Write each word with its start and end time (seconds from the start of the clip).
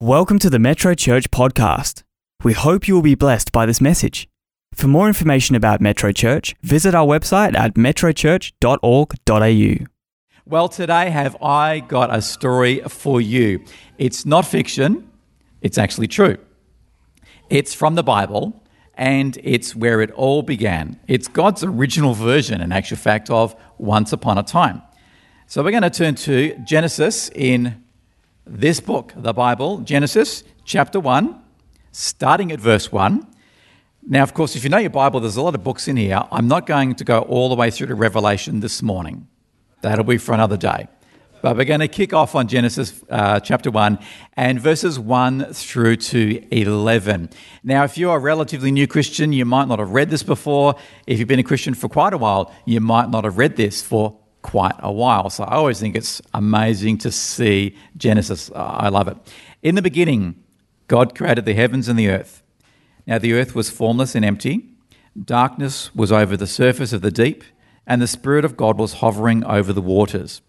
Welcome 0.00 0.38
to 0.38 0.48
the 0.48 0.60
Metro 0.60 0.94
Church 0.94 1.28
podcast. 1.32 2.04
We 2.44 2.52
hope 2.52 2.86
you 2.86 2.94
will 2.94 3.02
be 3.02 3.16
blessed 3.16 3.50
by 3.50 3.66
this 3.66 3.80
message. 3.80 4.28
For 4.72 4.86
more 4.86 5.08
information 5.08 5.56
about 5.56 5.80
Metro 5.80 6.12
Church, 6.12 6.54
visit 6.62 6.94
our 6.94 7.04
website 7.04 7.56
at 7.56 7.74
metrochurch.org.au. 7.74 9.86
Well, 10.46 10.68
today 10.68 11.10
have 11.10 11.36
I 11.42 11.80
got 11.80 12.14
a 12.14 12.22
story 12.22 12.80
for 12.86 13.20
you. 13.20 13.64
It's 13.98 14.24
not 14.24 14.46
fiction, 14.46 15.10
it's 15.62 15.78
actually 15.78 16.06
true. 16.06 16.36
It's 17.50 17.74
from 17.74 17.96
the 17.96 18.04
Bible, 18.04 18.62
and 18.94 19.36
it's 19.42 19.74
where 19.74 20.00
it 20.00 20.12
all 20.12 20.42
began. 20.42 21.00
It's 21.08 21.26
God's 21.26 21.64
original 21.64 22.14
version, 22.14 22.60
in 22.60 22.70
actual 22.70 22.98
fact, 22.98 23.30
of 23.30 23.56
Once 23.78 24.12
Upon 24.12 24.38
a 24.38 24.44
Time. 24.44 24.80
So 25.48 25.64
we're 25.64 25.72
going 25.72 25.82
to 25.82 25.90
turn 25.90 26.14
to 26.14 26.56
Genesis 26.58 27.30
in 27.34 27.82
this 28.48 28.80
book, 28.80 29.12
the 29.14 29.32
Bible, 29.32 29.78
Genesis 29.78 30.42
chapter 30.64 30.98
1, 30.98 31.38
starting 31.92 32.50
at 32.50 32.60
verse 32.60 32.90
1. 32.90 33.26
Now, 34.06 34.22
of 34.22 34.32
course, 34.32 34.56
if 34.56 34.64
you 34.64 34.70
know 34.70 34.78
your 34.78 34.90
Bible, 34.90 35.20
there's 35.20 35.36
a 35.36 35.42
lot 35.42 35.54
of 35.54 35.62
books 35.62 35.86
in 35.86 35.96
here. 35.96 36.22
I'm 36.32 36.48
not 36.48 36.66
going 36.66 36.94
to 36.94 37.04
go 37.04 37.20
all 37.20 37.50
the 37.50 37.54
way 37.54 37.70
through 37.70 37.88
to 37.88 37.94
Revelation 37.94 38.60
this 38.60 38.82
morning. 38.82 39.28
That'll 39.82 40.04
be 40.04 40.16
for 40.16 40.32
another 40.32 40.56
day. 40.56 40.88
But 41.42 41.56
we're 41.56 41.66
going 41.66 41.80
to 41.80 41.88
kick 41.88 42.12
off 42.12 42.34
on 42.34 42.48
Genesis 42.48 43.04
uh, 43.10 43.38
chapter 43.40 43.70
1 43.70 43.98
and 44.36 44.58
verses 44.58 44.98
1 44.98 45.52
through 45.52 45.96
to 45.96 46.42
11. 46.50 47.30
Now, 47.62 47.84
if 47.84 47.96
you're 47.96 48.16
a 48.16 48.18
relatively 48.18 48.72
new 48.72 48.86
Christian, 48.86 49.32
you 49.32 49.44
might 49.44 49.68
not 49.68 49.78
have 49.78 49.90
read 49.90 50.10
this 50.10 50.22
before. 50.22 50.74
If 51.06 51.18
you've 51.18 51.28
been 51.28 51.38
a 51.38 51.44
Christian 51.44 51.74
for 51.74 51.88
quite 51.88 52.12
a 52.12 52.18
while, 52.18 52.52
you 52.64 52.80
might 52.80 53.10
not 53.10 53.24
have 53.24 53.38
read 53.38 53.56
this 53.56 53.82
for 53.82 54.18
quite 54.42 54.74
a 54.78 54.92
while. 54.92 55.30
So 55.30 55.44
I 55.44 55.54
always 55.56 55.80
think 55.80 55.96
it's 55.96 56.22
amazing 56.32 56.98
to 56.98 57.12
see 57.12 57.76
Genesis. 57.96 58.50
I 58.54 58.88
love 58.88 59.08
it. 59.08 59.16
In 59.62 59.74
the 59.74 59.82
beginning, 59.82 60.42
God 60.86 61.14
created 61.14 61.44
the 61.44 61.54
heavens 61.54 61.88
and 61.88 61.98
the 61.98 62.08
earth. 62.08 62.42
Now 63.06 63.18
the 63.18 63.34
earth 63.34 63.54
was 63.54 63.70
formless 63.70 64.14
and 64.14 64.24
empty. 64.24 64.68
Darkness 65.22 65.94
was 65.94 66.12
over 66.12 66.36
the 66.36 66.46
surface 66.46 66.92
of 66.92 67.02
the 67.02 67.10
deep, 67.10 67.42
and 67.86 68.00
the 68.00 68.06
Spirit 68.06 68.44
of 68.44 68.56
God 68.56 68.78
was 68.78 68.94
hovering 68.94 69.44
over 69.44 69.72
the 69.72 69.82
waters. 69.82 70.42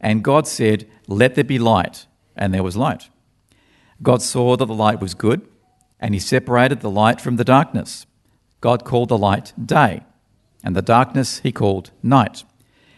And 0.00 0.24
God 0.24 0.46
said, 0.46 0.88
Let 1.06 1.34
there 1.34 1.44
be 1.44 1.58
light. 1.58 2.06
And 2.34 2.52
there 2.52 2.62
was 2.62 2.76
light. 2.76 3.08
God 4.02 4.20
saw 4.20 4.56
that 4.56 4.66
the 4.66 4.74
light 4.74 5.00
was 5.00 5.14
good, 5.14 5.48
and 5.98 6.12
he 6.12 6.20
separated 6.20 6.80
the 6.80 6.90
light 6.90 7.20
from 7.20 7.36
the 7.36 7.44
darkness. 7.44 8.06
God 8.60 8.84
called 8.84 9.08
the 9.08 9.16
light 9.16 9.52
day, 9.64 10.02
and 10.62 10.76
the 10.76 10.82
darkness 10.82 11.38
he 11.38 11.52
called 11.52 11.92
night. 12.02 12.44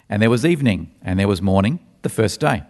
And 0.08 0.22
there 0.22 0.30
was 0.30 0.44
evening, 0.44 0.94
and 1.02 1.18
there 1.18 1.28
was 1.28 1.42
morning, 1.42 1.80
the 2.02 2.08
first 2.08 2.40
day. 2.40 2.62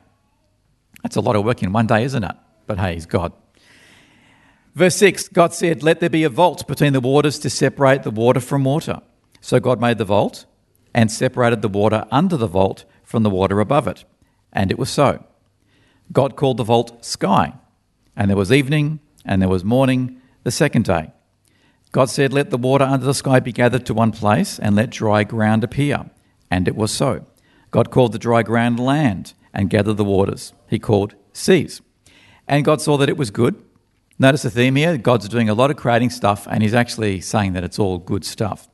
That's 1.03 1.17
a 1.17 1.21
lot 1.21 1.37
of 1.37 1.45
work 1.45 1.63
in 1.63 1.73
one 1.73 1.87
day, 1.87 2.05
isn't 2.05 2.25
it? 2.25 2.37
But 2.67 2.79
hey, 2.79 2.95
he's 2.95 3.07
God. 3.07 3.33
Verse 4.75 4.97
6 4.97 5.29
God 5.29 5.55
said, 5.55 5.83
Let 5.83 6.01
there 6.01 6.11
be 6.11 6.25
a 6.25 6.29
vault 6.29 6.67
between 6.67 6.93
the 6.93 7.01
waters 7.01 7.39
to 7.41 7.51
separate 7.51 8.03
the 8.03 8.11
water 8.11 8.41
from 8.41 8.65
water. 8.65 9.01
So 9.41 9.61
God 9.61 9.81
made 9.81 9.99
the 9.99 10.05
vault 10.05 10.47
and 10.95 11.11
separated 11.11 11.63
the 11.63 11.69
water 11.69 12.07
under 12.11 12.37
the 12.37 12.47
vault 12.47 12.85
from 13.05 13.23
the 13.23 13.31
water 13.31 13.61
above 13.61 13.87
it. 13.87 14.05
And 14.53 14.71
it 14.71 14.79
was 14.79 14.91
so. 14.91 15.25
God 16.13 16.37
called 16.37 16.57
the 16.57 16.65
vault 16.65 17.05
sky. 17.05 17.55
And 18.17 18.31
there 18.31 18.37
was 18.37 18.51
evening, 18.51 19.01
and 19.25 19.41
there 19.41 19.49
was 19.49 19.65
morning, 19.65 20.21
the 20.43 20.51
second 20.51 20.85
day. 20.85 21.13
God 21.93 22.11
said, 22.11 22.33
Let 22.33 22.51
the 22.51 22.57
water 22.57 22.85
under 22.85 23.07
the 23.07 23.15
sky 23.15 23.41
be 23.41 23.53
gathered 23.53 23.87
to 23.87 23.95
one 23.95 24.13
place, 24.13 24.59
and 24.59 24.75
let 24.75 24.91
dry 24.91 25.25
ground 25.25 25.65
appear. 25.65 26.11
And 26.51 26.69
it 26.69 26.77
was 26.77 26.91
so. 26.91 27.27
God 27.71 27.91
called 27.91 28.13
the 28.13 28.19
dry 28.19 28.43
ground 28.43 28.81
land 28.81 29.35
and 29.53 29.71
gathered 29.71 29.97
the 29.97 30.05
waters. 30.05 30.53
He 30.69 30.79
called 30.79 31.15
seas. 31.33 31.81
And 32.47 32.65
God 32.65 32.81
saw 32.81 32.97
that 32.97 33.09
it 33.09 33.17
was 33.17 33.31
good. 33.31 33.63
Notice 34.19 34.43
the 34.43 34.51
theme 34.51 34.77
here 34.77 34.97
God's 34.97 35.29
doing 35.29 35.49
a 35.49 35.55
lot 35.55 35.71
of 35.71 35.77
creating 35.77 36.11
stuff, 36.11 36.47
and 36.51 36.63
He's 36.63 36.75
actually 36.75 37.21
saying 37.21 37.53
that 37.53 37.65
it's 37.65 37.79
all 37.79 37.99
good 37.99 38.25
stuff. 38.25 38.69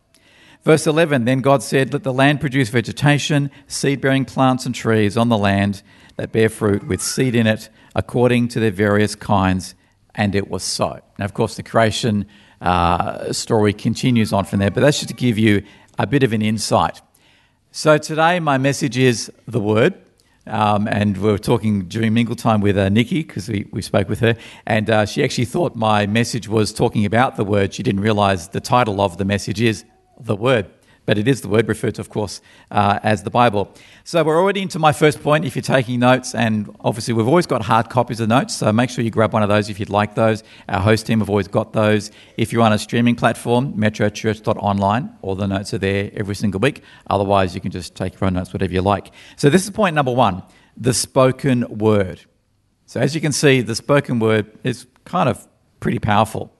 Verse 0.62 0.86
11 0.86 1.24
Then 1.24 1.40
God 1.40 1.62
said, 1.62 1.92
Let 1.92 2.02
the 2.02 2.12
land 2.12 2.40
produce 2.40 2.70
vegetation, 2.70 3.50
seed 3.66 4.00
bearing 4.00 4.24
plants 4.24 4.64
and 4.64 4.74
trees 4.74 5.16
on 5.16 5.28
the 5.28 5.36
land 5.36 5.82
that 6.16 6.32
bear 6.32 6.48
fruit 6.48 6.86
with 6.86 7.02
seed 7.02 7.34
in 7.34 7.46
it, 7.46 7.68
according 7.94 8.48
to 8.48 8.60
their 8.60 8.70
various 8.70 9.14
kinds. 9.14 9.74
And 10.14 10.34
it 10.34 10.48
was 10.48 10.62
so. 10.62 11.00
Now, 11.18 11.24
of 11.24 11.34
course, 11.34 11.56
the 11.56 11.62
creation 11.64 12.26
uh, 12.60 13.32
story 13.32 13.72
continues 13.72 14.32
on 14.32 14.44
from 14.44 14.60
there, 14.60 14.70
but 14.70 14.80
that's 14.80 15.00
just 15.00 15.08
to 15.08 15.14
give 15.14 15.38
you 15.38 15.64
a 15.98 16.06
bit 16.06 16.22
of 16.22 16.32
an 16.32 16.40
insight. 16.40 17.02
So 17.76 17.98
today, 17.98 18.38
my 18.38 18.56
message 18.56 18.96
is 18.96 19.32
the 19.48 19.58
Word. 19.58 19.94
Um, 20.46 20.86
and 20.86 21.18
we 21.18 21.32
were 21.32 21.38
talking 21.38 21.86
during 21.86 22.14
mingle 22.14 22.36
time 22.36 22.60
with 22.60 22.78
uh, 22.78 22.88
Nikki 22.88 23.24
because 23.24 23.48
we, 23.48 23.66
we 23.72 23.82
spoke 23.82 24.08
with 24.08 24.20
her, 24.20 24.36
and 24.64 24.88
uh, 24.88 25.06
she 25.06 25.24
actually 25.24 25.46
thought 25.46 25.74
my 25.74 26.06
message 26.06 26.46
was 26.46 26.72
talking 26.72 27.04
about 27.04 27.34
the 27.34 27.42
Word. 27.42 27.74
She 27.74 27.82
didn't 27.82 28.00
realize 28.00 28.46
the 28.46 28.60
title 28.60 29.00
of 29.00 29.18
the 29.18 29.24
message 29.24 29.60
is 29.60 29.84
the 30.20 30.36
Word 30.36 30.70
but 31.06 31.18
it 31.18 31.28
is 31.28 31.40
the 31.40 31.48
word 31.48 31.68
referred 31.68 31.94
to, 31.96 32.00
of 32.00 32.08
course, 32.08 32.40
uh, 32.70 32.98
as 33.02 33.22
the 33.22 33.30
Bible. 33.30 33.72
So 34.04 34.22
we're 34.22 34.40
already 34.40 34.62
into 34.62 34.78
my 34.78 34.92
first 34.92 35.22
point 35.22 35.44
if 35.44 35.54
you're 35.54 35.62
taking 35.62 36.00
notes, 36.00 36.34
and 36.34 36.74
obviously 36.80 37.14
we've 37.14 37.28
always 37.28 37.46
got 37.46 37.62
hard 37.62 37.90
copies 37.90 38.20
of 38.20 38.28
notes, 38.28 38.54
so 38.54 38.72
make 38.72 38.90
sure 38.90 39.04
you 39.04 39.10
grab 39.10 39.32
one 39.32 39.42
of 39.42 39.48
those 39.48 39.68
if 39.70 39.78
you'd 39.78 39.90
like 39.90 40.14
those. 40.14 40.42
Our 40.68 40.80
host 40.80 41.06
team 41.06 41.20
have 41.20 41.30
always 41.30 41.48
got 41.48 41.72
those. 41.72 42.10
If 42.36 42.52
you're 42.52 42.62
on 42.62 42.72
a 42.72 42.78
streaming 42.78 43.16
platform, 43.16 43.74
metrochurch.online, 43.74 45.10
all 45.22 45.34
the 45.34 45.46
notes 45.46 45.74
are 45.74 45.78
there 45.78 46.10
every 46.14 46.34
single 46.34 46.60
week. 46.60 46.82
Otherwise, 47.08 47.54
you 47.54 47.60
can 47.60 47.70
just 47.70 47.94
take 47.94 48.14
your 48.20 48.26
own 48.26 48.34
notes, 48.34 48.52
whatever 48.52 48.72
you 48.72 48.82
like. 48.82 49.12
So 49.36 49.50
this 49.50 49.64
is 49.64 49.70
point 49.70 49.94
number 49.94 50.12
one 50.12 50.42
the 50.76 50.92
spoken 50.92 51.78
word. 51.78 52.20
So 52.86 53.00
as 53.00 53.14
you 53.14 53.20
can 53.20 53.32
see, 53.32 53.60
the 53.60 53.74
spoken 53.74 54.18
word 54.18 54.50
is 54.64 54.86
kind 55.04 55.28
of 55.28 55.46
pretty 55.80 55.98
powerful. 55.98 56.52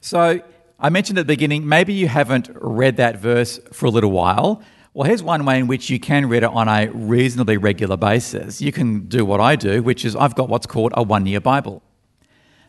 So 0.00 0.40
I 0.84 0.90
mentioned 0.90 1.16
at 1.16 1.28
the 1.28 1.32
beginning, 1.32 1.68
maybe 1.68 1.92
you 1.92 2.08
haven't 2.08 2.50
read 2.54 2.96
that 2.96 3.16
verse 3.16 3.60
for 3.72 3.86
a 3.86 3.90
little 3.90 4.10
while. 4.10 4.60
Well, 4.94 5.06
here's 5.06 5.22
one 5.22 5.44
way 5.44 5.60
in 5.60 5.68
which 5.68 5.88
you 5.88 6.00
can 6.00 6.28
read 6.28 6.42
it 6.42 6.50
on 6.50 6.66
a 6.66 6.88
reasonably 6.88 7.56
regular 7.56 7.96
basis. 7.96 8.60
You 8.60 8.72
can 8.72 9.06
do 9.06 9.24
what 9.24 9.40
I 9.40 9.54
do, 9.54 9.80
which 9.80 10.04
is 10.04 10.16
I've 10.16 10.34
got 10.34 10.48
what's 10.48 10.66
called 10.66 10.92
a 10.96 11.04
one 11.04 11.24
year 11.24 11.40
Bible. 11.40 11.84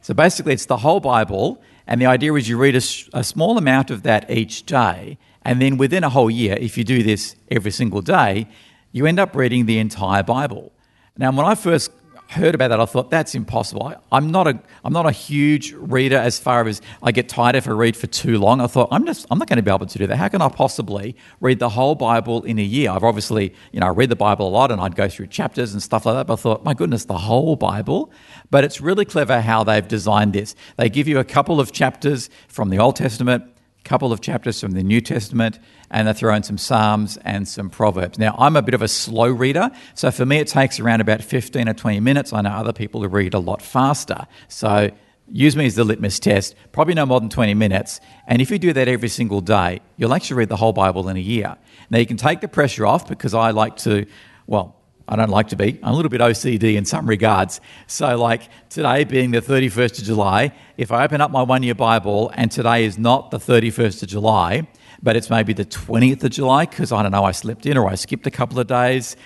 So 0.01 0.13
basically, 0.13 0.53
it's 0.53 0.67
the 0.67 0.77
whole 0.77 0.99
Bible, 0.99 1.59
and 1.87 1.99
the 1.99 2.05
idea 2.05 2.31
is 2.35 2.47
you 2.47 2.55
read 2.55 2.75
a, 2.75 2.83
a, 3.17 3.23
small 3.23 3.57
amount 3.57 3.89
of 3.89 4.03
that 4.03 4.29
each 4.29 4.67
day, 4.67 5.17
and 5.41 5.59
then 5.59 5.77
within 5.77 6.03
a 6.03 6.09
whole 6.09 6.29
year, 6.29 6.55
if 6.59 6.77
you 6.77 6.83
do 6.83 7.01
this 7.01 7.35
every 7.49 7.71
single 7.71 8.01
day, 8.01 8.47
you 8.91 9.07
end 9.07 9.19
up 9.19 9.35
reading 9.35 9.65
the 9.65 9.79
entire 9.79 10.21
Bible. 10.21 10.71
Now, 11.17 11.31
when 11.31 11.47
I 11.47 11.55
first 11.55 11.89
heard 12.33 12.55
about 12.55 12.69
that, 12.69 12.79
I 12.79 12.85
thought 12.85 13.09
that's 13.09 13.35
impossible. 13.35 13.93
I, 14.11 14.17
am 14.17 14.31
not 14.31 14.47
a 14.47 14.59
I'm 14.83 14.93
not 14.93 15.05
a 15.05 15.11
huge 15.11 15.73
reader 15.73 16.17
as 16.17 16.39
far 16.39 16.67
as 16.67 16.81
I 17.01 17.11
get 17.11 17.29
tired 17.29 17.55
if 17.55 17.67
I 17.67 17.71
read 17.71 17.95
for 17.95 18.07
too 18.07 18.37
long. 18.37 18.61
I 18.61 18.67
thought 18.67 18.89
I'm 18.91 19.05
just 19.05 19.25
I'm 19.31 19.39
not 19.39 19.47
going 19.47 19.57
to 19.57 19.63
be 19.63 19.71
able 19.71 19.85
to 19.85 19.97
do 19.97 20.07
that. 20.07 20.17
How 20.17 20.27
can 20.27 20.41
I 20.41 20.49
possibly 20.49 21.15
read 21.39 21.59
the 21.59 21.69
whole 21.69 21.95
Bible 21.95 22.43
in 22.43 22.59
a 22.59 22.63
year? 22.63 22.91
I've 22.91 23.03
obviously 23.03 23.53
you 23.71 23.79
know 23.79 23.87
I 23.87 23.89
read 23.89 24.09
the 24.09 24.15
Bible 24.15 24.47
a 24.47 24.49
lot 24.49 24.71
and 24.71 24.81
I'd 24.81 24.95
go 24.95 25.07
through 25.07 25.27
chapters 25.27 25.73
and 25.73 25.81
stuff 25.81 26.05
like 26.05 26.15
that. 26.15 26.27
But 26.27 26.33
I 26.33 26.37
thought 26.37 26.63
my 26.63 26.73
goodness, 26.73 27.05
the 27.05 27.17
whole 27.17 27.55
Bible. 27.55 28.11
But 28.49 28.63
it's 28.63 28.81
really 28.81 29.05
clever 29.05 29.41
how 29.41 29.63
they've 29.63 29.87
designed 29.87 30.33
this. 30.33 30.55
They 30.77 30.89
give 30.89 31.07
you 31.07 31.19
a 31.19 31.23
couple 31.23 31.59
of 31.59 31.71
chapters 31.71 32.29
from 32.47 32.69
the 32.69 32.79
Old 32.79 32.95
Testament, 32.95 33.45
couple 33.83 34.11
of 34.11 34.21
chapters 34.21 34.59
from 34.59 34.71
the 34.71 34.83
New 34.83 35.01
Testament, 35.01 35.59
and 35.91 36.07
they 36.07 36.13
throw 36.13 36.33
in 36.33 36.43
some 36.43 36.57
Psalms 36.57 37.17
and 37.17 37.47
some 37.47 37.69
Proverbs. 37.69 38.17
Now, 38.17 38.35
I'm 38.37 38.55
a 38.55 38.61
bit 38.61 38.73
of 38.73 38.81
a 38.81 38.87
slow 38.87 39.27
reader, 39.27 39.69
so 39.93 40.09
for 40.11 40.25
me 40.25 40.37
it 40.37 40.47
takes 40.47 40.79
around 40.79 41.01
about 41.01 41.21
15 41.21 41.67
or 41.67 41.73
20 41.73 41.99
minutes. 41.99 42.33
I 42.33 42.41
know 42.41 42.49
other 42.49 42.73
people 42.73 43.01
who 43.01 43.07
read 43.07 43.33
a 43.33 43.39
lot 43.39 43.61
faster. 43.61 44.27
So 44.47 44.91
use 45.29 45.55
me 45.55 45.65
as 45.65 45.75
the 45.75 45.83
litmus 45.83 46.19
test, 46.19 46.55
probably 46.71 46.93
no 46.93 47.05
more 47.05 47.19
than 47.19 47.29
20 47.29 47.53
minutes. 47.53 47.99
And 48.27 48.41
if 48.41 48.51
you 48.51 48.59
do 48.59 48.73
that 48.73 48.87
every 48.87 49.09
single 49.09 49.41
day, 49.41 49.81
you'll 49.97 50.13
actually 50.13 50.37
read 50.37 50.49
the 50.49 50.57
whole 50.57 50.73
Bible 50.73 51.09
in 51.09 51.17
a 51.17 51.21
year. 51.21 51.57
Now, 51.89 51.99
you 51.99 52.05
can 52.05 52.17
take 52.17 52.41
the 52.41 52.47
pressure 52.47 52.85
off 52.85 53.07
because 53.07 53.33
I 53.33 53.51
like 53.51 53.77
to, 53.77 54.05
well, 54.47 54.75
I 55.07 55.15
don't 55.17 55.29
like 55.29 55.49
to 55.49 55.55
be. 55.55 55.79
I'm 55.83 55.93
a 55.93 55.95
little 55.95 56.09
bit 56.09 56.21
OCD 56.21 56.75
in 56.75 56.85
some 56.85 57.07
regards. 57.07 57.59
So, 57.87 58.17
like 58.17 58.43
today 58.69 59.03
being 59.03 59.31
the 59.31 59.41
31st 59.41 59.99
of 59.99 60.05
July, 60.05 60.53
if 60.77 60.91
I 60.91 61.03
open 61.03 61.19
up 61.19 61.29
my 61.29 61.43
one 61.43 61.61
year 61.61 61.75
Bible 61.75 62.31
and 62.35 62.49
today 62.49 62.85
is 62.85 62.97
not 62.97 63.29
the 63.29 63.37
31st 63.37 64.03
of 64.03 64.09
July, 64.09 64.67
but 65.01 65.17
it's 65.17 65.29
maybe 65.29 65.51
the 65.51 65.65
20th 65.65 66.23
of 66.23 66.31
July 66.31 66.65
because 66.65 66.93
I 66.93 67.03
don't 67.03 67.11
know, 67.11 67.25
I 67.25 67.31
slipped 67.31 67.65
in 67.65 67.77
or 67.77 67.89
I 67.89 67.95
skipped 67.95 68.25
a 68.27 68.31
couple 68.31 68.59
of 68.59 68.67
days. 68.67 69.17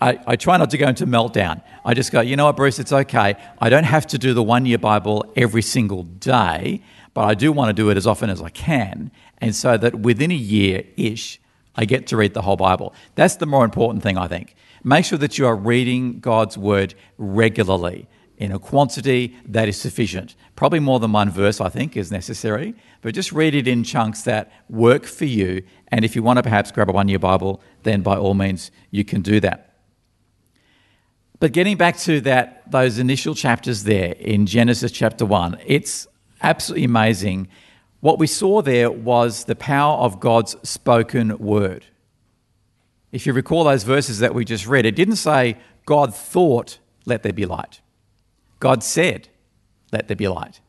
I, 0.00 0.20
I, 0.26 0.36
try 0.36 0.58
not 0.58 0.70
to 0.70 0.78
go 0.78 0.86
into 0.86 1.06
meltdown. 1.06 1.60
I 1.84 1.94
just 1.94 2.12
go, 2.12 2.20
you 2.20 2.36
know 2.36 2.44
what, 2.44 2.56
Bruce, 2.56 2.78
it's 2.78 2.92
okay. 2.92 3.34
I 3.60 3.68
don't 3.68 3.84
have 3.84 4.06
to 4.08 4.18
do 4.18 4.32
the 4.32 4.44
one 4.44 4.64
year 4.64 4.78
Bible 4.78 5.32
every 5.34 5.62
single 5.62 6.04
day, 6.04 6.82
but 7.14 7.22
I 7.22 7.34
do 7.34 7.50
want 7.50 7.70
to 7.70 7.72
do 7.72 7.90
it 7.90 7.96
as 7.96 8.06
often 8.06 8.30
as 8.30 8.40
I 8.40 8.50
can. 8.50 9.10
And 9.38 9.56
so 9.56 9.76
that 9.76 9.96
within 9.96 10.30
a 10.30 10.36
year 10.36 10.84
ish, 10.96 11.40
I 11.74 11.84
get 11.84 12.06
to 12.08 12.16
read 12.16 12.34
the 12.34 12.42
whole 12.42 12.56
Bible. 12.56 12.94
That's 13.16 13.36
the 13.36 13.46
more 13.46 13.64
important 13.64 14.04
thing, 14.04 14.18
I 14.18 14.28
think. 14.28 14.54
Make 14.84 15.04
sure 15.04 15.18
that 15.18 15.38
you 15.38 15.46
are 15.46 15.56
reading 15.56 16.20
God's 16.20 16.56
word 16.56 16.94
regularly 17.16 18.08
in 18.38 18.52
a 18.52 18.58
quantity 18.58 19.36
that 19.46 19.68
is 19.68 19.80
sufficient. 19.80 20.36
Probably 20.54 20.78
more 20.78 21.00
than 21.00 21.12
one 21.12 21.30
verse, 21.30 21.60
I 21.60 21.68
think, 21.68 21.96
is 21.96 22.12
necessary, 22.12 22.74
but 23.02 23.14
just 23.14 23.32
read 23.32 23.54
it 23.54 23.66
in 23.66 23.82
chunks 23.82 24.22
that 24.22 24.52
work 24.68 25.04
for 25.04 25.24
you. 25.24 25.64
And 25.88 26.04
if 26.04 26.14
you 26.14 26.22
want 26.22 26.36
to 26.36 26.42
perhaps 26.42 26.70
grab 26.70 26.88
a 26.88 26.92
one 26.92 27.08
year 27.08 27.18
Bible, 27.18 27.60
then 27.82 28.02
by 28.02 28.16
all 28.16 28.34
means, 28.34 28.70
you 28.90 29.04
can 29.04 29.22
do 29.22 29.40
that. 29.40 29.64
But 31.40 31.52
getting 31.52 31.76
back 31.76 31.96
to 31.98 32.20
that, 32.22 32.70
those 32.70 32.98
initial 32.98 33.34
chapters 33.34 33.84
there 33.84 34.12
in 34.12 34.46
Genesis 34.46 34.92
chapter 34.92 35.24
1, 35.24 35.58
it's 35.66 36.06
absolutely 36.40 36.84
amazing. 36.84 37.48
What 38.00 38.18
we 38.18 38.26
saw 38.28 38.62
there 38.62 38.90
was 38.90 39.44
the 39.44 39.56
power 39.56 39.98
of 39.98 40.20
God's 40.20 40.56
spoken 40.68 41.38
word. 41.38 41.84
If 43.12 43.26
you 43.26 43.32
recall 43.32 43.64
those 43.64 43.84
verses 43.84 44.18
that 44.18 44.34
we 44.34 44.44
just 44.44 44.66
read, 44.66 44.86
it 44.86 44.96
didn't 44.96 45.16
say 45.16 45.56
God 45.86 46.14
thought, 46.14 46.78
let 47.06 47.22
there 47.22 47.32
be 47.32 47.46
light. 47.46 47.80
God 48.60 48.82
said, 48.82 49.28
let 49.92 50.08
there 50.08 50.16
be 50.16 50.28
light. 50.28 50.60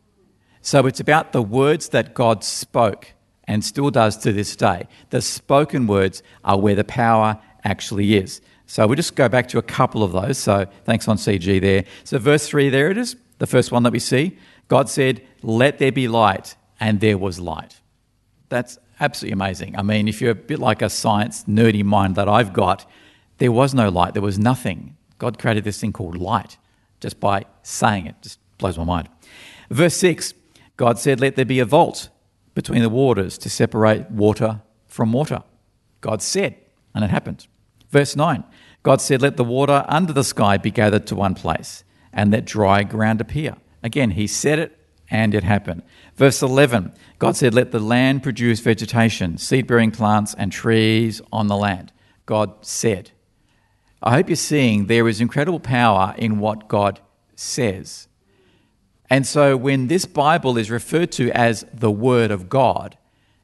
So 0.61 0.85
it's 0.85 0.99
about 0.99 1.31
the 1.31 1.41
words 1.41 1.89
that 1.89 2.13
God 2.13 2.43
spoke 2.43 3.13
and 3.45 3.63
still 3.65 3.89
does 3.89 4.15
to 4.17 4.31
this 4.31 4.55
day. 4.55 4.87
The 5.09 5.21
spoken 5.21 5.87
words 5.87 6.21
are 6.43 6.59
where 6.59 6.75
the 6.75 6.83
power 6.83 7.39
actually 7.63 8.15
is. 8.15 8.41
So 8.67 8.85
we'll 8.85 8.95
just 8.95 9.15
go 9.15 9.27
back 9.27 9.47
to 9.47 9.57
a 9.57 9.63
couple 9.63 10.03
of 10.03 10.11
those. 10.11 10.37
So 10.37 10.67
thanks 10.85 11.07
on 11.07 11.17
CG 11.17 11.59
there. 11.59 11.85
So 12.03 12.19
verse 12.19 12.47
3, 12.47 12.69
there 12.69 12.91
it 12.91 12.97
is, 12.97 13.15
the 13.39 13.47
first 13.47 13.71
one 13.71 13.83
that 13.83 13.91
we 13.91 13.99
see. 13.99 14.37
God 14.67 14.87
said, 14.87 15.25
Let 15.41 15.79
there 15.79 15.91
be 15.91 16.07
light, 16.07 16.55
and 16.79 16.99
there 16.99 17.17
was 17.17 17.39
light. 17.39 17.81
That's 18.49 18.77
absolutely 18.99 19.33
amazing. 19.33 19.77
I 19.77 19.81
mean, 19.81 20.07
if 20.07 20.21
you're 20.21 20.31
a 20.31 20.35
bit 20.35 20.59
like 20.59 20.81
a 20.81 20.89
science 20.89 21.45
nerdy 21.45 21.83
mind 21.83 22.15
that 22.15 22.29
I've 22.29 22.53
got, 22.53 22.85
there 23.37 23.51
was 23.51 23.73
no 23.73 23.89
light, 23.89 24.13
there 24.13 24.21
was 24.21 24.37
nothing. 24.37 24.95
God 25.17 25.39
created 25.39 25.63
this 25.63 25.79
thing 25.79 25.93
called 25.93 26.17
light 26.17 26.57
just 26.99 27.19
by 27.19 27.45
saying 27.63 28.07
it. 28.07 28.15
Just 28.21 28.39
blows 28.57 28.77
my 28.77 28.83
mind. 28.83 29.09
Verse 29.69 29.95
6 29.97 30.33
God 30.77 30.97
said, 30.97 31.19
Let 31.19 31.35
there 31.35 31.45
be 31.45 31.59
a 31.59 31.65
vault 31.65 32.09
between 32.53 32.81
the 32.81 32.89
waters 32.89 33.37
to 33.39 33.49
separate 33.49 34.09
water 34.09 34.61
from 34.87 35.11
water. 35.11 35.43
God 36.01 36.21
said, 36.21 36.55
and 36.95 37.03
it 37.03 37.09
happened. 37.09 37.47
Verse 37.89 38.15
9 38.15 38.43
God 38.83 39.01
said, 39.01 39.21
Let 39.21 39.37
the 39.37 39.43
water 39.43 39.85
under 39.87 40.13
the 40.13 40.23
sky 40.23 40.57
be 40.57 40.71
gathered 40.71 41.05
to 41.07 41.15
one 41.15 41.35
place, 41.35 41.83
and 42.13 42.31
let 42.31 42.45
dry 42.45 42.83
ground 42.83 43.19
appear. 43.19 43.57
Again, 43.83 44.11
he 44.11 44.25
said 44.25 44.59
it, 44.59 44.78
and 45.09 45.33
it 45.33 45.43
happened. 45.43 45.83
Verse 46.15 46.41
11 46.41 46.93
God 47.17 47.35
said, 47.35 47.53
Let 47.53 47.71
the 47.71 47.79
land 47.79 48.23
produce 48.23 48.59
vegetation, 48.59 49.37
seed 49.37 49.67
bearing 49.67 49.91
plants, 49.91 50.33
and 50.37 50.51
trees 50.51 51.21
on 51.31 51.47
the 51.47 51.57
land. 51.57 51.91
God 52.25 52.65
said. 52.65 53.11
I 54.01 54.13
hope 54.13 54.29
you're 54.29 54.35
seeing 54.37 54.85
there 54.85 55.09
is 55.09 55.19
incredible 55.19 55.59
power 55.59 56.15
in 56.17 56.39
what 56.39 56.69
God 56.69 57.01
says. 57.35 58.07
And 59.09 59.25
so 59.25 59.57
when 59.57 59.87
this 59.87 60.05
Bible 60.05 60.57
is 60.57 60.71
referred 60.71 61.11
to 61.13 61.31
as 61.31 61.65
the 61.73 61.91
Word 61.91 62.31
of 62.31 62.47
God, 62.47 62.97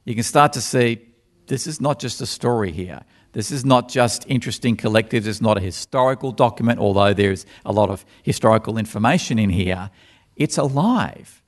you 0.06 0.14
can 0.14 0.24
start 0.24 0.54
to 0.54 0.62
see 0.62 1.02
this 1.48 1.68
is 1.68 1.82
not 1.82 2.00
just 2.00 2.22
a 2.22 2.26
story 2.26 2.72
here. 2.72 3.02
This 3.34 3.52
is 3.52 3.66
not 3.66 3.90
just 3.90 4.26
interesting 4.30 4.78
collectives. 4.78 5.26
It's 5.26 5.42
not 5.42 5.58
a 5.58 5.62
historical 5.62 6.32
document, 6.32 6.80
although 6.80 7.14
there's 7.14 7.46
a 7.66 7.74
lot 7.74 7.90
of 7.90 8.06
historical 8.24 8.78
information 8.78 9.38
in 9.38 9.50
here. 9.50 9.90
It's 10.38 10.58
alive. 10.58 11.42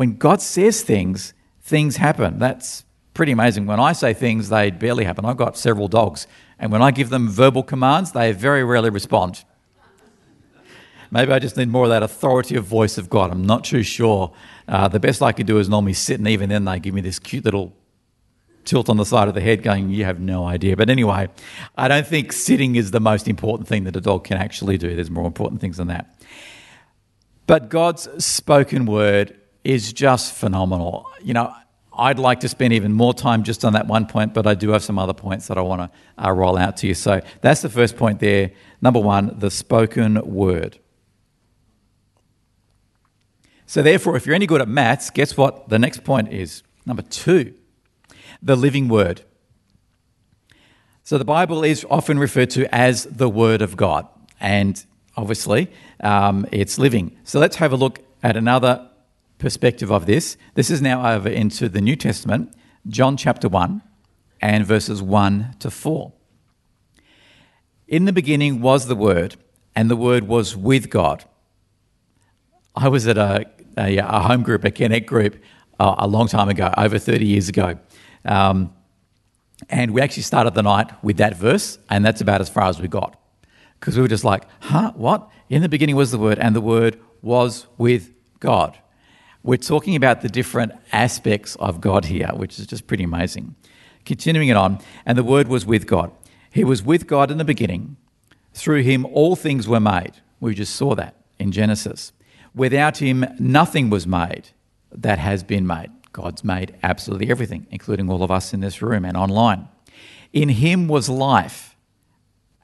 When 0.00 0.16
God 0.16 0.40
says 0.40 0.80
things, 0.80 1.34
things 1.60 1.98
happen. 1.98 2.38
That's 2.38 2.86
pretty 3.12 3.32
amazing. 3.32 3.66
When 3.66 3.78
I 3.78 3.92
say 3.92 4.14
things, 4.14 4.48
they 4.48 4.70
barely 4.70 5.04
happen. 5.04 5.26
I've 5.26 5.36
got 5.36 5.58
several 5.58 5.88
dogs, 5.88 6.26
and 6.58 6.72
when 6.72 6.80
I 6.80 6.90
give 6.90 7.10
them 7.10 7.28
verbal 7.28 7.62
commands, 7.62 8.12
they 8.12 8.32
very 8.32 8.64
rarely 8.64 8.88
respond. 8.88 9.44
Maybe 11.10 11.32
I 11.32 11.38
just 11.38 11.58
need 11.58 11.68
more 11.68 11.84
of 11.84 11.90
that 11.90 12.02
authority 12.02 12.56
of 12.56 12.64
voice 12.64 12.96
of 12.96 13.10
God. 13.10 13.30
I'm 13.30 13.44
not 13.44 13.62
too 13.62 13.82
sure. 13.82 14.32
Uh, 14.66 14.88
the 14.88 14.98
best 14.98 15.20
I 15.20 15.32
could 15.32 15.46
do 15.46 15.58
is 15.58 15.68
normally 15.68 15.92
sit, 15.92 16.18
and 16.18 16.26
even 16.28 16.48
then, 16.48 16.64
they 16.64 16.80
give 16.80 16.94
me 16.94 17.02
this 17.02 17.18
cute 17.18 17.44
little 17.44 17.74
tilt 18.64 18.88
on 18.88 18.96
the 18.96 19.04
side 19.04 19.28
of 19.28 19.34
the 19.34 19.42
head 19.42 19.62
going, 19.62 19.90
You 19.90 20.06
have 20.06 20.18
no 20.18 20.46
idea. 20.46 20.78
But 20.78 20.88
anyway, 20.88 21.28
I 21.76 21.88
don't 21.88 22.06
think 22.06 22.32
sitting 22.32 22.76
is 22.76 22.90
the 22.90 23.00
most 23.00 23.28
important 23.28 23.68
thing 23.68 23.84
that 23.84 23.94
a 23.96 24.00
dog 24.00 24.24
can 24.24 24.38
actually 24.38 24.78
do. 24.78 24.94
There's 24.94 25.10
more 25.10 25.26
important 25.26 25.60
things 25.60 25.76
than 25.76 25.88
that. 25.88 26.16
But 27.46 27.68
God's 27.68 28.24
spoken 28.24 28.86
word 28.86 29.36
is 29.64 29.92
just 29.92 30.34
phenomenal. 30.34 31.06
You 31.22 31.34
know, 31.34 31.54
I'd 31.92 32.18
like 32.18 32.40
to 32.40 32.48
spend 32.48 32.72
even 32.72 32.92
more 32.92 33.12
time 33.12 33.42
just 33.42 33.64
on 33.64 33.74
that 33.74 33.86
one 33.86 34.06
point, 34.06 34.32
but 34.32 34.46
I 34.46 34.54
do 34.54 34.70
have 34.70 34.82
some 34.82 34.98
other 34.98 35.12
points 35.12 35.48
that 35.48 35.58
I 35.58 35.60
want 35.60 35.92
to 35.92 36.24
uh, 36.24 36.30
roll 36.30 36.56
out 36.56 36.78
to 36.78 36.86
you. 36.86 36.94
So 36.94 37.20
that's 37.42 37.62
the 37.62 37.68
first 37.68 37.96
point 37.96 38.20
there. 38.20 38.52
Number 38.80 39.00
one, 39.00 39.38
the 39.38 39.50
spoken 39.50 40.14
word. 40.22 40.78
So, 43.66 43.82
therefore, 43.82 44.16
if 44.16 44.26
you're 44.26 44.34
any 44.34 44.48
good 44.48 44.60
at 44.60 44.66
maths, 44.66 45.10
guess 45.10 45.36
what 45.36 45.68
the 45.68 45.78
next 45.78 46.02
point 46.02 46.32
is? 46.32 46.64
Number 46.84 47.02
two, 47.02 47.54
the 48.42 48.56
living 48.56 48.88
word. 48.88 49.22
So 51.04 51.18
the 51.18 51.24
Bible 51.24 51.62
is 51.62 51.86
often 51.88 52.18
referred 52.18 52.50
to 52.50 52.72
as 52.74 53.04
the 53.04 53.28
Word 53.28 53.62
of 53.62 53.76
God, 53.76 54.08
and 54.40 54.84
obviously 55.16 55.70
um, 56.00 56.46
it's 56.50 56.78
living. 56.78 57.16
So 57.24 57.38
let's 57.38 57.56
have 57.56 57.72
a 57.72 57.76
look 57.76 58.00
at 58.22 58.36
another 58.36 58.89
perspective 59.40 59.90
of 59.90 60.06
this. 60.06 60.36
This 60.54 60.70
is 60.70 60.80
now 60.80 61.12
over 61.12 61.28
into 61.28 61.68
the 61.68 61.80
New 61.80 61.96
Testament, 61.96 62.54
John 62.86 63.16
chapter 63.16 63.48
1 63.48 63.82
and 64.40 64.64
verses 64.64 65.02
1 65.02 65.56
to 65.58 65.70
4. 65.70 66.12
In 67.88 68.04
the 68.04 68.12
beginning 68.12 68.60
was 68.60 68.86
the 68.86 68.94
Word, 68.94 69.36
and 69.74 69.90
the 69.90 69.96
Word 69.96 70.28
was 70.28 70.56
with 70.56 70.90
God. 70.90 71.24
I 72.76 72.88
was 72.88 73.08
at 73.08 73.18
a, 73.18 73.46
a, 73.76 73.96
a 73.96 74.20
home 74.20 74.44
group, 74.44 74.64
a 74.64 74.70
Connect 74.70 75.06
group, 75.06 75.42
uh, 75.80 75.96
a 75.98 76.06
long 76.06 76.28
time 76.28 76.48
ago, 76.48 76.72
over 76.76 76.98
30 76.98 77.26
years 77.26 77.48
ago. 77.48 77.78
Um, 78.24 78.72
and 79.68 79.92
we 79.92 80.00
actually 80.00 80.22
started 80.22 80.54
the 80.54 80.62
night 80.62 81.02
with 81.02 81.16
that 81.16 81.36
verse, 81.36 81.78
and 81.88 82.04
that's 82.04 82.20
about 82.20 82.40
as 82.40 82.48
far 82.48 82.64
as 82.64 82.80
we 82.80 82.88
got. 82.88 83.16
Because 83.78 83.96
we 83.96 84.02
were 84.02 84.08
just 84.08 84.24
like, 84.24 84.44
huh, 84.60 84.92
what? 84.94 85.28
In 85.48 85.62
the 85.62 85.68
beginning 85.68 85.96
was 85.96 86.10
the 86.10 86.18
Word, 86.18 86.38
and 86.38 86.54
the 86.54 86.60
Word 86.60 87.00
was 87.22 87.66
with 87.76 88.12
God. 88.38 88.78
We're 89.42 89.56
talking 89.56 89.96
about 89.96 90.20
the 90.20 90.28
different 90.28 90.72
aspects 90.92 91.56
of 91.56 91.80
God 91.80 92.04
here, 92.04 92.30
which 92.34 92.58
is 92.58 92.66
just 92.66 92.86
pretty 92.86 93.04
amazing. 93.04 93.54
Continuing 94.04 94.48
it 94.48 94.56
on, 94.56 94.80
and 95.06 95.16
the 95.16 95.24
Word 95.24 95.48
was 95.48 95.64
with 95.64 95.86
God. 95.86 96.12
He 96.50 96.62
was 96.62 96.82
with 96.82 97.06
God 97.06 97.30
in 97.30 97.38
the 97.38 97.44
beginning. 97.44 97.96
Through 98.52 98.82
him, 98.82 99.06
all 99.06 99.36
things 99.36 99.66
were 99.66 99.80
made. 99.80 100.12
We 100.40 100.54
just 100.54 100.74
saw 100.74 100.94
that 100.94 101.14
in 101.38 101.52
Genesis. 101.52 102.12
Without 102.54 102.98
him, 102.98 103.24
nothing 103.38 103.88
was 103.88 104.06
made 104.06 104.50
that 104.92 105.18
has 105.18 105.42
been 105.42 105.66
made. 105.66 105.90
God's 106.12 106.42
made 106.42 106.76
absolutely 106.82 107.30
everything, 107.30 107.66
including 107.70 108.10
all 108.10 108.22
of 108.22 108.30
us 108.30 108.52
in 108.52 108.60
this 108.60 108.82
room 108.82 109.04
and 109.04 109.16
online. 109.16 109.68
In 110.32 110.48
him 110.48 110.88
was 110.88 111.08
life, 111.08 111.76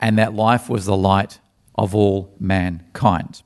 and 0.00 0.18
that 0.18 0.34
life 0.34 0.68
was 0.68 0.84
the 0.84 0.96
light 0.96 1.38
of 1.74 1.94
all 1.94 2.34
mankind. 2.38 3.42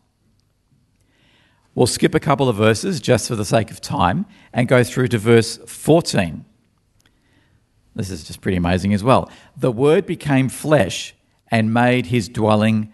We'll 1.80 1.86
skip 1.86 2.14
a 2.14 2.20
couple 2.20 2.46
of 2.50 2.56
verses 2.56 3.00
just 3.00 3.26
for 3.26 3.36
the 3.36 3.44
sake 3.46 3.70
of 3.70 3.80
time 3.80 4.26
and 4.52 4.68
go 4.68 4.84
through 4.84 5.08
to 5.08 5.18
verse 5.18 5.56
14. 5.66 6.44
This 7.96 8.10
is 8.10 8.22
just 8.22 8.42
pretty 8.42 8.58
amazing 8.58 8.92
as 8.92 9.02
well. 9.02 9.30
The 9.56 9.72
Word 9.72 10.04
became 10.04 10.50
flesh 10.50 11.14
and 11.50 11.72
made 11.72 12.04
his 12.04 12.28
dwelling 12.28 12.92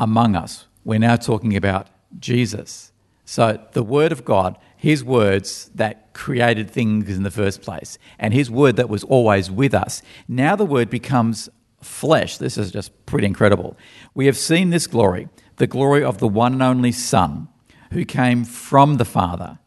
among 0.00 0.34
us. 0.34 0.66
We're 0.82 0.98
now 0.98 1.14
talking 1.14 1.54
about 1.54 1.86
Jesus. 2.18 2.90
So, 3.24 3.64
the 3.70 3.84
Word 3.84 4.10
of 4.10 4.24
God 4.24 4.58
his 4.84 5.04
words 5.04 5.70
that 5.74 6.12
created 6.12 6.68
things 6.68 7.16
in 7.16 7.22
the 7.22 7.30
first 7.30 7.62
place, 7.62 7.98
and 8.18 8.34
his 8.34 8.50
word 8.50 8.76
that 8.76 8.88
was 8.90 9.02
always 9.04 9.50
with 9.50 9.72
us. 9.72 10.02
Now 10.28 10.56
the 10.56 10.66
word 10.66 10.90
becomes 10.90 11.48
flesh. 11.80 12.36
This 12.36 12.58
is 12.58 12.70
just 12.70 13.06
pretty 13.06 13.26
incredible. 13.26 13.78
We 14.12 14.26
have 14.26 14.36
seen 14.36 14.68
this 14.68 14.86
glory, 14.86 15.30
the 15.56 15.66
glory 15.66 16.04
of 16.04 16.18
the 16.18 16.28
one 16.28 16.52
and 16.52 16.62
only 16.62 16.92
Son, 16.92 17.48
who 17.94 18.04
came 18.04 18.44
from 18.44 18.96
the 18.96 19.04
Father, 19.04 19.58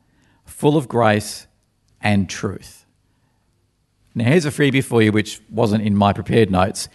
full 0.45 0.75
of 0.75 0.89
grace 0.89 1.47
and 2.01 2.29
truth. 2.29 2.85
Now, 4.13 4.25
here's 4.25 4.45
a 4.45 4.51
freebie 4.51 4.83
for 4.83 5.01
you, 5.01 5.13
which 5.13 5.41
wasn't 5.49 5.83
in 5.83 5.95
my 5.95 6.11
prepared 6.11 6.51
notes. 6.51 6.89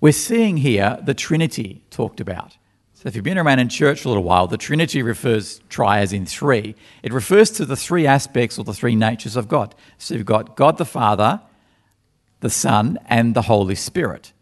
We're 0.00 0.12
seeing 0.12 0.56
here 0.56 0.98
the 1.02 1.14
Trinity 1.14 1.84
talked 1.90 2.20
about. 2.20 2.56
So, 2.94 3.06
if 3.06 3.14
you've 3.14 3.24
been 3.24 3.38
around 3.38 3.60
in 3.60 3.68
church 3.68 4.00
for 4.00 4.08
a 4.08 4.10
little 4.10 4.24
while, 4.24 4.48
the 4.48 4.56
Trinity 4.56 5.00
refers, 5.00 5.60
try 5.68 6.00
as 6.00 6.12
in 6.12 6.26
three, 6.26 6.74
it 7.04 7.12
refers 7.12 7.50
to 7.52 7.64
the 7.64 7.76
three 7.76 8.06
aspects 8.06 8.58
or 8.58 8.64
the 8.64 8.74
three 8.74 8.96
natures 8.96 9.36
of 9.36 9.46
God. 9.46 9.76
So, 9.96 10.14
you've 10.14 10.26
got 10.26 10.56
God 10.56 10.76
the 10.76 10.84
Father, 10.84 11.40
the 12.40 12.50
Son, 12.50 12.98
and 13.06 13.36
the 13.36 13.42
Holy 13.42 13.76
Spirit. 13.76 14.32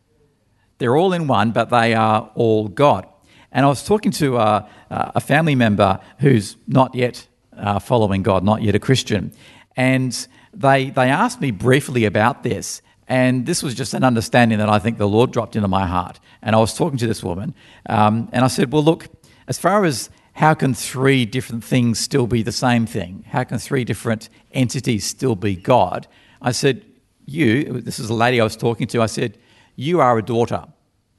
They're 0.78 0.96
all 0.96 1.12
in 1.12 1.26
one, 1.26 1.50
but 1.52 1.68
they 1.68 1.92
are 1.92 2.30
all 2.35 2.68
God. 2.68 3.06
And 3.53 3.65
I 3.65 3.69
was 3.69 3.85
talking 3.85 4.12
to 4.12 4.37
a, 4.37 4.69
a 4.91 5.21
family 5.21 5.55
member 5.55 6.00
who's 6.19 6.57
not 6.67 6.95
yet 6.95 7.26
uh, 7.57 7.79
following 7.79 8.23
God, 8.23 8.45
not 8.45 8.62
yet 8.62 8.75
a 8.75 8.79
Christian. 8.79 9.33
And 9.76 10.26
they, 10.53 10.91
they 10.91 11.09
asked 11.11 11.41
me 11.41 11.50
briefly 11.50 12.05
about 12.05 12.43
this. 12.43 12.83
And 13.09 13.47
this 13.47 13.62
was 13.62 13.75
just 13.75 13.95
an 13.95 14.03
understanding 14.03 14.59
that 14.59 14.69
I 14.69 14.79
think 14.79 14.99
the 14.99 15.09
Lord 15.09 15.31
dropped 15.31 15.55
into 15.55 15.69
my 15.69 15.87
heart. 15.87 16.19
And 16.43 16.57
I 16.57 16.59
was 16.59 16.75
talking 16.75 16.99
to 16.99 17.07
this 17.07 17.23
woman, 17.23 17.55
um, 17.88 18.29
and 18.33 18.45
I 18.45 18.49
said, 18.49 18.73
Well, 18.73 18.83
look, 18.83 19.07
as 19.47 19.59
far 19.59 19.85
as 19.85 20.11
how 20.33 20.55
can 20.55 20.75
three 20.75 21.25
different 21.25 21.65
things 21.65 21.99
still 21.99 22.26
be 22.26 22.43
the 22.43 22.53
same 22.53 22.85
thing? 22.85 23.25
How 23.29 23.45
can 23.45 23.59
three 23.59 23.85
different 23.85 24.29
entities 24.53 25.05
still 25.05 25.37
be 25.37 25.57
God? 25.57 26.09
I 26.43 26.53
said, 26.53 26.85
You, 27.26 27.81
this 27.81 27.99
is 27.99 28.11
a 28.11 28.15
lady 28.15 28.41
I 28.41 28.45
was 28.45 28.57
talking 28.57 28.87
to, 28.88 29.03
I 29.03 29.07
said, 29.07 29.38
You 29.76 30.00
are 30.00 30.19
a 30.19 30.23
daughter. 30.23 30.65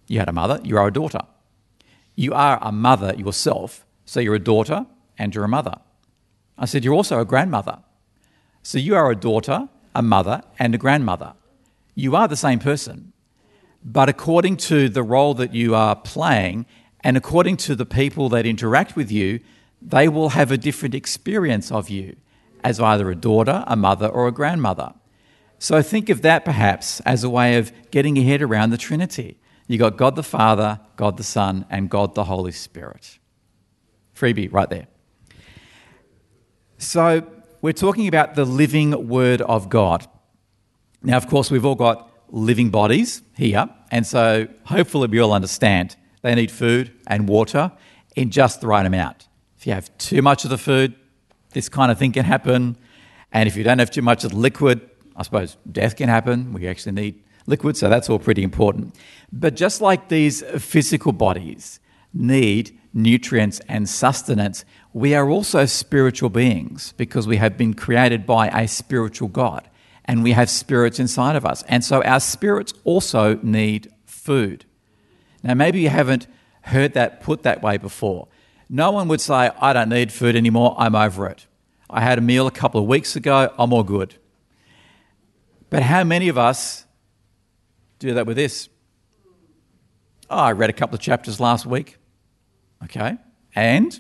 You 0.08 0.20
had 0.20 0.30
a 0.30 0.34
mother, 0.34 0.60
you 0.64 0.78
are 0.78 0.88
a 0.88 0.94
daughter. 0.94 1.22
You 2.20 2.34
are 2.34 2.58
a 2.64 2.72
mother 2.72 3.14
yourself, 3.16 3.86
so 4.04 4.20
you're 4.20 4.36
a 4.36 4.40
daughter 4.40 4.88
and 5.20 5.34
you're 5.36 5.44
a 5.44 5.48
mother. 5.48 5.76
I 6.58 6.66
said, 6.66 6.84
You're 6.84 6.96
also 6.96 7.20
a 7.20 7.26
grandmother. 7.26 7.78
So 8.64 8.80
you 8.80 8.96
are 8.96 9.12
a 9.12 9.16
daughter, 9.16 9.70
a 9.94 10.02
mother, 10.02 10.42
and 10.58 10.74
a 10.74 10.80
grandmother. 10.80 11.36
You 11.94 12.16
are 12.16 12.28
the 12.28 12.36
same 12.36 12.58
person. 12.58 13.14
But 13.86 14.10
according 14.10 14.58
to 14.58 14.90
the 14.90 15.04
role 15.04 15.36
that 15.36 15.54
you 15.54 15.76
are 15.76 15.96
playing, 15.96 16.66
and 17.02 17.16
according 17.16 17.58
to 17.58 17.76
the 17.76 17.86
people 17.86 18.30
that 18.30 18.48
interact 18.48 18.96
with 18.96 19.12
you, 19.12 19.40
they 19.80 20.10
will 20.10 20.30
have 20.30 20.52
a 20.52 20.58
different 20.58 20.96
experience 20.96 21.72
of 21.72 21.88
you 21.88 22.16
as 22.64 22.80
either 22.80 23.12
a 23.12 23.16
daughter, 23.16 23.64
a 23.68 23.76
mother, 23.76 24.08
or 24.08 24.28
a 24.28 24.32
grandmother. 24.32 24.92
So 25.60 25.84
think 25.84 26.10
of 26.10 26.24
that 26.24 26.44
perhaps 26.44 27.00
as 27.02 27.24
a 27.24 27.30
way 27.30 27.58
of 27.58 27.72
getting 27.92 28.16
your 28.16 28.26
head 28.26 28.42
around 28.42 28.72
the 28.72 28.78
Trinity. 28.78 29.38
You 29.68 29.78
got 29.78 29.98
God 29.98 30.16
the 30.16 30.24
Father, 30.24 30.80
God 30.96 31.18
the 31.18 31.24
Son, 31.24 31.66
and 31.70 31.90
God 31.90 32.16
the 32.16 32.24
Holy 32.24 32.54
Spirit. 32.54 33.20
Freebie 34.16 34.52
right 34.52 34.70
there. 34.70 34.88
So 36.78 37.28
we're 37.62 37.74
talking 37.74 38.08
about 38.08 38.36
the 38.36 38.46
living 38.46 39.08
Word 39.08 39.42
of 39.42 39.70
God. 39.70 40.08
Now, 41.04 41.18
of 41.18 41.28
course, 41.28 41.52
we've 41.52 41.66
all 41.66 41.76
got 41.76 42.10
living 42.30 42.70
bodies 42.70 43.22
here, 43.36 43.70
and 43.92 44.06
so 44.06 44.48
hopefully 44.66 45.08
we 45.08 45.20
all 45.20 45.34
understand 45.34 45.96
they 46.22 46.34
need 46.36 46.52
food 46.52 46.92
and 47.06 47.28
water 47.28 47.72
in 48.16 48.32
just 48.32 48.62
the 48.62 48.68
right 48.68 48.86
amount. 48.86 49.28
If 49.58 49.68
you 49.68 49.74
have 49.74 49.96
too 49.98 50.22
much 50.22 50.44
of 50.44 50.50
the 50.50 50.58
food, 50.58 50.96
this 51.52 51.70
kind 51.70 51.92
of 51.92 51.98
thing 51.98 52.12
can 52.12 52.26
happen. 52.26 52.78
And 53.32 53.48
if 53.48 53.56
you 53.56 53.64
don't 53.64 53.80
have 53.80 53.92
too 53.92 54.02
much 54.02 54.24
of 54.24 54.32
the 54.32 54.38
liquid, 54.38 54.90
I 55.16 55.24
suppose 55.24 55.58
death 55.72 55.96
can 55.96 56.10
happen. 56.10 56.54
We 56.54 56.68
actually 56.68 56.94
need 56.94 57.24
liquid, 57.48 57.76
so 57.76 57.90
that's 57.90 58.10
all 58.10 58.20
pretty 58.20 58.44
important. 58.44 58.96
But 59.32 59.56
just 59.56 59.82
like 59.82 60.10
these 60.10 60.44
physical 60.60 61.12
bodies 61.12 61.80
need 62.14 62.78
nutrients 62.94 63.60
and 63.68 63.90
sustenance, 63.90 64.66
we 64.94 65.16
are 65.16 65.30
also 65.30 65.66
spiritual 65.66 66.30
beings 66.30 66.94
because 66.98 67.28
we 67.28 67.38
have 67.38 67.58
been 67.58 67.74
created 67.74 68.26
by 68.26 68.50
a 68.50 68.68
spiritual 68.68 69.28
God 69.28 69.68
and 70.06 70.24
we 70.24 70.32
have 70.32 70.50
spirits 70.50 71.00
inside 71.00 71.36
of 71.36 71.46
us. 71.46 71.64
And 71.64 71.84
so 71.84 72.02
our 72.04 72.20
spirits 72.20 72.74
also 72.84 73.36
need 73.44 73.92
food. 74.06 74.66
Now, 75.44 75.54
maybe 75.54 75.82
you 75.82 75.90
haven't 75.90 76.28
heard 76.62 76.94
that 76.94 77.22
put 77.22 77.44
that 77.44 77.62
way 77.62 77.78
before. 77.78 78.28
No 78.70 78.92
one 78.92 79.08
would 79.08 79.22
say, 79.22 79.52
I 79.62 79.74
don't 79.74 79.90
need 79.90 80.12
food 80.12 80.36
anymore, 80.36 80.76
I'm 80.78 80.96
over 80.96 81.28
it. 81.28 81.46
I 81.90 82.02
had 82.02 82.18
a 82.18 82.22
meal 82.22 82.48
a 82.48 82.52
couple 82.52 82.82
of 82.82 82.88
weeks 82.88 83.16
ago, 83.16 83.54
I'm 83.58 83.72
all 83.72 83.84
good. 83.84 84.16
But 85.70 85.84
how 85.84 86.04
many 86.04 86.28
of 86.28 86.38
us 86.38 86.86
do 88.00 88.14
that 88.14 88.26
with 88.26 88.38
this? 88.38 88.70
Oh, 90.30 90.38
I 90.38 90.52
read 90.52 90.70
a 90.70 90.74
couple 90.74 90.96
of 90.96 91.02
chapters 91.02 91.40
last 91.40 91.66
week. 91.66 91.98
Okay. 92.84 93.18
And 93.56 94.00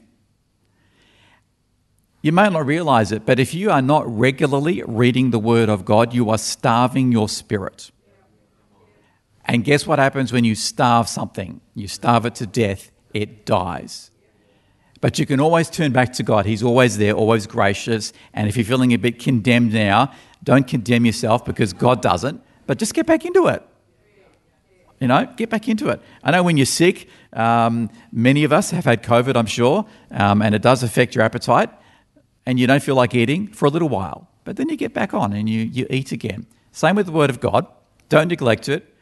you 2.21 2.31
may 2.31 2.49
not 2.49 2.65
realize 2.65 3.11
it, 3.11 3.25
but 3.25 3.39
if 3.39 3.53
you 3.53 3.71
are 3.71 3.81
not 3.81 4.05
regularly 4.07 4.83
reading 4.85 5.31
the 5.31 5.39
Word 5.39 5.69
of 5.69 5.85
God, 5.85 6.13
you 6.13 6.29
are 6.29 6.37
starving 6.37 7.11
your 7.11 7.29
spirit. 7.29 7.91
And 9.45 9.63
guess 9.63 9.87
what 9.87 9.99
happens 9.99 10.33
when 10.33 10.43
you 10.43 10.55
starve 10.55 11.07
something? 11.07 11.61
You 11.73 11.87
starve 11.87 12.25
it 12.25 12.35
to 12.35 12.45
death, 12.45 12.91
it 13.13 13.45
dies. 13.45 14.11
But 14.99 15.19
you 15.19 15.25
can 15.25 15.39
always 15.39 15.69
turn 15.69 15.91
back 15.91 16.13
to 16.13 16.23
God. 16.23 16.45
He's 16.45 16.63
always 16.63 16.97
there, 16.97 17.13
always 17.13 17.45
gracious. 17.45 18.13
And 18.33 18.49
if 18.49 18.57
you're 18.57 18.65
feeling 18.65 18.93
a 18.93 18.97
bit 18.97 19.19
condemned 19.19 19.73
now, 19.73 20.11
don't 20.43 20.67
condemn 20.67 21.05
yourself 21.05 21.45
because 21.45 21.71
God 21.73 22.01
doesn't, 22.01 22.41
but 22.65 22.77
just 22.77 22.93
get 22.93 23.05
back 23.05 23.25
into 23.25 23.47
it. 23.47 23.63
You 24.99 25.07
know, 25.07 25.27
get 25.35 25.49
back 25.49 25.67
into 25.67 25.89
it. 25.89 26.01
I 26.23 26.31
know 26.31 26.41
when 26.41 26.57
you're 26.57 26.65
sick, 26.65 27.07
um, 27.33 27.89
many 28.11 28.43
of 28.43 28.51
us 28.51 28.71
have 28.71 28.85
had 28.85 29.03
COVID, 29.03 29.35
I'm 29.35 29.45
sure, 29.45 29.85
um, 30.11 30.41
and 30.41 30.55
it 30.55 30.61
does 30.61 30.81
affect 30.81 31.13
your 31.13 31.23
appetite, 31.23 31.69
and 32.45 32.59
you 32.59 32.65
don't 32.65 32.81
feel 32.81 32.95
like 32.95 33.13
eating 33.13 33.47
for 33.47 33.65
a 33.65 33.69
little 33.69 33.89
while. 33.89 34.27
But 34.43 34.55
then 34.55 34.69
you 34.69 34.77
get 34.77 34.93
back 34.93 35.13
on 35.13 35.33
and 35.33 35.47
you, 35.49 35.61
you 35.61 35.85
eat 35.89 36.11
again. 36.11 36.47
Same 36.71 36.95
with 36.95 37.05
the 37.05 37.11
Word 37.11 37.29
of 37.29 37.39
God. 37.39 37.67
Don't 38.09 38.29
neglect 38.29 38.69
it. 38.69 38.93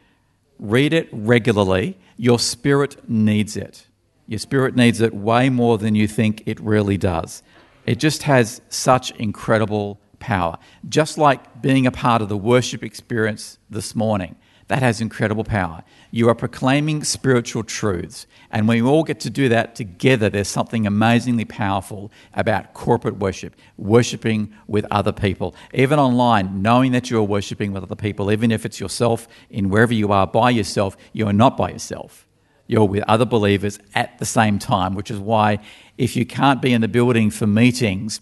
Read 0.60 0.92
it 0.92 1.08
regularly. 1.12 1.98
Your 2.18 2.40
spirit 2.40 3.08
needs 3.08 3.56
it. 3.56 3.88
Your 4.28 4.40
spirit 4.40 4.76
needs 4.76 5.02
it 5.02 5.14
way 5.14 5.50
more 5.50 5.78
than 5.78 5.94
you 5.94 6.08
think 6.08 6.44
it 6.46 6.60
really 6.60 6.98
does. 6.98 7.44
It 7.86 8.00
just 8.00 8.24
has 8.24 8.62
such 8.70 9.12
incredible 9.12 10.00
power. 10.20 10.58
Just 10.90 11.18
like 11.18 11.62
being 11.62 11.86
a 11.86 11.92
part 11.92 12.22
of 12.22 12.30
the 12.30 12.38
worship 12.38 12.84
experience 12.84 13.60
this 13.70 13.96
morning. 13.96 14.36
That 14.68 14.82
has 14.82 15.00
incredible 15.00 15.44
power. 15.44 15.84
You 16.10 16.28
are 16.30 16.34
proclaiming 16.34 17.04
spiritual 17.04 17.64
truths. 17.64 18.26
And 18.50 18.68
when 18.68 18.84
we 18.84 18.90
all 18.90 19.04
get 19.04 19.20
to 19.22 19.30
do 19.30 19.48
that 19.50 19.76
together, 19.76 20.28
there's 20.28 20.48
something 20.48 20.88
amazingly 20.88 21.46
powerful 21.46 22.12
about 22.34 22.74
corporate 22.74 23.18
worship, 23.18 23.56
worshiping 23.78 24.52
with 24.66 24.88
other 24.90 25.12
people. 25.12 25.54
Even 25.74 26.00
online, 26.00 26.64
knowing 26.64 26.94
that 26.94 27.12
you 27.12 27.20
are 27.20 27.24
worshiping 27.24 27.74
with 27.74 27.84
other 27.84 27.96
people, 27.96 28.32
even 28.32 28.52
if 28.52 28.66
it's 28.66 28.80
yourself, 28.80 29.28
in 29.52 29.70
wherever 29.70 29.94
you 29.94 30.12
are 30.12 30.26
by 30.26 30.50
yourself, 30.50 30.98
you 31.14 31.28
are 31.28 31.34
not 31.34 31.58
by 31.58 31.70
yourself. 31.70 32.26
You're 32.66 32.88
with 32.88 33.04
other 33.08 33.26
believers 33.26 33.78
at 33.94 34.18
the 34.18 34.26
same 34.26 34.58
time, 34.58 34.96
which 34.96 35.12
is 35.12 35.20
why 35.20 35.60
if 36.00 36.16
you 36.16 36.26
can't 36.26 36.62
be 36.64 36.74
in 36.74 36.82
the 36.82 36.88
building 36.88 37.30
for 37.30 37.46
meetings, 37.46 38.20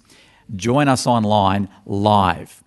join 0.53 0.89
us 0.89 1.07
online 1.07 1.69
live. 1.85 2.61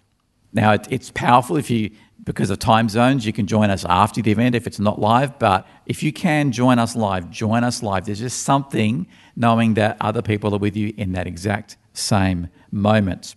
Now, 0.55 0.79
it's 0.89 1.11
powerful 1.11 1.59
if 1.59 1.69
you 1.69 1.91
because 2.27 2.51
of 2.51 2.59
time 2.59 2.89
zones, 2.89 3.25
you 3.25 3.33
can 3.33 3.47
join 3.47 3.71
us 3.71 3.85
after 3.85 4.21
the 4.21 4.33
event 4.33 4.57
if 4.57 4.67
it's 4.67 4.81
not 4.81 5.01
live. 5.01 5.39
But 5.39 5.67
if 5.87 6.03
you 6.03 6.13
can 6.13 6.51
join 6.51 6.79
us 6.79 6.97
live, 6.97 7.31
join 7.31 7.63
us 7.63 7.85
live. 7.85 8.05
There's 8.05 8.19
just 8.19 8.43
something 8.43 9.07
knowing 9.37 9.75
that 9.75 9.97
other 10.01 10.23
people 10.23 10.53
are 10.53 10.59
with 10.59 10.77
you 10.77 10.93
in 10.97 11.13
that 11.13 11.29
exact 11.29 11.77
same 11.95 12.49
moment. 12.73 13.37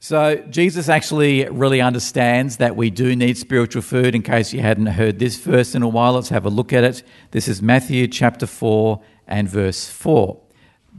So, 0.00 0.36
Jesus 0.50 0.88
actually 0.88 1.48
really 1.48 1.80
understands 1.80 2.56
that 2.58 2.76
we 2.76 2.90
do 2.90 3.14
need 3.14 3.38
spiritual 3.38 3.82
food. 3.82 4.14
In 4.14 4.22
case 4.22 4.52
you 4.52 4.60
hadn't 4.60 4.86
heard 4.86 5.20
this 5.20 5.38
verse 5.38 5.76
in 5.76 5.82
a 5.82 5.88
while, 5.88 6.14
let's 6.14 6.28
have 6.30 6.44
a 6.44 6.50
look 6.50 6.72
at 6.72 6.82
it. 6.82 7.04
This 7.30 7.46
is 7.46 7.62
Matthew 7.62 8.08
chapter 8.08 8.46
4 8.46 9.00
and 9.28 9.48
verse 9.48 9.88
4. 9.88 10.40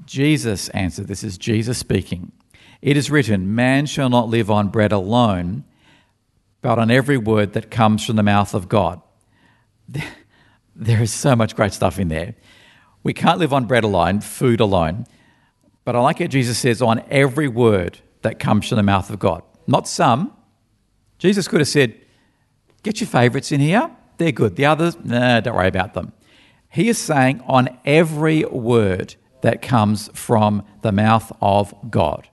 Jesus 0.06 0.70
answered, 0.70 1.08
This 1.08 1.24
is 1.24 1.38
Jesus 1.38 1.78
speaking. 1.78 2.32
It 2.82 2.96
is 2.96 3.12
written, 3.12 3.54
Man 3.54 3.86
shall 3.86 4.10
not 4.10 4.30
live 4.30 4.50
on 4.50 4.70
bread 4.70 4.94
alone 4.94 5.66
but 6.62 6.80
on 6.80 6.92
every 6.92 7.18
word 7.18 7.54
that 7.54 7.72
comes 7.72 8.06
from 8.06 8.16
the 8.16 8.24
mouth 8.24 8.54
of 8.54 8.70
God. 8.70 9.02
There 10.80 11.02
is 11.02 11.12
so 11.12 11.36
much 11.36 11.56
great 11.56 11.74
stuff 11.74 11.98
in 11.98 12.08
there. 12.08 12.36
We 13.02 13.12
can't 13.12 13.40
live 13.40 13.52
on 13.52 13.66
bread 13.66 13.84
alone, 13.84 14.22
food 14.22 14.60
alone, 14.60 15.08
but 15.86 15.96
I 15.96 16.00
like 16.00 16.22
it 16.22 16.28
Jesus 16.28 16.60
says 16.60 16.84
on 16.84 17.04
every 17.10 17.48
word 17.48 18.00
that 18.22 18.38
comes 18.38 18.70
from 18.70 18.76
the 18.76 18.84
mouth 18.84 19.10
of 19.10 19.18
God. 19.18 19.42
Not 19.66 19.88
some. 19.88 20.34
Jesus 21.18 21.48
could 21.48 21.62
have 21.62 21.68
said, 21.68 21.96
Get 22.84 23.02
your 23.02 23.08
favorites 23.08 23.52
in 23.52 23.60
here, 23.60 23.90
they're 24.18 24.32
good. 24.32 24.56
The 24.56 24.66
others, 24.66 24.96
nah, 25.04 25.40
don't 25.40 25.56
worry 25.56 25.68
about 25.68 25.96
them. 25.96 26.14
He 26.70 26.90
is 26.90 27.00
saying 27.00 27.42
on 27.48 27.76
every 27.84 28.46
word 28.46 29.16
that 29.42 29.62
comes 29.64 30.10
from 30.14 30.64
the 30.84 30.92
mouth 30.92 31.32
of 31.42 31.74
God. 31.90 32.30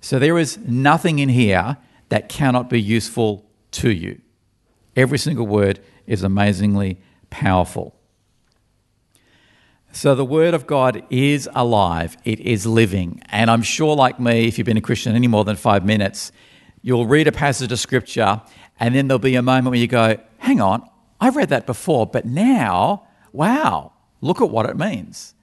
So 0.00 0.18
there 0.18 0.38
is 0.38 0.56
nothing 0.58 1.18
in 1.18 1.30
here 1.30 1.78
that 2.10 2.28
cannot 2.28 2.70
be 2.70 2.80
useful 2.80 3.47
to 3.72 3.90
you. 3.90 4.20
Every 4.96 5.18
single 5.18 5.46
word 5.46 5.80
is 6.06 6.22
amazingly 6.22 7.00
powerful. 7.30 7.94
So, 9.90 10.14
the 10.14 10.24
Word 10.24 10.54
of 10.54 10.66
God 10.66 11.02
is 11.08 11.48
alive, 11.54 12.16
it 12.24 12.40
is 12.40 12.66
living. 12.66 13.22
And 13.30 13.50
I'm 13.50 13.62
sure, 13.62 13.96
like 13.96 14.20
me, 14.20 14.46
if 14.46 14.58
you've 14.58 14.66
been 14.66 14.76
a 14.76 14.82
Christian 14.82 15.16
any 15.16 15.28
more 15.28 15.44
than 15.44 15.56
five 15.56 15.84
minutes, 15.84 16.30
you'll 16.82 17.06
read 17.06 17.26
a 17.26 17.32
passage 17.32 17.72
of 17.72 17.80
Scripture, 17.80 18.42
and 18.78 18.94
then 18.94 19.08
there'll 19.08 19.18
be 19.18 19.34
a 19.34 19.42
moment 19.42 19.70
where 19.70 19.78
you 19.78 19.86
go, 19.86 20.18
Hang 20.38 20.60
on, 20.60 20.88
I've 21.20 21.36
read 21.36 21.48
that 21.48 21.66
before, 21.66 22.06
but 22.06 22.26
now, 22.26 23.06
wow, 23.32 23.92
look 24.20 24.40
at 24.40 24.50
what 24.50 24.66
it 24.66 24.76
means. 24.76 25.34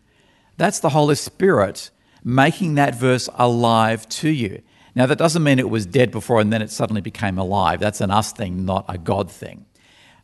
That's 0.57 0.79
the 0.79 0.89
Holy 0.89 1.15
Spirit 1.15 1.89
making 2.23 2.75
that 2.75 2.95
verse 2.95 3.29
alive 3.35 4.07
to 4.09 4.29
you. 4.29 4.61
Now, 4.95 5.05
that 5.05 5.17
doesn't 5.17 5.43
mean 5.43 5.59
it 5.59 5.69
was 5.69 5.85
dead 5.85 6.11
before 6.11 6.39
and 6.39 6.51
then 6.53 6.61
it 6.61 6.71
suddenly 6.71 7.01
became 7.01 7.37
alive. 7.37 7.79
That's 7.79 8.01
an 8.01 8.11
us 8.11 8.31
thing, 8.31 8.65
not 8.65 8.85
a 8.87 8.97
God 8.97 9.29
thing. 9.29 9.65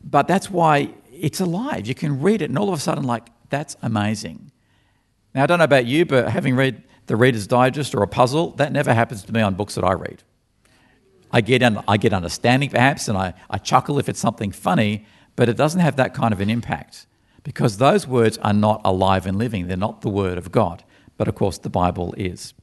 But 0.02 0.26
that's 0.26 0.50
why 0.50 0.94
it's 1.12 1.40
alive. 1.40 1.86
You 1.86 1.94
can 1.94 2.20
read 2.20 2.42
it, 2.42 2.46
and 2.50 2.58
all 2.58 2.68
of 2.68 2.78
a 2.78 2.80
sudden, 2.80 3.04
like, 3.04 3.28
that's 3.50 3.76
amazing. 3.82 4.50
Now, 5.34 5.44
I 5.44 5.46
don't 5.46 5.58
know 5.58 5.64
about 5.64 5.86
you, 5.86 6.06
but 6.06 6.30
having 6.30 6.56
read 6.56 6.82
the 7.06 7.16
Reader's 7.16 7.46
Digest 7.46 7.94
or 7.94 8.02
a 8.02 8.08
puzzle, 8.08 8.50
that 8.52 8.72
never 8.72 8.94
happens 8.94 9.22
to 9.24 9.32
me 9.32 9.40
on 9.40 9.54
books 9.54 9.74
that 9.74 9.84
I 9.84 9.92
read. 9.92 10.22
I 11.30 11.40
get, 11.40 11.62
I 11.86 11.96
get 11.96 12.12
understanding 12.12 12.70
perhaps, 12.70 13.08
and 13.08 13.16
I, 13.16 13.34
I 13.48 13.58
chuckle 13.58 13.98
if 13.98 14.08
it's 14.08 14.20
something 14.20 14.52
funny, 14.52 15.06
but 15.36 15.48
it 15.48 15.56
doesn't 15.56 15.80
have 15.80 15.96
that 15.96 16.14
kind 16.14 16.32
of 16.32 16.40
an 16.40 16.50
impact 16.50 17.06
because 17.42 17.78
those 17.78 18.06
words 18.06 18.38
are 18.38 18.52
not 18.52 18.80
alive 18.84 19.26
and 19.26 19.38
living. 19.38 19.66
They're 19.66 19.76
not 19.76 20.02
the 20.02 20.08
Word 20.08 20.38
of 20.38 20.52
God. 20.52 20.84
But 21.16 21.28
of 21.28 21.34
course, 21.34 21.58
the 21.58 21.70
Bible 21.70 22.14
is. 22.16 22.54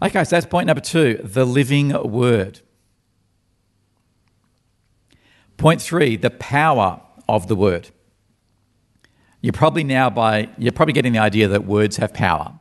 Okay, 0.00 0.22
so 0.24 0.36
that's 0.36 0.46
point 0.46 0.66
number 0.66 0.80
two 0.80 1.20
the 1.24 1.44
living 1.44 1.90
word. 2.10 2.60
Point 5.56 5.82
three, 5.82 6.16
the 6.16 6.30
power 6.30 7.00
of 7.28 7.48
the 7.48 7.56
word. 7.56 7.90
You're 9.40 9.52
probably 9.52 9.84
now 9.84 10.08
by 10.08 10.48
you're 10.56 10.72
probably 10.72 10.92
getting 10.92 11.12
the 11.12 11.18
idea 11.18 11.48
that 11.48 11.64
words 11.64 11.96
have 11.96 12.12
power. 12.14 12.58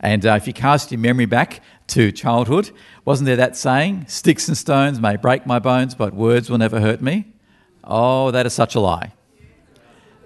And 0.00 0.26
uh, 0.26 0.32
if 0.32 0.48
you 0.48 0.52
cast 0.52 0.90
your 0.90 0.98
memory 0.98 1.26
back 1.26 1.60
to 1.88 2.10
childhood, 2.10 2.72
wasn't 3.04 3.26
there 3.26 3.36
that 3.36 3.56
saying, 3.56 4.06
"Sticks 4.08 4.48
and 4.48 4.56
stones 4.56 5.00
may 5.00 5.16
break 5.16 5.46
my 5.46 5.60
bones, 5.60 5.94
but 5.94 6.12
words 6.12 6.50
will 6.50 6.58
never 6.58 6.80
hurt 6.80 7.00
me"? 7.00 7.32
Oh, 7.84 8.32
that 8.32 8.46
is 8.46 8.52
such 8.52 8.74
a 8.74 8.80
lie. 8.80 9.12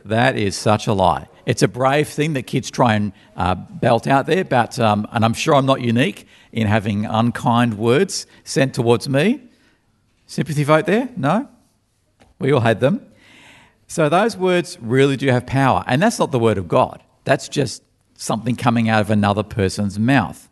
That 0.04 0.36
is 0.36 0.56
such 0.56 0.86
a 0.86 0.94
lie. 0.94 1.28
It's 1.46 1.62
a 1.62 1.68
brave 1.68 2.08
thing 2.08 2.32
that 2.32 2.42
kids 2.42 2.70
try 2.70 2.94
and 2.94 3.12
uh, 3.36 3.54
belt 3.54 4.08
out 4.08 4.26
there, 4.26 4.44
but 4.44 4.78
um, 4.80 5.06
and 5.12 5.24
I'm 5.24 5.32
sure 5.32 5.54
I'm 5.54 5.64
not 5.64 5.80
unique 5.80 6.26
in 6.52 6.66
having 6.66 7.06
unkind 7.06 7.78
words 7.78 8.26
sent 8.42 8.74
towards 8.74 9.08
me. 9.08 9.40
Sympathy 10.26 10.64
vote 10.64 10.86
there? 10.86 11.08
No? 11.16 11.48
We 12.40 12.52
all 12.52 12.60
had 12.60 12.80
them. 12.80 13.06
So 13.86 14.08
those 14.08 14.36
words 14.36 14.76
really 14.80 15.16
do 15.16 15.28
have 15.28 15.46
power. 15.46 15.84
And 15.86 16.02
that's 16.02 16.18
not 16.18 16.32
the 16.32 16.38
word 16.40 16.58
of 16.58 16.66
God, 16.66 17.02
that's 17.24 17.48
just 17.48 17.82
something 18.14 18.56
coming 18.56 18.88
out 18.88 19.00
of 19.00 19.10
another 19.10 19.42
person's 19.42 19.98
mouth. 19.98 20.48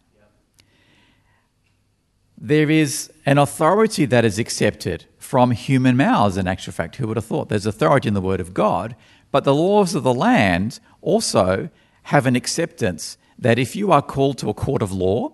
There 2.38 2.70
is 2.70 3.10
an 3.24 3.38
authority 3.38 4.04
that 4.04 4.24
is 4.24 4.38
accepted 4.38 5.06
from 5.18 5.52
human 5.52 5.96
mouths, 5.96 6.36
in 6.36 6.46
actual 6.46 6.74
fact. 6.74 6.96
Who 6.96 7.08
would 7.08 7.16
have 7.16 7.24
thought? 7.24 7.48
There's 7.48 7.64
authority 7.64 8.08
in 8.08 8.14
the 8.14 8.20
word 8.20 8.40
of 8.40 8.52
God, 8.52 8.94
but 9.34 9.42
the 9.42 9.52
laws 9.52 9.96
of 9.96 10.04
the 10.04 10.14
land 10.14 10.78
also 11.02 11.68
have 12.04 12.24
an 12.24 12.36
acceptance 12.36 13.18
that 13.36 13.58
if 13.58 13.74
you 13.74 13.90
are 13.90 14.00
called 14.00 14.38
to 14.38 14.48
a 14.48 14.54
court 14.54 14.80
of 14.80 14.92
law 14.92 15.32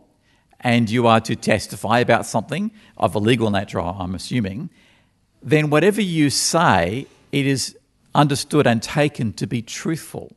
and 0.59 0.89
you 0.89 1.07
are 1.07 1.21
to 1.21 1.37
testify 1.37 1.99
about 1.99 2.25
something 2.25 2.71
of 2.97 3.15
a 3.15 3.19
legal 3.19 3.51
nature, 3.51 3.79
I'm 3.79 4.15
assuming, 4.15 4.71
then 5.43 5.69
whatever 5.69 6.01
you 6.01 6.31
say, 6.31 7.09
it 7.31 7.47
is 7.47 7.77
understood 8.15 8.67
and 8.67 8.83
taken 8.83 9.35
to 9.35 9.47
be 9.47 9.61
truthful. 9.61 10.33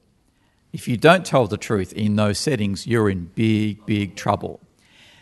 If 0.74 0.90
you 0.90 0.98
don't 0.98 1.26
tell 1.26 1.48
the 1.48 1.56
truth 1.56 1.94
in 1.94 2.18
those 2.18 2.40
settings, 2.40 2.86
you're 2.86 3.10
in 3.10 3.32
big, 3.34 3.86
big 3.86 4.18
trouble. 4.18 4.60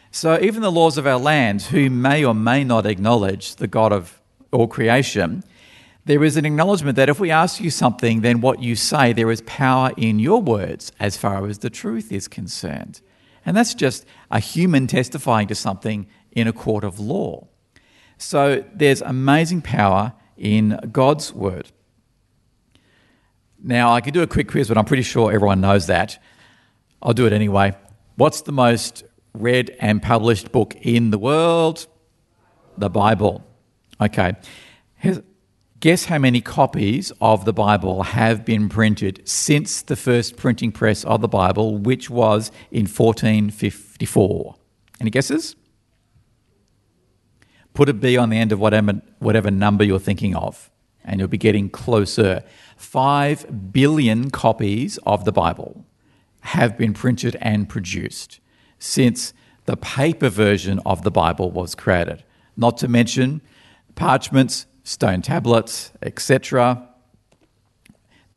So, 0.10 0.40
even 0.42 0.64
the 0.64 0.72
laws 0.72 0.98
of 0.98 1.06
our 1.06 1.20
land, 1.20 1.62
who 1.62 1.92
may 1.92 2.26
or 2.26 2.34
may 2.34 2.64
not 2.64 2.88
acknowledge 2.88 3.58
the 3.58 3.68
God 3.68 3.94
of 3.94 4.20
all 4.52 4.68
creation, 4.68 5.44
there 6.05 6.24
is 6.24 6.38
an 6.38 6.46
acknowledgement 6.46 6.96
that 6.96 7.10
if 7.10 7.20
we 7.20 7.29
ask 7.29 7.62
you 7.62 7.70
something, 7.70 8.22
then 8.22 8.41
what 8.41 8.62
you 8.62 8.75
say, 8.75 9.13
there 9.13 9.29
is 9.31 9.41
power 9.41 9.91
in 9.98 10.20
your 10.20 10.41
words 10.41 10.91
as 11.00 11.15
far 11.15 11.48
as 11.48 11.60
the 11.60 11.70
truth 11.70 12.12
is 12.12 12.27
concerned. 12.27 13.01
And 13.46 13.55
that's 13.55 13.74
just 13.74 14.05
a 14.29 14.39
human 14.39 14.88
testifying 14.88 15.48
to 15.48 15.55
something 15.55 16.08
in 16.31 16.48
a 16.48 16.53
court 16.53 16.84
of 16.84 17.00
law. 17.00 17.48
So, 18.17 18.63
there's 18.74 19.01
amazing 19.01 19.63
power 19.63 20.13
in 20.38 20.79
God's 20.91 21.34
word. 21.34 21.72
Now, 23.63 23.93
I 23.93 24.01
could 24.01 24.13
do 24.13 24.22
a 24.22 24.27
quick 24.27 24.48
quiz, 24.48 24.67
but 24.67 24.77
I'm 24.77 24.86
pretty 24.86 25.03
sure 25.03 25.31
everyone 25.31 25.62
knows 25.62 25.88
that. 25.88 26.22
I'll 27.01 27.13
do 27.13 27.25
it 27.25 27.34
anyway. 27.34 27.75
What's 28.15 28.41
the 28.41 28.51
most 28.51 29.03
read 29.34 29.75
and 29.79 30.01
published 30.01 30.51
book 30.51 30.75
in 30.81 31.12
the 31.12 31.17
world? 31.17 31.88
The 32.77 32.89
Bible. 32.89 33.43
Okay. 34.00 34.34
Guess 35.82 36.06
how 36.06 36.20
many 36.20 36.42
copies 36.42 37.12
of 37.22 37.44
the 37.46 37.54
Bible 37.54 38.04
have 38.04 38.46
been 38.46 38.70
printed 38.70 39.28
since 39.28 39.82
the 39.82 39.96
first 39.96 40.38
printing 40.38 40.72
press 40.72 41.04
of 41.04 41.22
the 41.22 41.28
Bible, 41.28 41.80
which 41.80 42.08
was 42.08 42.52
in 42.70 42.86
1454? 42.86 44.56
Any 45.00 45.10
guesses? 45.10 45.56
Put 47.74 47.90
a 47.90 47.96
B 47.96 48.16
on 48.16 48.30
the 48.30 48.38
end 48.38 48.52
of 48.52 48.60
whatever, 48.60 49.02
whatever 49.18 49.50
number 49.50 49.84
you're 49.84 49.98
thinking 49.98 50.36
of, 50.36 50.70
and 51.04 51.20
you'll 51.20 51.28
be 51.28 51.40
getting 51.40 51.68
closer. 51.68 52.44
5 52.78 53.74
billion 53.74 54.30
copies 54.30 55.00
of 55.08 55.26
the 55.26 55.32
Bible 55.32 55.84
have 56.42 56.78
been 56.78 56.94
printed 56.94 57.38
and 57.42 57.68
produced 57.68 58.40
since 58.78 59.34
the 59.66 59.78
paper 59.78 60.30
version 60.30 60.79
of 60.86 61.01
the 61.01 61.10
Bible 61.10 61.50
was 61.50 61.74
created. 61.74 62.24
Not 62.55 62.77
to 62.77 62.88
mention 62.88 63.42
parchments, 63.96 64.68
stone 64.83 65.22
tablets, 65.22 65.91
etc. 66.01 66.87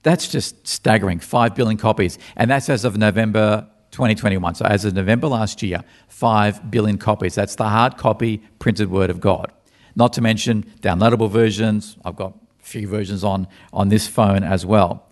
That's 0.02 0.28
just 0.28 0.66
staggering. 0.66 1.18
5 1.18 1.54
billion 1.54 1.76
copies. 1.78 2.18
And 2.36 2.50
that's 2.50 2.68
as 2.68 2.84
of 2.84 2.96
November 2.96 3.66
2021. 3.90 4.56
So, 4.56 4.64
as 4.66 4.84
of 4.84 4.94
November 4.94 5.28
last 5.28 5.62
year, 5.62 5.82
5 6.08 6.70
billion 6.70 6.98
copies. 6.98 7.34
That's 7.34 7.54
the 7.54 7.68
hard 7.68 7.96
copy 7.96 8.38
printed 8.58 8.90
word 8.90 9.10
of 9.10 9.20
God. 9.20 9.52
Not 9.96 10.12
to 10.14 10.20
mention 10.20 10.64
downloadable 10.80 11.30
versions. 11.30 11.96
I've 12.04 12.16
got 12.16 12.34
a 12.34 12.64
few 12.64 12.88
versions 12.88 13.24
on, 13.24 13.46
on 13.72 13.88
this 13.88 14.06
phone 14.08 14.42
as 14.42 14.66
well. 14.66 15.08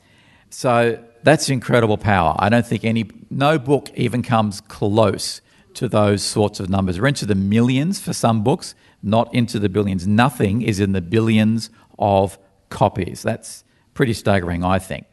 So 0.50 1.02
that's 1.22 1.48
incredible 1.48 1.96
power. 1.96 2.34
I 2.38 2.48
don't 2.48 2.66
think 2.66 2.84
any, 2.84 3.08
no 3.30 3.58
book 3.58 3.90
even 3.94 4.22
comes 4.22 4.60
close 4.60 5.40
to 5.74 5.88
those 5.88 6.22
sorts 6.22 6.60
of 6.60 6.68
numbers. 6.68 7.00
We're 7.00 7.06
into 7.06 7.24
the 7.24 7.34
millions 7.34 8.00
for 8.00 8.12
some 8.12 8.42
books, 8.42 8.74
not 9.02 9.32
into 9.34 9.58
the 9.58 9.68
billions. 9.68 10.06
Nothing 10.06 10.62
is 10.62 10.80
in 10.80 10.92
the 10.92 11.00
billions 11.00 11.70
of 11.98 12.38
copies. 12.68 13.22
That's 13.22 13.64
pretty 13.94 14.12
staggering, 14.12 14.64
I 14.64 14.78
think. 14.78 15.06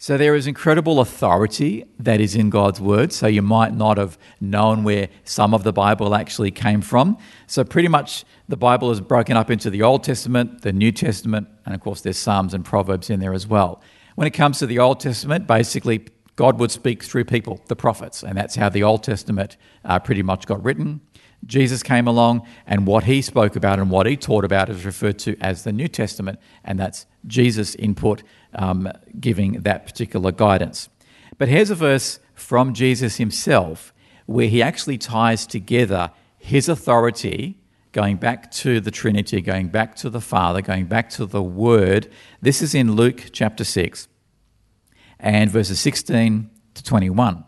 So 0.00 0.16
there 0.16 0.36
is 0.36 0.46
incredible 0.46 1.00
authority 1.00 1.84
that 1.98 2.20
is 2.20 2.36
in 2.36 2.50
God's 2.50 2.80
word. 2.80 3.12
So 3.12 3.26
you 3.26 3.42
might 3.42 3.74
not 3.74 3.98
have 3.98 4.16
known 4.40 4.84
where 4.84 5.08
some 5.24 5.52
of 5.52 5.64
the 5.64 5.72
Bible 5.72 6.14
actually 6.14 6.52
came 6.52 6.82
from. 6.82 7.18
So 7.48 7.64
pretty 7.64 7.88
much 7.88 8.24
the 8.48 8.56
Bible 8.56 8.92
is 8.92 9.00
broken 9.00 9.36
up 9.36 9.50
into 9.50 9.70
the 9.70 9.82
Old 9.82 10.04
Testament, 10.04 10.62
the 10.62 10.72
New 10.72 10.92
Testament, 10.92 11.48
and 11.66 11.74
of 11.74 11.80
course 11.80 12.00
there's 12.00 12.16
Psalms 12.16 12.54
and 12.54 12.64
Proverbs 12.64 13.10
in 13.10 13.18
there 13.18 13.34
as 13.34 13.48
well. 13.48 13.82
When 14.14 14.28
it 14.28 14.32
comes 14.32 14.60
to 14.60 14.66
the 14.66 14.78
Old 14.78 15.00
Testament, 15.00 15.48
basically 15.48 16.06
God 16.36 16.60
would 16.60 16.70
speak 16.70 17.02
through 17.02 17.24
people, 17.24 17.60
the 17.66 17.74
prophets, 17.74 18.22
and 18.22 18.38
that's 18.38 18.54
how 18.54 18.68
the 18.68 18.84
Old 18.84 19.02
Testament 19.02 19.56
uh, 19.84 19.98
pretty 19.98 20.22
much 20.22 20.46
got 20.46 20.62
written. 20.62 21.00
Jesus 21.46 21.82
came 21.82 22.06
along, 22.06 22.46
and 22.66 22.86
what 22.86 23.04
he 23.04 23.22
spoke 23.22 23.56
about 23.56 23.78
and 23.78 23.90
what 23.90 24.06
he 24.06 24.16
taught 24.16 24.44
about 24.44 24.68
is 24.68 24.84
referred 24.84 25.18
to 25.20 25.36
as 25.40 25.64
the 25.64 25.72
New 25.72 25.88
Testament, 25.88 26.38
and 26.64 26.78
that's 26.78 27.06
Jesus' 27.26 27.74
input 27.76 28.22
um, 28.54 28.90
giving 29.18 29.62
that 29.62 29.86
particular 29.86 30.32
guidance. 30.32 30.88
But 31.38 31.48
here's 31.48 31.70
a 31.70 31.74
verse 31.74 32.18
from 32.34 32.74
Jesus 32.74 33.16
himself 33.16 33.92
where 34.26 34.48
he 34.48 34.62
actually 34.62 34.98
ties 34.98 35.46
together 35.46 36.10
his 36.36 36.68
authority, 36.68 37.58
going 37.92 38.16
back 38.16 38.50
to 38.50 38.80
the 38.80 38.90
Trinity, 38.90 39.40
going 39.40 39.68
back 39.68 39.94
to 39.96 40.10
the 40.10 40.20
Father, 40.20 40.60
going 40.60 40.86
back 40.86 41.08
to 41.10 41.26
the 41.26 41.42
Word. 41.42 42.10
This 42.42 42.60
is 42.60 42.74
in 42.74 42.92
Luke 42.92 43.30
chapter 43.32 43.64
6 43.64 44.08
and 45.18 45.50
verses 45.50 45.80
16 45.80 46.50
to 46.74 46.82
21. 46.82 47.44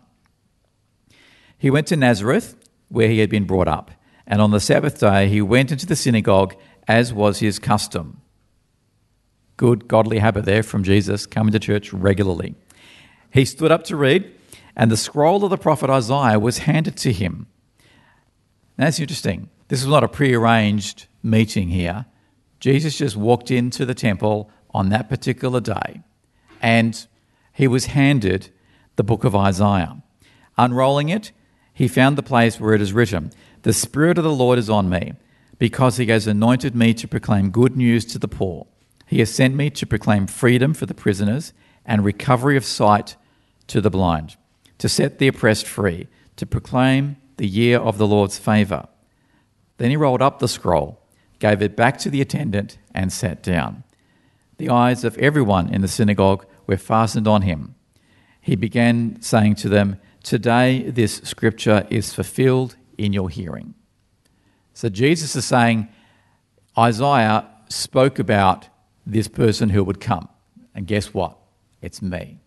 He 1.57 1.71
went 1.71 1.87
to 1.89 1.97
Nazareth, 1.97 2.57
where 2.91 3.09
he 3.09 3.21
had 3.21 3.31
been 3.31 3.47
brought 3.47 3.69
up, 3.69 3.91
and 4.27 4.43
on 4.43 4.51
the 4.51 4.61
Sabbath 4.61 5.01
day 5.01 5.29
he 5.29 5.41
went 5.41 5.73
into 5.73 5.87
the 5.87 5.97
synagogue 5.97 6.55
as 6.87 7.13
was 7.15 7.39
his 7.39 7.59
custom 7.59 8.21
good, 9.61 9.87
godly 9.87 10.21
habit 10.21 10.47
there 10.47 10.63
from 10.63 10.83
Jesus, 10.83 11.27
coming 11.27 11.53
to 11.53 11.59
church 11.59 11.93
regularly. 11.93 12.55
He 13.31 13.45
stood 13.45 13.71
up 13.71 13.85
to 13.85 13.97
read, 13.97 14.35
and 14.75 14.91
the 14.91 14.97
scroll 14.97 15.45
of 15.45 15.51
the 15.51 15.59
prophet 15.59 15.91
Isaiah 15.91 16.39
was 16.39 16.61
handed 16.61 16.97
to 16.97 17.13
him. 17.13 17.47
Now, 18.79 18.87
that's 18.87 18.99
interesting. 18.99 19.51
This 19.69 19.83
was 19.83 19.91
not 19.91 20.03
a 20.03 20.09
prearranged 20.09 21.09
meeting 21.23 21.69
here. 21.69 22.07
Jesus 22.59 22.97
just 22.97 23.19
walked 23.19 23.51
into 23.51 23.85
the 23.85 23.93
temple 23.93 24.51
on 24.71 24.89
that 24.89 25.11
particular 25.11 25.61
day, 25.61 26.01
and 26.63 27.07
he 27.53 27.69
was 27.69 27.85
handed 27.85 28.49
the 28.97 29.05
book 29.05 29.25
of 29.25 29.37
Isaiah. 29.37 30.03
Unrolling 30.57 31.11
it, 31.11 31.33
he 31.81 31.89
found 31.89 32.19
the 32.19 32.23
place 32.23 32.61
where 32.61 32.75
it 32.75 32.83
is 32.83 32.93
written, 32.93 33.33
The 33.63 33.73
Spirit 33.73 34.19
of 34.19 34.25
the 34.25 34.31
Lord 34.31 34.59
is 34.59 34.69
on 34.69 34.91
me, 34.91 35.15
because 35.57 35.97
he 35.97 36.05
has 36.09 36.27
anointed 36.27 36.77
me 36.77 36.93
to 36.93 37.09
proclaim 37.09 37.49
good 37.49 37.75
news 37.75 38.05
to 38.05 38.19
the 38.19 38.29
poor. 38.29 38.67
He 39.07 39.21
has 39.21 39.33
sent 39.33 39.55
me 39.55 39.71
to 39.71 39.87
proclaim 39.87 40.27
freedom 40.27 40.75
for 40.75 40.85
the 40.85 40.93
prisoners 40.93 41.55
and 41.87 42.05
recovery 42.05 42.59
of 42.59 42.67
sight 42.67 43.17
to 43.69 43.81
the 43.81 43.89
blind, 43.89 44.37
to 44.77 44.91
set 44.91 45.19
the 45.19 45.29
oppressed 45.29 45.67
free, 45.67 46.09
to 46.37 46.45
proclaim 46.45 47.17
the 47.39 47.49
year 47.49 47.79
of 47.79 47.97
the 47.97 48.07
Lord's 48.07 48.37
favour. 48.37 48.87
Then 49.79 49.89
he 49.89 49.97
rolled 49.97 50.21
up 50.21 50.39
the 50.39 50.49
scroll, 50.49 51.01
gave 51.39 51.63
it 51.63 51.77
back 51.77 51.97
to 52.01 52.11
the 52.11 52.21
attendant, 52.21 52.77
and 52.95 53.11
sat 53.11 53.43
down. 53.43 53.85
The 54.59 54.69
eyes 54.69 55.03
of 55.03 55.17
everyone 55.17 55.73
in 55.73 55.81
the 55.81 55.89
synagogue 55.89 56.45
were 56.67 56.77
fastened 56.77 57.27
on 57.27 57.41
him. 57.41 57.75
He 58.43 58.55
began 58.55 59.23
saying 59.23 59.55
to 59.55 59.71
them, 59.71 59.99
Today 60.23 60.91
this 60.91 61.17
scripture 61.25 61.87
is 61.91 62.13
fulfilled 62.13 62.77
in 62.99 63.13
your 63.13 63.29
hearing. 63.29 63.75
So 64.75 64.89
Jesus 64.89 65.35
is 65.37 65.45
saying, 65.45 65.89
Isaiah 66.79 67.47
spoke 67.69 68.19
about 68.19 68.69
this 69.07 69.29
person 69.29 69.71
who 69.71 69.83
would 69.85 70.01
come. 70.01 70.29
And 70.75 70.87
guess 70.87 71.13
what? 71.13 71.37
It's 71.83 72.01
me. 72.03 72.39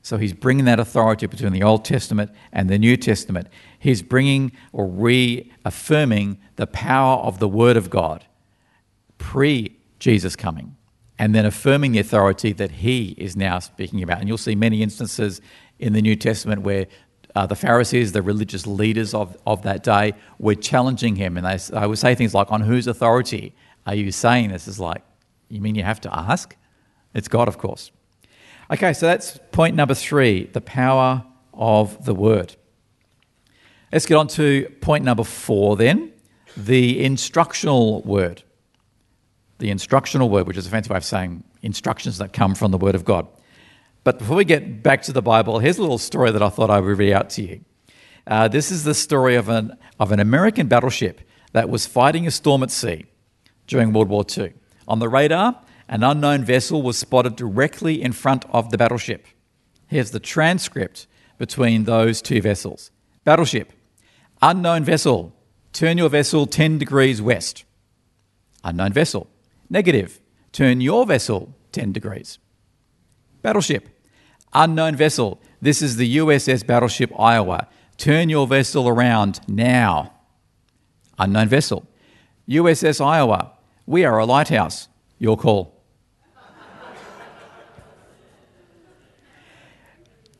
So 0.00 0.16
he's 0.16 0.32
bringing 0.32 0.64
that 0.64 0.80
authority 0.80 1.26
between 1.26 1.52
the 1.52 1.62
Old 1.62 1.84
Testament 1.84 2.32
and 2.52 2.68
the 2.68 2.78
New 2.78 2.96
Testament. 2.96 3.48
He's 3.78 4.02
bringing 4.02 4.52
or 4.72 4.86
reaffirming 4.88 6.38
the 6.56 6.66
power 6.66 7.18
of 7.18 7.38
the 7.38 7.48
Word 7.48 7.76
of 7.76 7.90
God 7.90 8.24
pre 9.18 9.76
Jesus 9.98 10.34
coming. 10.34 10.76
and 11.22 11.36
then 11.36 11.46
affirming 11.46 11.92
the 11.92 12.00
authority 12.00 12.52
that 12.52 12.70
he 12.70 13.10
is 13.16 13.36
now 13.36 13.60
speaking 13.60 14.02
about. 14.02 14.18
And 14.18 14.26
you'll 14.26 14.38
see 14.38 14.56
many 14.56 14.82
instances 14.82 15.40
in 15.82 15.92
the 15.92 16.00
New 16.00 16.14
Testament 16.14 16.62
where 16.62 16.86
uh, 17.34 17.46
the 17.46 17.56
Pharisees, 17.56 18.12
the 18.12 18.22
religious 18.22 18.66
leaders 18.66 19.14
of, 19.14 19.36
of 19.46 19.62
that 19.62 19.82
day, 19.82 20.14
were 20.38 20.54
challenging 20.54 21.16
him. 21.16 21.36
And 21.36 21.44
they, 21.46 21.86
would 21.86 21.98
say 21.98 22.14
things 22.14 22.34
like, 22.34 22.50
On 22.50 22.60
whose 22.60 22.86
authority 22.86 23.54
are 23.86 23.94
you 23.94 24.12
saying 24.12 24.50
this? 24.50 24.68
Is 24.68 24.78
like, 24.78 25.02
You 25.48 25.60
mean 25.60 25.74
you 25.74 25.82
have 25.82 26.00
to 26.02 26.14
ask? 26.16 26.56
It's 27.14 27.28
God, 27.28 27.48
of 27.48 27.58
course. 27.58 27.90
Okay, 28.70 28.92
so 28.92 29.06
that's 29.06 29.38
point 29.50 29.74
number 29.74 29.94
three 29.94 30.44
the 30.46 30.60
power 30.60 31.24
of 31.52 32.04
the 32.04 32.14
word. 32.14 32.54
Let's 33.92 34.06
get 34.06 34.16
on 34.16 34.28
to 34.28 34.68
point 34.80 35.04
number 35.04 35.24
four 35.24 35.76
then 35.76 36.12
the 36.56 37.02
instructional 37.04 38.02
word. 38.02 38.42
The 39.58 39.70
instructional 39.70 40.28
word, 40.28 40.46
which 40.46 40.56
is 40.56 40.66
a 40.66 40.70
fancy 40.70 40.90
way 40.90 40.96
of 40.96 41.04
saying 41.04 41.44
instructions 41.62 42.18
that 42.18 42.32
come 42.32 42.54
from 42.54 42.70
the 42.70 42.78
word 42.78 42.94
of 42.94 43.04
God. 43.04 43.26
But 44.04 44.18
before 44.18 44.36
we 44.36 44.44
get 44.44 44.82
back 44.82 45.02
to 45.02 45.12
the 45.12 45.22
Bible, 45.22 45.58
here's 45.60 45.78
a 45.78 45.82
little 45.82 45.98
story 45.98 46.32
that 46.32 46.42
I 46.42 46.48
thought 46.48 46.70
I 46.70 46.80
would 46.80 46.98
read 46.98 47.12
out 47.12 47.30
to 47.30 47.42
you. 47.42 47.64
Uh, 48.26 48.48
this 48.48 48.70
is 48.70 48.84
the 48.84 48.94
story 48.94 49.36
of 49.36 49.48
an, 49.48 49.76
of 49.98 50.12
an 50.12 50.20
American 50.20 50.66
battleship 50.66 51.20
that 51.52 51.68
was 51.68 51.86
fighting 51.86 52.26
a 52.26 52.30
storm 52.30 52.62
at 52.62 52.70
sea 52.70 53.06
during 53.66 53.92
World 53.92 54.08
War 54.08 54.24
II. 54.36 54.52
On 54.88 54.98
the 54.98 55.08
radar, 55.08 55.60
an 55.88 56.02
unknown 56.02 56.44
vessel 56.44 56.82
was 56.82 56.98
spotted 56.98 57.36
directly 57.36 58.02
in 58.02 58.12
front 58.12 58.44
of 58.50 58.70
the 58.70 58.78
battleship. 58.78 59.26
Here's 59.86 60.10
the 60.10 60.20
transcript 60.20 61.06
between 61.38 61.84
those 61.84 62.22
two 62.22 62.40
vessels 62.40 62.90
Battleship, 63.24 63.72
unknown 64.40 64.84
vessel, 64.84 65.34
turn 65.72 65.98
your 65.98 66.08
vessel 66.08 66.46
10 66.46 66.78
degrees 66.78 67.22
west. 67.22 67.64
Unknown 68.64 68.92
vessel, 68.92 69.28
negative, 69.68 70.20
turn 70.52 70.80
your 70.80 71.04
vessel 71.06 71.54
10 71.72 71.92
degrees. 71.92 72.38
Battleship, 73.42 73.88
unknown 74.54 74.96
vessel, 74.96 75.40
this 75.60 75.82
is 75.82 75.96
the 75.96 76.16
USS 76.16 76.66
Battleship 76.66 77.12
Iowa. 77.18 77.68
Turn 77.96 78.28
your 78.28 78.46
vessel 78.46 78.88
around 78.88 79.40
now. 79.48 80.12
Unknown 81.18 81.48
vessel, 81.48 81.86
USS 82.48 83.04
Iowa, 83.04 83.52
we 83.86 84.04
are 84.04 84.18
a 84.18 84.26
lighthouse. 84.26 84.88
Your 85.18 85.36
call. 85.36 85.80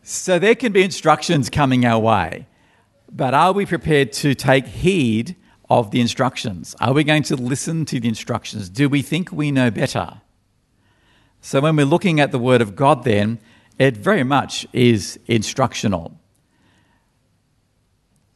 so 0.03 0.39
there 0.41 0.57
can 0.57 0.73
be 0.73 0.83
instructions 0.83 1.49
coming 1.49 1.85
our 1.85 2.01
way, 2.01 2.49
but 3.13 3.33
are 3.33 3.53
we 3.53 3.65
prepared 3.65 4.13
to 4.15 4.35
take 4.35 4.67
heed 4.67 5.37
of 5.71 5.93
the 5.93 6.01
instructions? 6.01 6.75
Are 6.81 6.93
we 6.93 7.05
going 7.05 7.23
to 7.25 7.37
listen 7.37 7.85
to 7.87 8.01
the 8.01 8.09
instructions? 8.09 8.69
Do 8.69 8.89
we 8.89 9.03
think 9.03 9.31
we 9.31 9.53
know 9.53 9.71
better? 9.71 10.21
So 11.41 11.61
when 11.61 11.77
we're 11.77 11.87
looking 11.87 12.21
at 12.21 12.33
the 12.33 12.39
Word 12.39 12.61
of 12.61 12.75
God, 12.75 13.05
then, 13.05 13.39
it 13.79 13.97
very 13.97 14.25
much 14.25 14.67
is 14.73 15.19
instructional. 15.27 16.19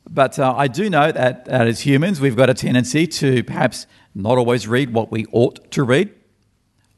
But 0.09 0.39
uh, 0.39 0.55
I 0.57 0.69
do 0.69 0.89
know 0.89 1.11
that, 1.13 1.47
that 1.47 1.67
as 1.67 1.81
humans, 1.81 2.21
we've 2.21 2.37
got 2.37 2.49
a 2.49 2.55
tendency 2.55 3.07
to 3.07 3.43
perhaps 3.45 3.87
not 4.15 4.39
always 4.39 4.67
read 4.69 4.93
what 4.93 5.11
we 5.11 5.27
ought 5.33 5.71
to 5.73 5.83
read. 5.83 6.15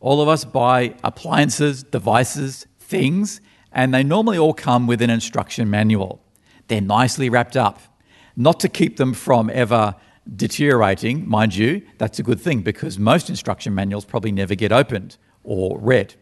All 0.01 0.21
of 0.21 0.29
us 0.29 0.45
buy 0.45 0.95
appliances, 1.03 1.83
devices, 1.83 2.67
things, 2.79 3.41
and 3.73 3.93
they 3.93 4.05
normally 4.05 4.39
all 4.39 4.55
come 4.55 4.87
with 4.87 5.03
an 5.03 5.11
instruction 5.11 5.69
manual. 5.71 6.23
They're 6.69 6.81
nicely 6.81 7.29
wrapped 7.29 7.57
up, 7.57 7.81
not 8.37 8.61
to 8.61 8.69
keep 8.69 8.99
them 8.99 9.15
from 9.15 9.51
ever 9.51 9.97
deteriorating, 10.37 11.29
mind 11.29 11.57
you, 11.57 11.83
that's 11.97 12.19
a 12.19 12.23
good 12.23 12.41
thing 12.41 12.63
because 12.63 12.99
most 12.99 13.31
instruction 13.31 13.75
manuals 13.75 14.05
probably 14.05 14.33
never 14.33 14.55
get 14.55 14.73
opened 14.73 15.17
or 15.43 15.79
read. 15.81 16.15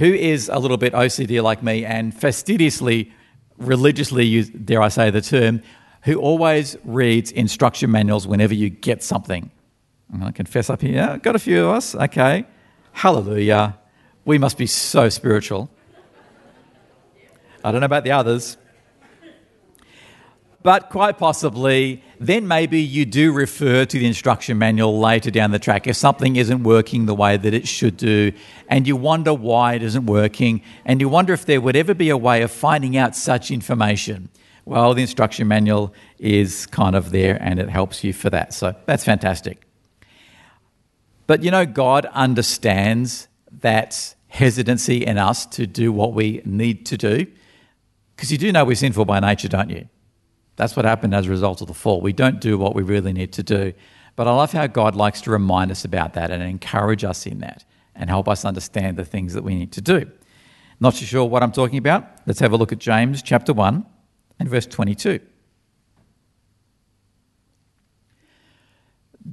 Who 0.00 0.14
is 0.14 0.48
a 0.48 0.58
little 0.58 0.78
bit 0.78 0.94
OCD 0.94 1.42
like 1.42 1.62
me 1.62 1.84
and 1.84 2.18
fastidiously, 2.18 3.12
religiously, 3.58 4.24
use, 4.24 4.48
dare 4.48 4.80
I 4.80 4.88
say 4.88 5.10
the 5.10 5.20
term, 5.20 5.60
who 6.04 6.16
always 6.16 6.74
reads 6.84 7.30
instruction 7.32 7.90
manuals 7.90 8.26
whenever 8.26 8.54
you 8.54 8.70
get 8.70 9.02
something? 9.02 9.50
I'm 10.10 10.20
going 10.20 10.32
to 10.32 10.34
confess 10.34 10.70
up 10.70 10.80
here. 10.80 11.20
Got 11.22 11.36
a 11.36 11.38
few 11.38 11.66
of 11.66 11.74
us. 11.74 11.94
Okay. 11.94 12.46
Hallelujah. 12.92 13.78
We 14.24 14.38
must 14.38 14.56
be 14.56 14.66
so 14.66 15.10
spiritual. 15.10 15.68
I 17.62 17.70
don't 17.70 17.82
know 17.82 17.84
about 17.84 18.04
the 18.04 18.12
others. 18.12 18.56
But 20.62 20.88
quite 20.88 21.18
possibly, 21.18 22.02
then 22.20 22.46
maybe 22.46 22.80
you 22.80 23.06
do 23.06 23.32
refer 23.32 23.86
to 23.86 23.98
the 23.98 24.06
instruction 24.06 24.58
manual 24.58 25.00
later 25.00 25.30
down 25.30 25.52
the 25.52 25.58
track 25.58 25.86
if 25.86 25.96
something 25.96 26.36
isn't 26.36 26.62
working 26.62 27.06
the 27.06 27.14
way 27.14 27.38
that 27.38 27.54
it 27.54 27.66
should 27.66 27.96
do, 27.96 28.30
and 28.68 28.86
you 28.86 28.94
wonder 28.94 29.32
why 29.32 29.72
it 29.72 29.82
isn't 29.82 30.04
working, 30.04 30.60
and 30.84 31.00
you 31.00 31.08
wonder 31.08 31.32
if 31.32 31.46
there 31.46 31.62
would 31.62 31.76
ever 31.76 31.94
be 31.94 32.10
a 32.10 32.18
way 32.18 32.42
of 32.42 32.50
finding 32.50 32.94
out 32.94 33.16
such 33.16 33.50
information. 33.50 34.28
Well, 34.66 34.92
the 34.92 35.00
instruction 35.00 35.48
manual 35.48 35.94
is 36.18 36.66
kind 36.66 36.94
of 36.94 37.10
there 37.10 37.42
and 37.42 37.58
it 37.58 37.70
helps 37.70 38.04
you 38.04 38.12
for 38.12 38.28
that. 38.30 38.52
So 38.52 38.74
that's 38.84 39.02
fantastic. 39.02 39.66
But 41.26 41.42
you 41.42 41.50
know, 41.50 41.64
God 41.64 42.04
understands 42.06 43.28
that 43.62 44.14
hesitancy 44.28 45.06
in 45.06 45.16
us 45.16 45.46
to 45.46 45.66
do 45.66 45.90
what 45.90 46.12
we 46.12 46.42
need 46.44 46.84
to 46.86 46.98
do. 46.98 47.26
Because 48.14 48.30
you 48.30 48.36
do 48.36 48.52
know 48.52 48.64
we're 48.64 48.76
sinful 48.76 49.06
by 49.06 49.20
nature, 49.20 49.48
don't 49.48 49.70
you? 49.70 49.88
That's 50.56 50.76
what 50.76 50.84
happened 50.84 51.14
as 51.14 51.26
a 51.26 51.30
result 51.30 51.60
of 51.60 51.68
the 51.68 51.74
fall. 51.74 52.00
We 52.00 52.12
don't 52.12 52.40
do 52.40 52.58
what 52.58 52.74
we 52.74 52.82
really 52.82 53.12
need 53.12 53.32
to 53.34 53.42
do. 53.42 53.72
But 54.16 54.28
I 54.28 54.32
love 54.32 54.52
how 54.52 54.66
God 54.66 54.94
likes 54.94 55.22
to 55.22 55.30
remind 55.30 55.70
us 55.70 55.84
about 55.84 56.14
that 56.14 56.30
and 56.30 56.42
encourage 56.42 57.04
us 57.04 57.26
in 57.26 57.38
that 57.38 57.64
and 57.94 58.10
help 58.10 58.28
us 58.28 58.44
understand 58.44 58.96
the 58.96 59.04
things 59.04 59.34
that 59.34 59.44
we 59.44 59.54
need 59.54 59.72
to 59.72 59.80
do. 59.80 60.10
Not 60.80 60.94
too 60.94 61.06
sure 61.06 61.24
what 61.24 61.42
I'm 61.42 61.52
talking 61.52 61.78
about? 61.78 62.06
Let's 62.26 62.40
have 62.40 62.52
a 62.52 62.56
look 62.56 62.72
at 62.72 62.78
James 62.78 63.22
chapter 63.22 63.52
1 63.52 63.84
and 64.38 64.48
verse 64.48 64.66
22. 64.66 65.20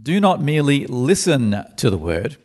Do 0.03 0.19
not 0.19 0.41
merely 0.41 0.85
listen 0.85 1.63
to 1.77 1.89
the 1.89 1.97
word 1.97 2.37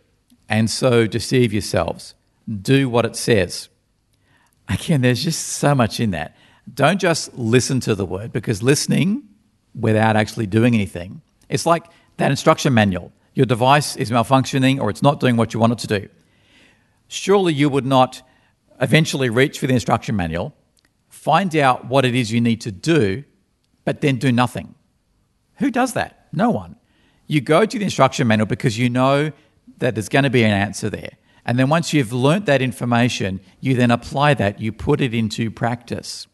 and 0.48 0.70
so 0.70 1.06
deceive 1.06 1.52
yourselves. 1.52 2.14
Do 2.46 2.88
what 2.88 3.04
it 3.04 3.16
says. 3.16 3.68
Again, 4.68 5.00
there's 5.02 5.24
just 5.24 5.44
so 5.44 5.74
much 5.74 5.98
in 5.98 6.12
that. 6.12 6.36
Don't 6.72 7.00
just 7.00 7.34
listen 7.34 7.80
to 7.80 7.94
the 7.94 8.06
word 8.06 8.32
because 8.32 8.62
listening 8.62 9.28
without 9.74 10.16
actually 10.16 10.46
doing 10.46 10.74
anything, 10.74 11.22
it's 11.48 11.66
like 11.66 11.86
that 12.18 12.30
instruction 12.30 12.72
manual. 12.74 13.12
Your 13.34 13.46
device 13.46 13.96
is 13.96 14.10
malfunctioning 14.10 14.80
or 14.80 14.90
it's 14.90 15.02
not 15.02 15.20
doing 15.20 15.36
what 15.36 15.54
you 15.54 15.60
want 15.60 15.72
it 15.72 15.78
to 15.80 15.86
do. 15.86 16.08
Surely 17.08 17.52
you 17.52 17.68
would 17.68 17.86
not 17.86 18.22
eventually 18.80 19.30
reach 19.30 19.58
for 19.58 19.66
the 19.66 19.74
instruction 19.74 20.16
manual, 20.16 20.54
find 21.08 21.54
out 21.56 21.86
what 21.86 22.04
it 22.04 22.14
is 22.14 22.32
you 22.32 22.40
need 22.40 22.60
to 22.62 22.72
do, 22.72 23.24
but 23.84 24.00
then 24.00 24.16
do 24.16 24.32
nothing. 24.32 24.74
Who 25.56 25.70
does 25.70 25.94
that? 25.94 26.28
No 26.32 26.50
one. 26.50 26.76
You 27.26 27.40
go 27.40 27.64
to 27.64 27.78
the 27.78 27.84
instruction 27.84 28.26
manual 28.26 28.46
because 28.46 28.78
you 28.78 28.90
know 28.90 29.32
that 29.78 29.94
there's 29.94 30.08
going 30.08 30.24
to 30.24 30.30
be 30.30 30.42
an 30.42 30.50
answer 30.50 30.90
there. 30.90 31.12
And 31.44 31.58
then 31.58 31.68
once 31.68 31.92
you've 31.92 32.12
learnt 32.12 32.46
that 32.46 32.62
information, 32.62 33.40
you 33.60 33.74
then 33.74 33.90
apply 33.90 34.34
that, 34.34 34.60
you 34.60 34.72
put 34.72 35.00
it 35.00 35.12
into 35.12 35.50
practice. 35.50 36.26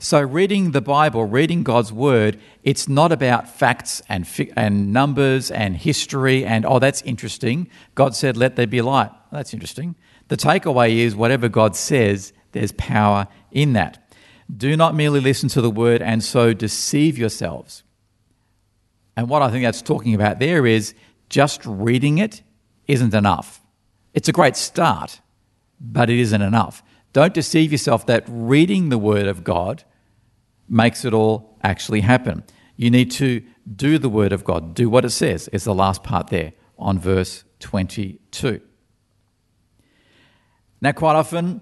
So, 0.00 0.20
reading 0.20 0.70
the 0.70 0.80
Bible, 0.80 1.24
reading 1.24 1.64
God's 1.64 1.92
Word, 1.92 2.38
it's 2.62 2.88
not 2.88 3.10
about 3.10 3.48
facts 3.48 4.00
and, 4.08 4.28
fi- 4.28 4.52
and 4.54 4.92
numbers 4.92 5.50
and 5.50 5.76
history 5.76 6.44
and, 6.44 6.64
oh, 6.64 6.78
that's 6.78 7.02
interesting. 7.02 7.68
God 7.96 8.14
said, 8.14 8.36
let 8.36 8.54
there 8.54 8.68
be 8.68 8.80
light. 8.80 9.10
That's 9.32 9.52
interesting. 9.52 9.96
The 10.28 10.36
takeaway 10.36 10.98
is 10.98 11.16
whatever 11.16 11.48
God 11.48 11.74
says, 11.74 12.32
there's 12.52 12.70
power 12.72 13.26
in 13.50 13.72
that. 13.72 14.08
Do 14.56 14.76
not 14.76 14.94
merely 14.94 15.18
listen 15.20 15.48
to 15.50 15.60
the 15.60 15.70
Word 15.70 16.00
and 16.00 16.22
so 16.22 16.52
deceive 16.52 17.18
yourselves. 17.18 17.82
And 19.16 19.28
what 19.28 19.42
I 19.42 19.50
think 19.50 19.64
that's 19.64 19.82
talking 19.82 20.14
about 20.14 20.38
there 20.38 20.64
is 20.64 20.94
just 21.28 21.66
reading 21.66 22.18
it 22.18 22.42
isn't 22.86 23.14
enough. 23.14 23.60
It's 24.14 24.28
a 24.28 24.32
great 24.32 24.54
start, 24.54 25.20
but 25.80 26.08
it 26.08 26.20
isn't 26.20 26.40
enough. 26.40 26.84
Don't 27.18 27.34
deceive 27.34 27.72
yourself 27.72 28.06
that 28.06 28.22
reading 28.28 28.90
the 28.90 28.96
Word 28.96 29.26
of 29.26 29.42
God 29.42 29.82
makes 30.68 31.04
it 31.04 31.12
all 31.12 31.58
actually 31.64 32.02
happen. 32.02 32.44
You 32.76 32.92
need 32.92 33.10
to 33.10 33.42
do 33.74 33.98
the 33.98 34.08
Word 34.08 34.32
of 34.32 34.44
God, 34.44 34.72
do 34.72 34.88
what 34.88 35.04
it 35.04 35.10
says, 35.10 35.48
is 35.48 35.64
the 35.64 35.74
last 35.74 36.04
part 36.04 36.28
there 36.28 36.52
on 36.78 36.96
verse 37.00 37.42
22. 37.58 38.60
Now, 40.80 40.92
quite 40.92 41.16
often, 41.16 41.60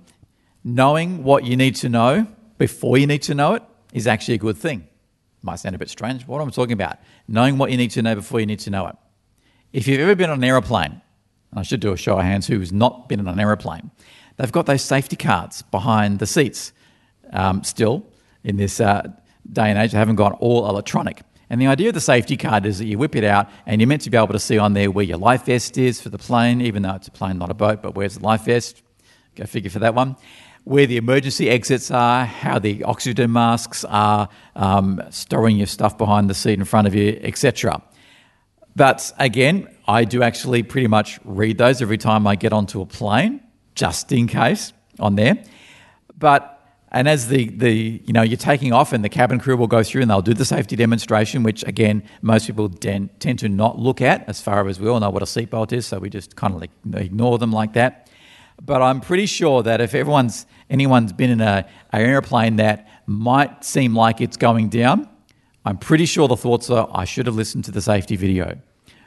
knowing 0.62 1.24
what 1.24 1.44
you 1.44 1.56
need 1.56 1.76
to 1.76 1.88
know 1.88 2.26
before 2.58 2.98
you 2.98 3.06
need 3.06 3.22
to 3.22 3.34
know 3.34 3.54
it 3.54 3.62
is 3.94 4.06
actually 4.06 4.34
a 4.34 4.38
good 4.46 4.58
thing. 4.58 4.86
Might 5.40 5.56
sound 5.56 5.74
a 5.74 5.78
bit 5.78 5.88
strange. 5.88 6.26
What 6.26 6.42
am 6.42 6.48
I 6.48 6.50
talking 6.50 6.74
about? 6.74 6.98
Knowing 7.28 7.56
what 7.56 7.70
you 7.70 7.78
need 7.78 7.92
to 7.92 8.02
know 8.02 8.14
before 8.14 8.40
you 8.40 8.46
need 8.46 8.60
to 8.60 8.68
know 8.68 8.88
it. 8.88 8.96
If 9.72 9.88
you've 9.88 10.00
ever 10.00 10.14
been 10.14 10.28
on 10.28 10.36
an 10.36 10.44
aeroplane, 10.44 11.00
I 11.54 11.62
should 11.62 11.80
do 11.80 11.94
a 11.94 11.96
show 11.96 12.18
of 12.18 12.24
hands 12.24 12.46
who's 12.46 12.74
not 12.74 13.08
been 13.08 13.20
on 13.20 13.28
an 13.28 13.40
aeroplane, 13.40 13.90
they've 14.36 14.52
got 14.52 14.66
those 14.66 14.82
safety 14.82 15.16
cards 15.16 15.62
behind 15.62 16.18
the 16.18 16.26
seats 16.26 16.72
um, 17.32 17.64
still 17.64 18.06
in 18.44 18.56
this 18.56 18.80
uh, 18.80 19.02
day 19.52 19.70
and 19.70 19.78
age. 19.78 19.92
They 19.92 19.98
haven't 19.98 20.16
gone 20.16 20.32
all 20.34 20.68
electronic. 20.68 21.22
And 21.48 21.60
the 21.60 21.68
idea 21.68 21.88
of 21.88 21.94
the 21.94 22.00
safety 22.00 22.36
card 22.36 22.66
is 22.66 22.78
that 22.78 22.86
you 22.86 22.98
whip 22.98 23.14
it 23.14 23.22
out 23.22 23.48
and 23.66 23.80
you're 23.80 23.88
meant 23.88 24.02
to 24.02 24.10
be 24.10 24.16
able 24.16 24.28
to 24.28 24.38
see 24.38 24.58
on 24.58 24.72
there 24.72 24.90
where 24.90 25.04
your 25.04 25.18
life 25.18 25.44
vest 25.44 25.78
is 25.78 26.00
for 26.00 26.08
the 26.08 26.18
plane, 26.18 26.60
even 26.60 26.82
though 26.82 26.94
it's 26.94 27.08
a 27.08 27.12
plane, 27.12 27.38
not 27.38 27.50
a 27.50 27.54
boat, 27.54 27.82
but 27.82 27.94
where's 27.94 28.16
the 28.16 28.24
life 28.24 28.42
vest? 28.42 28.82
Go 29.36 29.44
figure 29.44 29.70
for 29.70 29.78
that 29.78 29.94
one. 29.94 30.16
Where 30.64 30.86
the 30.86 30.96
emergency 30.96 31.48
exits 31.48 31.92
are, 31.92 32.24
how 32.24 32.58
the 32.58 32.82
oxygen 32.82 33.30
masks 33.32 33.84
are, 33.84 34.28
um, 34.56 35.00
storing 35.10 35.56
your 35.56 35.68
stuff 35.68 35.96
behind 35.96 36.28
the 36.28 36.34
seat 36.34 36.58
in 36.58 36.64
front 36.64 36.88
of 36.88 36.94
you, 36.96 37.20
etc. 37.22 37.80
But 38.74 39.12
again, 39.18 39.68
I 39.86 40.04
do 40.04 40.24
actually 40.24 40.64
pretty 40.64 40.88
much 40.88 41.20
read 41.24 41.58
those 41.58 41.80
every 41.80 41.98
time 41.98 42.26
I 42.26 42.34
get 42.34 42.52
onto 42.52 42.80
a 42.80 42.86
plane, 42.86 43.40
just 43.76 44.10
in 44.10 44.26
case 44.26 44.72
on 44.98 45.14
there. 45.14 45.36
But 46.18 46.52
and 46.90 47.08
as 47.08 47.28
the, 47.28 47.48
the 47.50 48.02
you 48.04 48.12
know 48.12 48.22
you're 48.22 48.36
taking 48.36 48.72
off 48.72 48.92
and 48.92 49.04
the 49.04 49.08
cabin 49.08 49.38
crew 49.38 49.56
will 49.56 49.66
go 49.66 49.82
through 49.82 50.02
and 50.02 50.10
they'll 50.10 50.22
do 50.22 50.34
the 50.34 50.44
safety 50.44 50.76
demonstration, 50.76 51.42
which 51.42 51.62
again 51.64 52.02
most 52.22 52.46
people 52.46 52.68
den- 52.68 53.10
tend 53.18 53.38
to 53.40 53.48
not 53.48 53.78
look 53.78 54.00
at 54.00 54.28
as 54.28 54.40
far 54.40 54.66
as 54.66 54.80
we 54.80 54.88
all 54.88 54.98
know 54.98 55.10
what 55.10 55.22
a 55.22 55.26
seatbelt 55.26 55.72
is, 55.72 55.86
so 55.86 55.98
we 55.98 56.08
just 56.08 56.36
kind 56.36 56.54
of 56.54 56.60
like 56.60 56.70
ignore 56.94 57.38
them 57.38 57.52
like 57.52 57.74
that. 57.74 58.10
But 58.64 58.80
I'm 58.80 59.00
pretty 59.00 59.26
sure 59.26 59.62
that 59.62 59.80
if 59.80 59.94
everyone's 59.94 60.46
anyone's 60.70 61.12
been 61.12 61.30
in 61.30 61.40
a, 61.40 61.66
an 61.92 62.00
airplane 62.00 62.56
that 62.56 62.88
might 63.06 63.64
seem 63.64 63.94
like 63.94 64.20
it's 64.20 64.36
going 64.36 64.68
down, 64.68 65.08
I'm 65.64 65.76
pretty 65.76 66.06
sure 66.06 66.28
the 66.28 66.36
thoughts 66.36 66.70
are 66.70 66.88
I 66.94 67.04
should 67.04 67.26
have 67.26 67.34
listened 67.34 67.64
to 67.66 67.72
the 67.72 67.82
safety 67.82 68.16
video. 68.16 68.58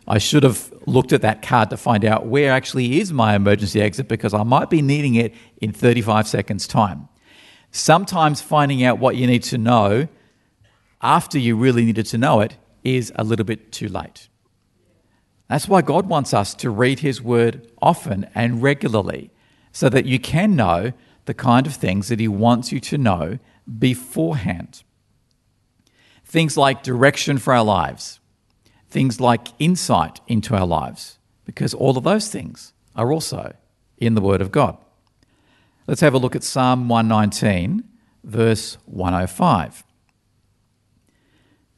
I 0.10 0.18
should 0.18 0.42
have 0.42 0.74
looked 0.88 1.14
at 1.14 1.22
that 1.22 1.44
card 1.44 1.70
to 1.70 1.78
find 1.78 2.04
out 2.04 2.26
where 2.26 2.52
actually 2.52 3.00
is 3.00 3.14
my 3.14 3.36
emergency 3.36 3.80
exit 3.80 4.08
because 4.08 4.34
I 4.34 4.42
might 4.42 4.72
be 4.72 4.82
needing 4.82 5.14
it 5.14 5.36
in 5.62 5.72
35 5.72 6.28
seconds' 6.28 6.68
time. 6.68 7.08
Sometimes 7.72 8.42
finding 8.42 8.84
out 8.84 8.98
what 8.98 9.16
you 9.16 9.28
need 9.28 9.44
to 9.44 9.60
know 9.60 10.08
after 11.00 11.38
you 11.38 11.56
really 11.56 11.86
needed 11.86 12.08
to 12.08 12.18
know 12.18 12.42
it 12.42 12.58
is 12.84 13.14
a 13.16 13.24
little 13.24 13.46
bit 13.46 13.72
too 13.72 13.88
late. 13.88 14.30
That's 15.48 15.68
why 15.68 15.84
God 15.84 16.08
wants 16.08 16.34
us 16.34 16.56
to 16.56 16.72
read 16.72 17.00
His 17.00 17.22
Word 17.22 17.72
often 17.80 18.28
and 18.34 18.64
regularly 18.64 19.30
so 19.72 19.90
that 19.90 20.06
you 20.06 20.20
can 20.20 20.56
know 20.56 20.94
the 21.26 21.34
kind 21.36 21.68
of 21.68 21.76
things 21.76 22.08
that 22.08 22.20
He 22.20 22.28
wants 22.28 22.72
you 22.72 22.80
to 22.80 22.98
know 22.98 23.38
beforehand. 23.78 24.84
Things 26.26 26.58
like 26.58 26.82
direction 26.82 27.38
for 27.38 27.54
our 27.54 27.64
lives, 27.64 28.20
things 28.90 29.20
like 29.20 29.50
insight 29.60 30.20
into 30.28 30.56
our 30.56 30.66
lives, 30.66 31.20
because 31.46 31.74
all 31.74 31.98
of 31.98 32.04
those 32.04 32.30
things 32.30 32.74
are 32.96 33.12
also 33.12 33.54
in 33.98 34.16
the 34.16 34.22
Word 34.22 34.42
of 34.42 34.52
God. 34.52 34.78
Let's 35.88 36.02
have 36.02 36.14
a 36.14 36.20
look 36.20 36.36
at 36.36 36.44
Psalm 36.44 36.88
119, 36.88 37.84
verse 38.24 38.78
105. 38.86 39.84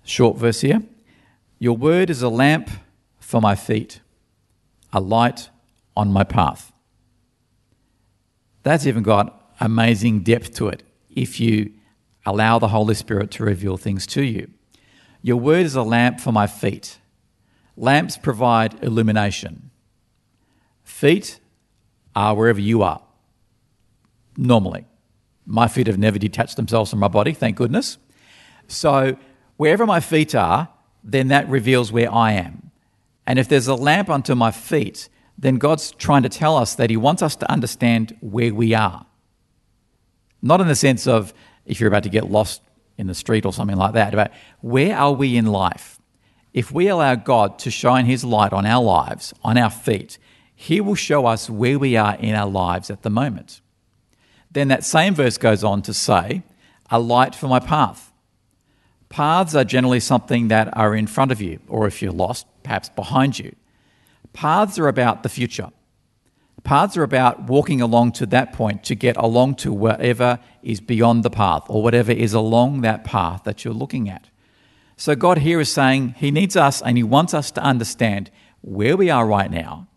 Short 0.03 0.37
verse 0.37 0.61
here. 0.61 0.81
Your 1.59 1.77
word 1.77 2.09
is 2.09 2.21
a 2.21 2.29
lamp 2.29 2.69
for 3.19 3.39
my 3.39 3.55
feet, 3.55 4.01
a 4.91 4.99
light 4.99 5.49
on 5.95 6.11
my 6.11 6.23
path. 6.23 6.73
That's 8.63 8.85
even 8.85 9.03
got 9.03 9.53
amazing 9.59 10.21
depth 10.21 10.55
to 10.55 10.67
it 10.67 10.83
if 11.09 11.39
you 11.39 11.71
allow 12.25 12.59
the 12.59 12.69
Holy 12.69 12.95
Spirit 12.95 13.31
to 13.31 13.43
reveal 13.43 13.77
things 13.77 14.05
to 14.07 14.23
you. 14.23 14.49
Your 15.21 15.37
word 15.37 15.65
is 15.65 15.75
a 15.75 15.83
lamp 15.83 16.19
for 16.19 16.31
my 16.31 16.47
feet. 16.47 16.97
Lamps 17.81 18.15
provide 18.15 18.83
illumination. 18.83 19.71
Feet 20.83 21.39
are 22.15 22.35
wherever 22.35 22.61
you 22.61 22.83
are 22.83 23.01
normally. 24.37 24.85
My 25.47 25.67
feet 25.67 25.87
have 25.87 25.97
never 25.97 26.19
detached 26.19 26.57
themselves 26.57 26.91
from 26.91 26.99
my 26.99 27.07
body, 27.07 27.33
thank 27.33 27.57
goodness. 27.57 27.97
So 28.67 29.17
wherever 29.57 29.87
my 29.87 29.99
feet 29.99 30.35
are, 30.35 30.69
then 31.03 31.29
that 31.29 31.49
reveals 31.49 31.91
where 31.91 32.13
I 32.13 32.33
am. 32.33 32.69
And 33.25 33.39
if 33.39 33.49
there's 33.49 33.67
a 33.67 33.73
lamp 33.73 34.11
unto 34.11 34.35
my 34.35 34.51
feet, 34.51 35.09
then 35.35 35.55
God's 35.55 35.89
trying 35.89 36.21
to 36.21 36.29
tell 36.29 36.57
us 36.57 36.75
that 36.75 36.91
He 36.91 36.97
wants 36.97 37.23
us 37.23 37.35
to 37.37 37.51
understand 37.51 38.15
where 38.21 38.53
we 38.53 38.75
are. 38.75 39.07
Not 40.39 40.61
in 40.61 40.67
the 40.67 40.75
sense 40.75 41.07
of 41.07 41.33
if 41.65 41.79
you're 41.79 41.87
about 41.87 42.03
to 42.03 42.09
get 42.09 42.29
lost 42.29 42.61
in 42.99 43.07
the 43.07 43.15
street 43.15 43.43
or 43.43 43.53
something 43.53 43.77
like 43.77 43.93
that, 43.93 44.13
but 44.13 44.31
where 44.59 44.95
are 44.95 45.13
we 45.13 45.35
in 45.35 45.47
life? 45.47 45.97
If 46.53 46.71
we 46.71 46.87
allow 46.87 47.15
God 47.15 47.59
to 47.59 47.71
shine 47.71 48.05
His 48.05 48.23
light 48.23 48.53
on 48.53 48.65
our 48.65 48.83
lives, 48.83 49.33
on 49.43 49.57
our 49.57 49.69
feet, 49.69 50.17
He 50.53 50.81
will 50.81 50.95
show 50.95 51.25
us 51.25 51.49
where 51.49 51.79
we 51.79 51.95
are 51.95 52.15
in 52.15 52.35
our 52.35 52.49
lives 52.49 52.89
at 52.89 53.03
the 53.03 53.09
moment. 53.09 53.61
Then 54.51 54.67
that 54.67 54.83
same 54.83 55.15
verse 55.15 55.37
goes 55.37 55.63
on 55.63 55.81
to 55.83 55.93
say, 55.93 56.43
a 56.89 56.99
light 56.99 57.33
for 57.33 57.47
my 57.47 57.59
path. 57.59 58.11
Paths 59.07 59.55
are 59.55 59.63
generally 59.63 59.99
something 59.99 60.49
that 60.49 60.75
are 60.77 60.95
in 60.95 61.07
front 61.07 61.31
of 61.31 61.41
you, 61.41 61.59
or 61.67 61.87
if 61.87 62.01
you're 62.01 62.11
lost, 62.11 62.45
perhaps 62.63 62.89
behind 62.89 63.39
you. 63.39 63.55
Paths 64.33 64.77
are 64.77 64.87
about 64.87 65.23
the 65.23 65.29
future. 65.29 65.69
Paths 66.63 66.95
are 66.95 67.03
about 67.03 67.43
walking 67.43 67.81
along 67.81 68.11
to 68.13 68.25
that 68.27 68.53
point 68.53 68.83
to 68.83 68.95
get 68.95 69.17
along 69.17 69.55
to 69.55 69.73
whatever 69.73 70.39
is 70.61 70.79
beyond 70.79 71.23
the 71.23 71.29
path 71.29 71.63
or 71.67 71.81
whatever 71.81 72.11
is 72.11 72.33
along 72.33 72.81
that 72.81 73.03
path 73.03 73.43
that 73.45 73.65
you're 73.65 73.73
looking 73.73 74.09
at. 74.09 74.30
So, 75.01 75.15
God 75.15 75.39
here 75.39 75.59
is 75.59 75.71
saying 75.71 76.13
He 76.19 76.29
needs 76.29 76.55
us 76.55 76.79
and 76.79 76.95
He 76.95 77.01
wants 77.01 77.33
us 77.33 77.49
to 77.53 77.63
understand 77.63 78.29
where 78.61 78.95
we 78.95 79.09
are 79.09 79.25
right 79.25 79.49
now. 79.49 79.87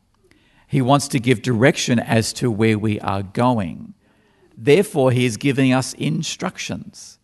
He 0.66 0.80
wants 0.80 1.08
to 1.08 1.20
give 1.20 1.42
direction 1.42 1.98
as 1.98 2.32
to 2.32 2.50
where 2.50 2.78
we 2.78 2.98
are 3.00 3.22
going. 3.22 3.92
Therefore, 4.56 5.12
he 5.12 5.26
is 5.26 5.36
giving 5.36 5.74
us 5.74 5.92
instructions. 5.92 7.18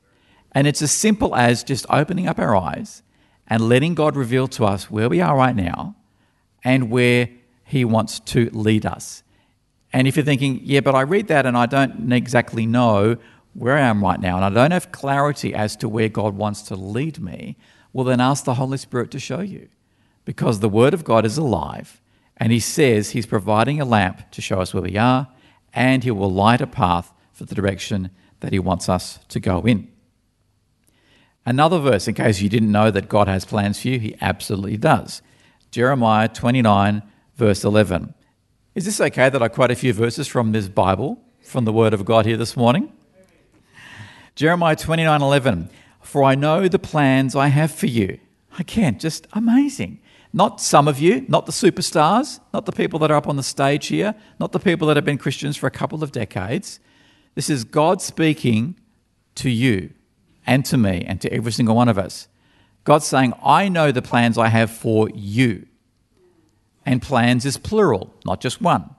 And 0.53 0.67
it's 0.67 0.83
as 0.83 0.93
simple 0.93 1.35
as 1.35 1.65
just 1.65 1.87
opening 1.89 2.29
up 2.29 2.39
our 2.39 2.55
eyes 2.55 3.03
and 3.47 3.67
letting 3.67 3.95
God 3.95 4.15
reveal 4.15 4.47
to 4.49 4.67
us 4.67 4.91
where 4.91 5.09
we 5.09 5.23
are 5.23 5.35
right 5.35 5.57
now 5.57 5.97
and 6.63 6.91
where 6.91 7.31
he 7.65 7.87
wants 7.87 8.21
to 8.21 8.51
lead 8.53 8.85
us. 8.85 9.23
And 9.91 10.07
if 10.07 10.17
you're 10.17 10.25
thinking, 10.27 10.61
yeah, 10.65 10.81
but 10.81 10.95
I 10.95 11.01
read 11.01 11.29
that 11.29 11.47
and 11.47 11.57
I 11.57 11.65
don't 11.65 12.13
exactly 12.13 12.67
know 12.67 13.17
where 13.55 13.77
I 13.77 13.81
am 13.81 14.03
right 14.03 14.21
now 14.21 14.37
and 14.37 14.45
I 14.45 14.51
don't 14.51 14.71
have 14.71 14.93
clarity 14.93 15.55
as 15.55 15.77
to 15.77 15.89
where 15.89 16.09
God 16.09 16.37
wants 16.37 16.63
to 16.63 16.77
lead 16.77 17.19
me, 17.19 17.57
well, 17.93 18.05
then 18.05 18.21
ask 18.21 18.45
the 18.45 18.55
Holy 18.55 18.79
Spirit 18.79 19.11
to 19.13 19.19
show 19.19 19.41
you. 19.41 19.69
Because 20.25 20.61
the 20.61 20.69
Word 20.69 20.95
of 20.95 21.05
God 21.05 21.25
is 21.25 21.37
alive 21.37 22.01
and 22.37 22.53
He 22.53 22.61
says 22.61 23.11
He's 23.11 23.27
providing 23.27 23.81
a 23.81 23.85
lamp 23.85 24.31
to 24.31 24.43
show 24.43 24.61
us 24.61 24.73
where 24.73 24.83
we 24.83 24.97
are 24.97 25.29
and 25.73 26.05
He 26.05 26.11
will 26.11 26.31
light 26.31 26.61
a 26.61 26.67
path 26.67 27.13
for 27.33 27.45
the 27.45 27.55
direction 27.55 28.11
that 28.41 28.53
He 28.53 28.59
wants 28.59 28.89
us 28.89 29.19
to 29.29 29.41
go 29.41 29.63
in. 29.63 29.89
Another 31.47 31.79
verse, 31.79 32.07
in 32.07 32.15
case 32.15 32.41
you 32.41 32.49
didn't 32.49 32.71
know 32.71 32.91
that 32.91 33.09
God 33.09 33.27
has 33.27 33.45
plans 33.45 33.81
for 33.81 33.89
you, 33.89 33.99
He 33.99 34.17
absolutely 34.21 34.77
does. 34.77 35.23
Jeremiah 35.71 36.29
29, 36.29 37.03
verse 37.37 37.65
11. 37.65 38.15
Is 38.75 38.85
this 38.85 39.01
okay 39.01 39.29
that 39.29 39.43
I 39.43 39.49
quote 39.49 39.71
a 39.71 39.77
few 39.77 39.93
verses 39.93 40.29
from 40.29 40.53
this 40.53 40.69
Bible, 40.69 41.19
from 41.43 41.65
the 41.65 41.73
Word 41.73 41.95
of 41.95 42.05
God 42.05 42.27
here 42.27 42.37
this 42.37 42.57
morning? 42.57 42.93
Jeremiah 44.35 44.77
29, 44.77 45.23
11. 45.23 45.71
For 46.01 46.23
I 46.25 46.35
know 46.35 46.69
the 46.69 46.79
plans 46.79 47.37
I 47.37 47.49
have 47.49 47.71
for 47.71 47.87
you. 47.87 48.19
Again, 48.59 48.99
just 48.99 49.27
amazing. 49.33 50.01
Not 50.33 50.61
some 50.61 50.89
of 50.89 50.99
you, 50.99 51.25
not 51.29 51.47
the 51.47 51.53
superstars, 51.53 52.41
not 52.53 52.67
the 52.67 52.73
people 52.73 52.99
that 53.01 53.11
are 53.11 53.17
up 53.17 53.29
on 53.29 53.37
the 53.37 53.43
stage 53.43 53.89
here, 53.89 54.15
not 54.39 54.53
the 54.53 54.61
people 54.61 54.87
that 54.89 54.97
have 54.97 55.05
been 55.05 55.19
Christians 55.19 55.57
for 55.57 55.67
a 55.67 55.71
couple 55.71 56.03
of 56.03 56.13
decades, 56.13 56.81
this 57.35 57.51
is 57.51 57.65
God 57.65 58.03
speaking 58.03 58.77
to 59.37 59.51
you 59.51 59.91
and 60.47 60.65
to 60.67 60.77
me 60.77 61.05
and 61.07 61.21
to 61.21 61.33
every 61.33 61.53
single 61.53 61.77
one 61.77 61.89
of 61.89 61.99
us. 61.99 62.29
God's 62.85 63.07
saying, 63.07 63.35
I 63.43 63.69
know 63.69 63.93
the 63.93 64.03
plans 64.03 64.39
I 64.39 64.49
have 64.49 64.71
for 64.71 65.09
you. 65.11 65.67
And 66.85 67.03
plans 67.03 67.45
is 67.45 67.57
plural, 67.57 68.15
not 68.25 68.41
just 68.41 68.61
one. 68.61 68.95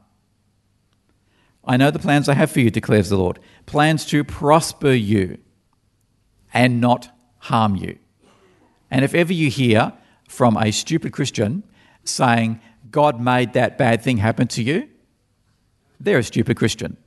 I 1.72 1.78
know 1.78 1.90
the 1.90 2.00
plans 2.00 2.28
I 2.28 2.34
have 2.34 2.52
for 2.52 2.60
you, 2.60 2.70
declares 2.70 3.08
the 3.08 3.18
Lord 3.18 3.40
plans 3.66 4.06
to 4.08 4.26
prosper 4.26 4.92
you 4.92 5.38
and 6.54 6.82
not 6.82 7.10
harm 7.38 7.78
you. 7.78 7.98
And 8.90 9.06
if 9.06 9.16
ever 9.16 9.32
you 9.32 9.50
hear 9.50 9.94
from 10.28 10.58
a 10.58 10.72
stupid 10.72 11.14
Christian 11.14 11.64
saying, 12.04 12.60
God 12.90 13.22
made 13.22 13.54
that 13.54 13.78
bad 13.78 14.02
thing 14.02 14.18
happen 14.18 14.48
to 14.50 14.62
you, 14.62 14.90
they're 15.98 16.18
a 16.18 16.24
stupid 16.24 16.58
Christian 16.58 16.98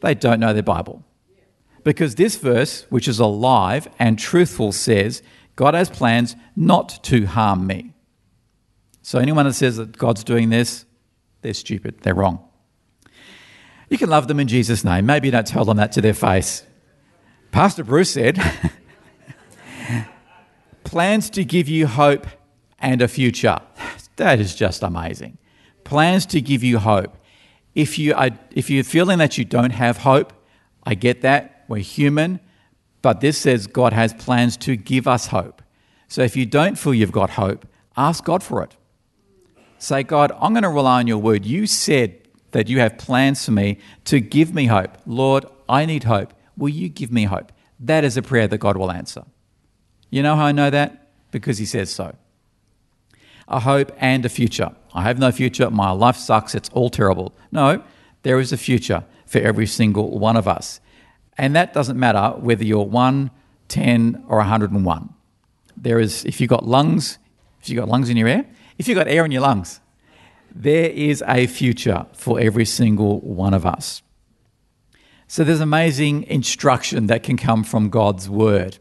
they 0.00 0.16
don't 0.16 0.40
know 0.40 0.52
their 0.52 0.64
Bible. 0.64 1.04
Because 1.84 2.16
this 2.16 2.34
verse, 2.34 2.86
which 2.90 3.06
is 3.06 3.20
alive 3.20 3.86
and 4.00 4.18
truthful, 4.18 4.72
says 4.72 5.22
God 5.54 5.74
has 5.74 5.88
plans 5.88 6.34
not 6.56 7.04
to 7.04 7.26
harm 7.26 7.68
me. 7.68 7.92
So 9.00 9.20
anyone 9.20 9.46
that 9.46 9.52
says 9.52 9.76
that 9.76 9.96
God's 9.96 10.24
doing 10.24 10.50
this, 10.50 10.86
they're 11.42 11.54
stupid, 11.54 12.00
they're 12.02 12.16
wrong. 12.16 12.48
You 13.92 13.98
can 13.98 14.08
love 14.08 14.26
them 14.26 14.40
in 14.40 14.48
Jesus' 14.48 14.84
name. 14.84 15.04
Maybe 15.04 15.28
you 15.28 15.32
don't 15.32 15.46
tell 15.46 15.66
them 15.66 15.76
that 15.76 15.92
to 15.92 16.00
their 16.00 16.14
face. 16.14 16.64
Pastor 17.50 17.84
Bruce 17.84 18.10
said, 18.10 18.40
plans 20.84 21.28
to 21.28 21.44
give 21.44 21.68
you 21.68 21.86
hope 21.86 22.26
and 22.78 23.02
a 23.02 23.06
future. 23.06 23.58
That 24.16 24.40
is 24.40 24.54
just 24.54 24.82
amazing. 24.82 25.36
Plans 25.84 26.24
to 26.26 26.40
give 26.40 26.64
you 26.64 26.78
hope. 26.78 27.14
If, 27.74 27.98
you 27.98 28.14
are, 28.14 28.30
if 28.52 28.70
you're 28.70 28.82
feeling 28.82 29.18
that 29.18 29.36
you 29.36 29.44
don't 29.44 29.72
have 29.72 29.98
hope, 29.98 30.32
I 30.84 30.94
get 30.94 31.20
that. 31.20 31.66
We're 31.68 31.80
human. 31.80 32.40
But 33.02 33.20
this 33.20 33.36
says 33.36 33.66
God 33.66 33.92
has 33.92 34.14
plans 34.14 34.56
to 34.58 34.74
give 34.74 35.06
us 35.06 35.26
hope. 35.26 35.60
So 36.08 36.22
if 36.22 36.34
you 36.34 36.46
don't 36.46 36.78
feel 36.78 36.94
you've 36.94 37.12
got 37.12 37.28
hope, 37.28 37.68
ask 37.94 38.24
God 38.24 38.42
for 38.42 38.62
it. 38.62 38.74
Say, 39.76 40.02
God, 40.02 40.32
I'm 40.40 40.54
going 40.54 40.62
to 40.62 40.70
rely 40.70 41.00
on 41.00 41.06
your 41.06 41.18
word. 41.18 41.44
You 41.44 41.66
said 41.66 42.21
that 42.52 42.68
you 42.68 42.78
have 42.78 42.96
plans 42.96 43.44
for 43.44 43.50
me 43.50 43.78
to 44.04 44.20
give 44.20 44.54
me 44.54 44.66
hope. 44.66 44.96
Lord, 45.04 45.44
I 45.68 45.84
need 45.84 46.04
hope. 46.04 46.32
Will 46.56 46.68
you 46.68 46.88
give 46.88 47.10
me 47.10 47.24
hope? 47.24 47.52
That 47.80 48.04
is 48.04 48.16
a 48.16 48.22
prayer 48.22 48.46
that 48.48 48.58
God 48.58 48.76
will 48.76 48.92
answer. 48.92 49.24
You 50.10 50.22
know 50.22 50.36
how 50.36 50.44
I 50.44 50.52
know 50.52 50.70
that? 50.70 51.08
Because 51.30 51.58
He 51.58 51.66
says 51.66 51.90
so. 51.90 52.14
A 53.48 53.60
hope 53.60 53.90
and 53.98 54.24
a 54.24 54.28
future. 54.28 54.70
I 54.94 55.02
have 55.02 55.18
no 55.18 55.32
future. 55.32 55.70
My 55.70 55.90
life 55.90 56.16
sucks. 56.16 56.54
It's 56.54 56.68
all 56.70 56.90
terrible. 56.90 57.34
No, 57.50 57.82
there 58.22 58.38
is 58.38 58.52
a 58.52 58.56
future 58.56 59.04
for 59.26 59.38
every 59.38 59.66
single 59.66 60.18
one 60.18 60.36
of 60.36 60.46
us. 60.46 60.80
And 61.38 61.56
that 61.56 61.72
doesn't 61.72 61.98
matter 61.98 62.36
whether 62.38 62.64
you're 62.64 62.84
1, 62.84 63.30
10, 63.68 64.24
or 64.28 64.36
101. 64.38 65.14
There 65.76 65.98
is, 65.98 66.24
if 66.24 66.40
you've 66.40 66.50
got 66.50 66.66
lungs, 66.66 67.18
if 67.60 67.68
you've 67.68 67.78
got 67.78 67.88
lungs 67.88 68.10
in 68.10 68.16
your 68.16 68.28
air, 68.28 68.44
if 68.78 68.86
you've 68.86 68.98
got 68.98 69.08
air 69.08 69.24
in 69.24 69.32
your 69.32 69.42
lungs, 69.42 69.80
there 70.54 70.90
is 70.90 71.22
a 71.26 71.46
future 71.46 72.06
for 72.12 72.38
every 72.38 72.64
single 72.64 73.20
one 73.20 73.54
of 73.54 73.64
us. 73.64 74.02
So 75.26 75.44
there's 75.44 75.60
amazing 75.60 76.24
instruction 76.24 77.06
that 77.06 77.22
can 77.22 77.36
come 77.36 77.64
from 77.64 77.88
God's 77.88 78.28
word. 78.28 78.78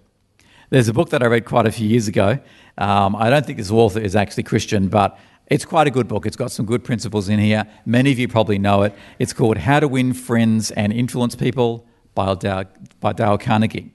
There's 0.69 0.87
a 0.87 0.93
book 0.93 1.09
that 1.09 1.23
I 1.23 1.27
read 1.27 1.45
quite 1.45 1.65
a 1.65 1.71
few 1.71 1.87
years 1.87 2.07
ago. 2.07 2.39
Um, 2.77 3.15
I 3.15 3.29
don't 3.29 3.45
think 3.45 3.57
this 3.57 3.71
author 3.71 3.99
is 3.99 4.15
actually 4.15 4.43
Christian, 4.43 4.89
but 4.89 5.17
it's 5.47 5.65
quite 5.65 5.87
a 5.87 5.91
good 5.91 6.07
book. 6.07 6.25
It's 6.25 6.37
got 6.37 6.51
some 6.51 6.65
good 6.65 6.83
principles 6.83 7.29
in 7.29 7.39
here. 7.39 7.65
Many 7.85 8.11
of 8.11 8.19
you 8.19 8.27
probably 8.27 8.57
know 8.57 8.83
it. 8.83 8.93
It's 9.19 9.33
called 9.33 9.57
How 9.57 9.79
to 9.79 9.87
Win 9.87 10.13
Friends 10.13 10.71
and 10.71 10.91
Influence 10.91 11.35
People 11.35 11.85
by 12.15 12.35
Dale, 12.35 12.65
by 12.99 13.13
Dale 13.13 13.37
Carnegie. 13.37 13.93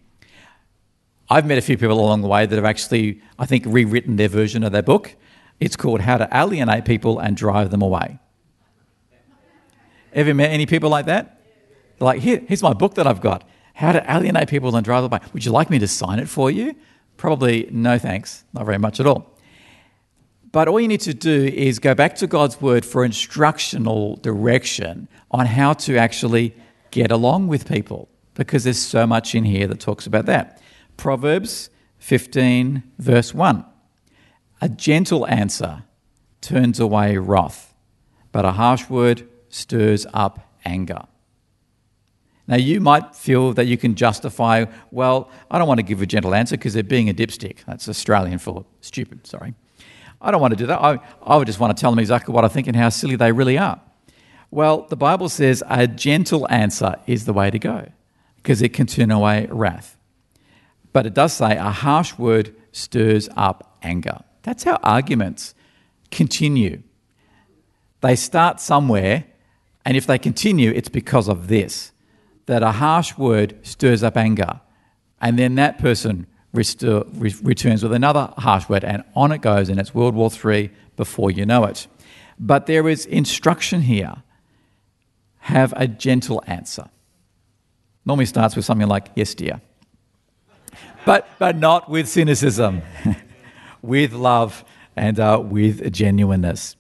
I've 1.29 1.47
met 1.47 1.59
a 1.59 1.62
few 1.62 1.77
people 1.77 1.99
along 1.99 2.23
the 2.23 2.29
way 2.29 2.47
that 2.47 2.55
have 2.55 2.65
actually, 2.65 3.21
I 3.39 3.47
think, 3.47 3.65
rewritten 3.67 4.17
their 4.17 4.29
version 4.29 4.62
of 4.62 4.73
their 4.73 4.83
book. 4.83 5.17
It's 5.61 5.77
called 5.77 6.03
How 6.03 6.19
to 6.19 6.29
Alienate 6.33 6.85
People 6.85 7.19
and 7.19 7.37
Drive 7.37 7.71
Them 7.71 7.83
Away. 7.83 8.19
Ever 10.12 10.35
met 10.35 10.51
any 10.51 10.66
people 10.66 10.90
like 10.90 11.07
that? 11.07 11.40
Like, 11.99 12.21
Here, 12.21 12.42
here's 12.47 12.62
my 12.62 12.73
book 12.73 12.95
that 12.95 13.07
I've 13.07 13.21
got 13.21 13.49
How 13.75 13.92
to 13.92 14.03
Alienate 14.11 14.49
People 14.49 14.75
and 14.77 14.85
Drive 14.85 15.03
Them 15.03 15.12
Away. 15.12 15.21
Would 15.33 15.45
you 15.45 15.53
like 15.53 15.71
me 15.71 15.79
to 15.79 15.88
sign 15.88 16.19
it 16.19 16.29
for 16.29 16.51
you? 16.51 16.75
Probably 17.16 17.69
no 17.71 17.99
thanks, 17.99 18.45
not 18.53 18.66
very 18.66 18.79
much 18.79 19.01
at 19.01 19.07
all. 19.07 19.37
But 20.53 20.69
all 20.69 20.81
you 20.81 20.88
need 20.88 21.01
to 21.03 21.14
do 21.14 21.45
is 21.45 21.79
go 21.79 21.95
back 21.95 22.14
to 22.16 22.27
God's 22.27 22.61
word 22.61 22.85
for 22.85 23.05
instructional 23.05 24.16
direction 24.16 25.09
on 25.31 25.47
how 25.47 25.75
to 25.75 25.97
actually 25.97 26.55
get 26.90 27.11
along 27.11 27.49
with 27.49 27.69
people 27.69 28.09
because 28.35 28.64
there's 28.64 28.79
so 28.79 29.07
much 29.07 29.35
in 29.35 29.45
here 29.45 29.66
that 29.66 29.81
talks 29.81 30.07
about 30.07 30.27
that. 30.27 30.62
Proverbs 30.97 31.69
15, 31.99 32.83
verse 32.99 33.35
1. 33.35 33.64
A 34.61 34.69
gentle 34.69 35.27
answer 35.27 35.83
turns 36.40 36.81
away 36.81 37.19
wrath, 37.19 37.75
but 38.33 38.45
a 38.45 38.53
harsh 38.53 38.88
word 38.88 39.29
stirs 39.49 40.07
up 40.14 40.53
anger. 40.64 41.03
Now, 42.49 42.57
you 42.57 42.81
might 42.81 43.14
feel 43.14 43.53
that 43.55 43.66
you 43.66 43.77
can 43.77 43.97
justify, 43.97 44.66
well, 44.92 45.31
I 45.51 45.59
don't 45.59 45.66
want 45.66 45.79
to 45.79 45.83
give 45.83 46.01
a 46.01 46.07
gentle 46.07 46.35
answer 46.35 46.57
because 46.57 46.75
they're 46.75 46.85
being 46.85 47.11
a 47.11 47.14
dipstick. 47.14 47.64
That's 47.66 47.88
Australian 47.88 48.38
for 48.38 48.64
stupid, 48.81 49.27
sorry. 49.27 49.55
I 50.21 50.31
don't 50.31 50.40
want 50.40 50.53
to 50.53 50.57
do 50.57 50.66
that. 50.66 50.81
I, 50.81 51.01
I 51.23 51.37
would 51.37 51.47
just 51.47 51.59
want 51.59 51.77
to 51.77 51.81
tell 51.81 51.90
them 51.90 51.99
exactly 51.99 52.33
what 52.33 52.45
I 52.45 52.49
think 52.49 52.69
and 52.69 52.77
how 52.77 52.88
silly 52.88 53.16
they 53.16 53.33
really 53.33 53.59
are. 53.59 53.81
Well, 54.51 54.87
the 54.88 54.97
Bible 54.97 55.29
says 55.29 55.62
a 55.69 55.88
gentle 55.88 56.47
answer 56.49 56.97
is 57.07 57.25
the 57.25 57.33
way 57.33 57.51
to 57.51 57.59
go 57.59 57.90
because 58.37 58.62
it 58.62 58.73
can 58.73 58.87
turn 58.87 59.11
away 59.11 59.49
wrath. 59.51 59.97
But 60.92 61.05
it 61.05 61.14
does 61.14 61.33
say 61.33 61.57
a 61.57 61.71
harsh 61.71 62.16
word 62.16 62.55
stirs 62.71 63.29
up 63.37 63.77
anger. 63.83 64.21
That's 64.47 64.63
how 64.63 64.79
arguments 64.85 65.57
continue. 66.13 66.85
They 68.01 68.15
start 68.15 68.61
somewhere, 68.61 69.25
and 69.85 69.97
if 69.97 70.07
they 70.07 70.19
continue, 70.19 70.71
it's 70.71 70.89
because 70.89 71.29
of 71.29 71.49
this 71.49 71.91
that 72.47 72.63
a 72.63 72.71
harsh 72.71 73.19
word 73.19 73.59
stirs 73.67 74.05
up 74.05 74.17
anger, 74.17 74.61
and 75.21 75.37
then 75.37 75.57
that 75.57 75.81
person 75.81 76.29
re- 76.53 77.35
returns 77.43 77.83
with 77.83 77.93
another 77.93 78.33
harsh 78.39 78.69
word, 78.69 78.85
and 78.85 79.03
on 79.17 79.33
it 79.33 79.41
goes, 79.41 79.69
and 79.69 79.81
it's 79.81 79.93
World 79.93 80.15
War 80.15 80.31
III 80.31 80.71
before 80.97 81.33
you 81.33 81.45
know 81.45 81.65
it. 81.65 81.89
But 82.39 82.67
there 82.67 82.89
is 82.89 83.05
instruction 83.05 83.83
here 83.83 84.23
have 85.41 85.75
a 85.77 85.89
gentle 85.89 86.41
answer. 86.47 86.89
Normally 88.05 88.27
starts 88.27 88.55
with 88.55 88.65
something 88.65 88.87
like, 88.87 89.09
yes, 89.17 89.35
dear. 89.35 89.61
But, 91.05 91.29
but 91.41 91.57
not 91.57 91.89
with 91.91 92.09
cynicism. 92.09 92.83
with 93.83 94.12
love 94.12 94.65
and 94.97 95.19
uh, 95.21 95.41
with 95.43 95.93
genuineness. 95.93 96.77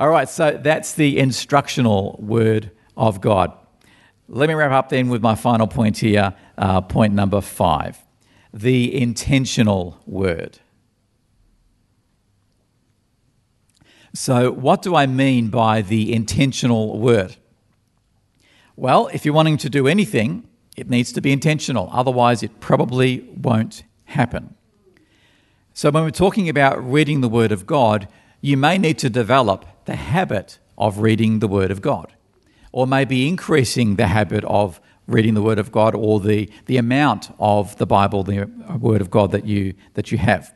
All 0.00 0.08
right, 0.08 0.28
so 0.28 0.58
that's 0.62 0.94
the 0.94 1.18
instructional 1.18 2.16
word 2.20 2.70
of 2.96 3.20
God. 3.20 3.52
Let 4.28 4.48
me 4.48 4.54
wrap 4.54 4.72
up 4.72 4.88
then 4.88 5.08
with 5.08 5.22
my 5.22 5.34
final 5.34 5.66
point 5.66 5.98
here, 5.98 6.34
uh, 6.56 6.80
point 6.80 7.14
number 7.14 7.40
five 7.40 7.98
the 8.54 9.00
intentional 9.00 9.98
word. 10.06 10.58
So, 14.14 14.52
what 14.52 14.82
do 14.82 14.94
I 14.94 15.06
mean 15.06 15.48
by 15.48 15.80
the 15.80 16.12
intentional 16.12 16.98
word? 16.98 17.36
Well, 18.76 19.08
if 19.12 19.24
you're 19.24 19.34
wanting 19.34 19.56
to 19.58 19.70
do 19.70 19.86
anything, 19.86 20.46
it 20.76 20.90
needs 20.90 21.12
to 21.12 21.20
be 21.22 21.32
intentional. 21.32 21.88
Otherwise, 21.92 22.42
it 22.42 22.60
probably 22.60 23.20
won't 23.36 23.84
happen. 24.04 24.54
So, 25.74 25.90
when 25.90 26.04
we're 26.04 26.10
talking 26.10 26.50
about 26.50 26.84
reading 26.86 27.22
the 27.22 27.30
Word 27.30 27.50
of 27.50 27.64
God, 27.64 28.06
you 28.42 28.58
may 28.58 28.76
need 28.76 28.98
to 28.98 29.08
develop 29.08 29.64
the 29.86 29.96
habit 29.96 30.58
of 30.76 30.98
reading 30.98 31.38
the 31.38 31.48
Word 31.48 31.70
of 31.70 31.80
God, 31.80 32.12
or 32.72 32.86
maybe 32.86 33.26
increasing 33.26 33.96
the 33.96 34.08
habit 34.08 34.44
of 34.44 34.82
reading 35.06 35.32
the 35.32 35.40
Word 35.40 35.58
of 35.58 35.72
God 35.72 35.94
or 35.94 36.20
the, 36.20 36.50
the 36.66 36.76
amount 36.76 37.30
of 37.38 37.74
the 37.78 37.86
Bible, 37.86 38.22
the 38.22 38.42
uh, 38.42 38.76
Word 38.76 39.00
of 39.00 39.10
God 39.10 39.30
that 39.32 39.46
you, 39.46 39.72
that 39.94 40.12
you 40.12 40.18
have. 40.18 40.54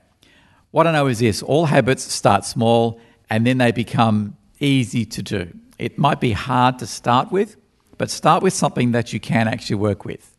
What 0.70 0.86
I 0.86 0.92
know 0.92 1.06
is 1.06 1.20
this 1.20 1.42
all 1.42 1.64
habits 1.64 2.02
start 2.02 2.44
small 2.44 3.00
and 3.30 3.46
then 3.46 3.56
they 3.56 3.72
become 3.72 4.36
easy 4.60 5.06
to 5.06 5.22
do. 5.22 5.50
It 5.78 5.96
might 5.96 6.20
be 6.20 6.32
hard 6.32 6.78
to 6.80 6.86
start 6.86 7.32
with, 7.32 7.56
but 7.96 8.10
start 8.10 8.42
with 8.42 8.52
something 8.52 8.92
that 8.92 9.14
you 9.14 9.20
can 9.20 9.48
actually 9.48 9.76
work 9.76 10.04
with. 10.04 10.35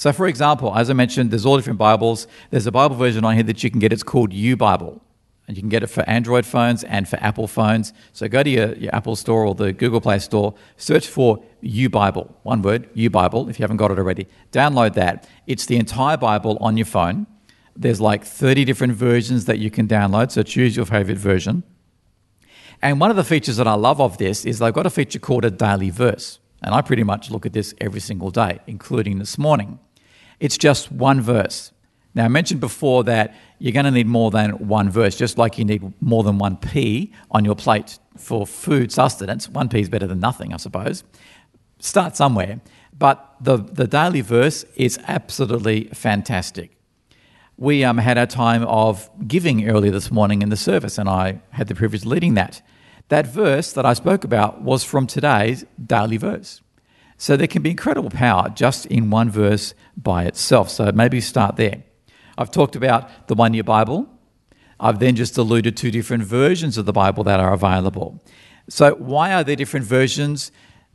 So, 0.00 0.14
for 0.14 0.26
example, 0.26 0.74
as 0.74 0.88
I 0.88 0.94
mentioned, 0.94 1.30
there's 1.30 1.44
all 1.44 1.58
different 1.58 1.78
Bibles. 1.78 2.26
There's 2.48 2.66
a 2.66 2.72
Bible 2.72 2.96
version 2.96 3.22
on 3.22 3.34
here 3.34 3.42
that 3.42 3.62
you 3.62 3.70
can 3.70 3.80
get. 3.80 3.92
It's 3.92 4.02
called 4.02 4.30
YouBible. 4.30 4.98
And 5.46 5.58
you 5.58 5.62
can 5.62 5.68
get 5.68 5.82
it 5.82 5.88
for 5.88 6.08
Android 6.08 6.46
phones 6.46 6.82
and 6.84 7.06
for 7.06 7.16
Apple 7.16 7.46
phones. 7.46 7.92
So 8.14 8.26
go 8.26 8.42
to 8.42 8.48
your, 8.48 8.74
your 8.76 8.94
Apple 8.94 9.14
Store 9.14 9.44
or 9.44 9.54
the 9.54 9.74
Google 9.74 10.00
Play 10.00 10.18
Store, 10.20 10.54
search 10.78 11.06
for 11.06 11.44
YouBible. 11.62 12.32
One 12.44 12.62
word, 12.62 12.88
YouBible, 12.94 13.50
if 13.50 13.58
you 13.58 13.62
haven't 13.62 13.76
got 13.76 13.90
it 13.90 13.98
already. 13.98 14.26
Download 14.52 14.94
that. 14.94 15.28
It's 15.46 15.66
the 15.66 15.76
entire 15.76 16.16
Bible 16.16 16.56
on 16.62 16.78
your 16.78 16.86
phone. 16.86 17.26
There's 17.76 18.00
like 18.00 18.24
30 18.24 18.64
different 18.64 18.94
versions 18.94 19.44
that 19.44 19.58
you 19.58 19.70
can 19.70 19.86
download, 19.86 20.30
so 20.30 20.42
choose 20.42 20.76
your 20.76 20.86
favorite 20.86 21.18
version. 21.18 21.62
And 22.80 23.00
one 23.00 23.10
of 23.10 23.16
the 23.16 23.24
features 23.24 23.58
that 23.58 23.68
I 23.68 23.74
love 23.74 24.00
of 24.00 24.16
this 24.16 24.46
is 24.46 24.60
they've 24.60 24.72
got 24.72 24.86
a 24.86 24.90
feature 24.90 25.18
called 25.18 25.44
a 25.44 25.50
daily 25.50 25.90
verse. 25.90 26.38
And 26.62 26.74
I 26.74 26.80
pretty 26.80 27.02
much 27.02 27.30
look 27.30 27.44
at 27.44 27.52
this 27.52 27.74
every 27.82 28.00
single 28.00 28.30
day, 28.30 28.60
including 28.66 29.18
this 29.18 29.36
morning. 29.36 29.78
It's 30.40 30.58
just 30.58 30.90
one 30.90 31.20
verse. 31.20 31.72
Now, 32.14 32.24
I 32.24 32.28
mentioned 32.28 32.60
before 32.60 33.04
that 33.04 33.34
you're 33.58 33.72
going 33.72 33.84
to 33.84 33.90
need 33.90 34.06
more 34.06 34.30
than 34.30 34.66
one 34.66 34.90
verse, 34.90 35.16
just 35.16 35.38
like 35.38 35.58
you 35.58 35.64
need 35.64 35.92
more 36.00 36.24
than 36.24 36.38
one 36.38 36.56
pea 36.56 37.12
on 37.30 37.44
your 37.44 37.54
plate 37.54 37.98
for 38.16 38.46
food 38.46 38.90
sustenance. 38.90 39.48
One 39.48 39.68
pea 39.68 39.82
is 39.82 39.88
better 39.88 40.08
than 40.08 40.18
nothing, 40.18 40.52
I 40.52 40.56
suppose. 40.56 41.04
Start 41.78 42.16
somewhere. 42.16 42.60
But 42.98 43.36
the, 43.40 43.58
the 43.58 43.86
daily 43.86 44.22
verse 44.22 44.64
is 44.74 44.98
absolutely 45.06 45.84
fantastic. 45.92 46.76
We 47.56 47.84
um, 47.84 47.98
had 47.98 48.18
our 48.18 48.26
time 48.26 48.64
of 48.64 49.08
giving 49.28 49.68
earlier 49.68 49.92
this 49.92 50.10
morning 50.10 50.42
in 50.42 50.48
the 50.48 50.56
service, 50.56 50.98
and 50.98 51.08
I 51.08 51.40
had 51.50 51.68
the 51.68 51.74
privilege 51.74 52.02
of 52.02 52.08
leading 52.08 52.34
that. 52.34 52.62
That 53.08 53.26
verse 53.26 53.72
that 53.72 53.86
I 53.86 53.92
spoke 53.92 54.24
about 54.24 54.62
was 54.62 54.82
from 54.82 55.06
today's 55.06 55.64
daily 55.84 56.16
verse. 56.16 56.60
So 57.20 57.36
there 57.36 57.46
can 57.46 57.60
be 57.60 57.72
incredible 57.72 58.08
power 58.08 58.48
just 58.48 58.86
in 58.86 59.10
one 59.10 59.28
verse 59.28 59.74
by 59.94 60.24
itself. 60.24 60.70
So 60.70 60.90
maybe 60.90 61.20
start 61.20 61.56
there. 61.56 61.84
I've 62.38 62.50
talked 62.50 62.76
about 62.76 63.28
the 63.28 63.34
one 63.34 63.52
year 63.52 63.62
Bible. 63.62 64.08
I've 64.80 65.00
then 65.00 65.16
just 65.16 65.36
alluded 65.36 65.76
to 65.76 65.90
different 65.90 66.24
versions 66.24 66.78
of 66.78 66.86
the 66.86 66.94
Bible 66.94 67.22
that 67.24 67.38
are 67.38 67.52
available. 67.52 68.24
So, 68.70 68.94
why 68.94 69.34
are 69.34 69.44
there 69.44 69.54
different 69.54 69.84
versions? 69.84 70.50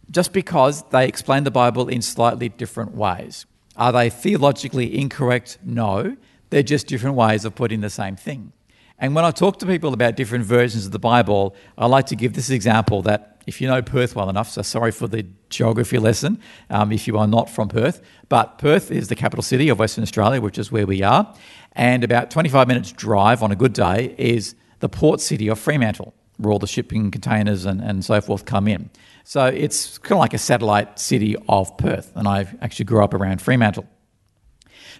Just 0.10 0.34
because 0.34 0.82
they 0.90 1.08
explain 1.08 1.44
the 1.44 1.52
Bible 1.52 1.88
in 1.88 2.02
slightly 2.02 2.50
different 2.50 2.96
ways. 2.96 3.46
Are 3.76 3.92
they 3.92 4.10
theologically 4.10 4.98
incorrect? 4.98 5.60
No. 5.64 6.18
They're 6.50 6.64
just 6.64 6.88
different 6.88 7.18
ways 7.18 7.46
of 7.46 7.54
putting 7.54 7.82
the 7.82 7.92
same 7.92 8.16
thing. 8.16 8.52
And 8.98 9.14
when 9.14 9.26
I 9.26 9.30
talk 9.30 9.60
to 9.60 9.68
people 9.68 9.94
about 9.94 10.16
different 10.16 10.46
versions 10.46 10.88
of 10.88 10.92
the 10.92 10.98
Bible, 10.98 11.56
I 11.78 11.86
like 11.86 12.08
to 12.08 12.16
give 12.16 12.34
this 12.34 12.50
example 12.50 13.04
that 13.04 13.35
if 13.46 13.62
you 13.62 13.68
know 13.68 13.82
Perth 13.82 14.16
well 14.16 14.30
enough, 14.30 14.50
so 14.50 14.62
sorry 14.62 14.92
for 14.92 15.08
the 15.08 15.26
geography 15.50 16.00
lesson 16.00 16.40
um, 16.70 16.92
if 16.92 17.08
you 17.08 17.18
are 17.18 17.28
not 17.28 17.50
from 17.50 17.70
Perth, 17.70 18.02
but 18.30 18.58
Perth 18.58 18.92
is 18.92 19.08
the 19.08 19.16
capital 19.16 19.44
city 19.44 19.70
of 19.70 19.80
Western 19.80 20.04
Australia, 20.04 20.42
which 20.42 20.58
is 20.58 20.72
where 20.72 20.88
we 20.88 21.04
are. 21.04 21.34
And 21.74 22.04
about 22.04 22.32
25 22.32 22.68
minutes 22.68 22.92
drive 22.92 23.44
on 23.44 23.52
a 23.52 23.56
good 23.56 23.74
day 23.74 24.16
is 24.18 24.56
the 24.80 24.90
port 24.90 25.22
city 25.22 25.48
of 25.48 25.60
Fremantle, 25.60 26.14
where 26.38 26.52
all 26.52 26.60
the 26.60 26.68
shipping 26.68 27.12
containers 27.12 27.66
and, 27.66 27.82
and 27.82 28.04
so 28.04 28.22
forth 28.22 28.46
come 28.46 28.68
in. 28.68 28.90
So 29.24 29.46
it's 29.46 29.98
kind 30.00 30.14
of 30.14 30.20
like 30.20 30.34
a 30.34 30.38
satellite 30.38 31.00
city 31.00 31.36
of 31.50 31.76
Perth. 31.78 32.12
And 32.16 32.28
I 32.28 32.48
actually 32.62 32.86
grew 32.86 33.04
up 33.04 33.14
around 33.14 33.42
Fremantle. 33.42 33.88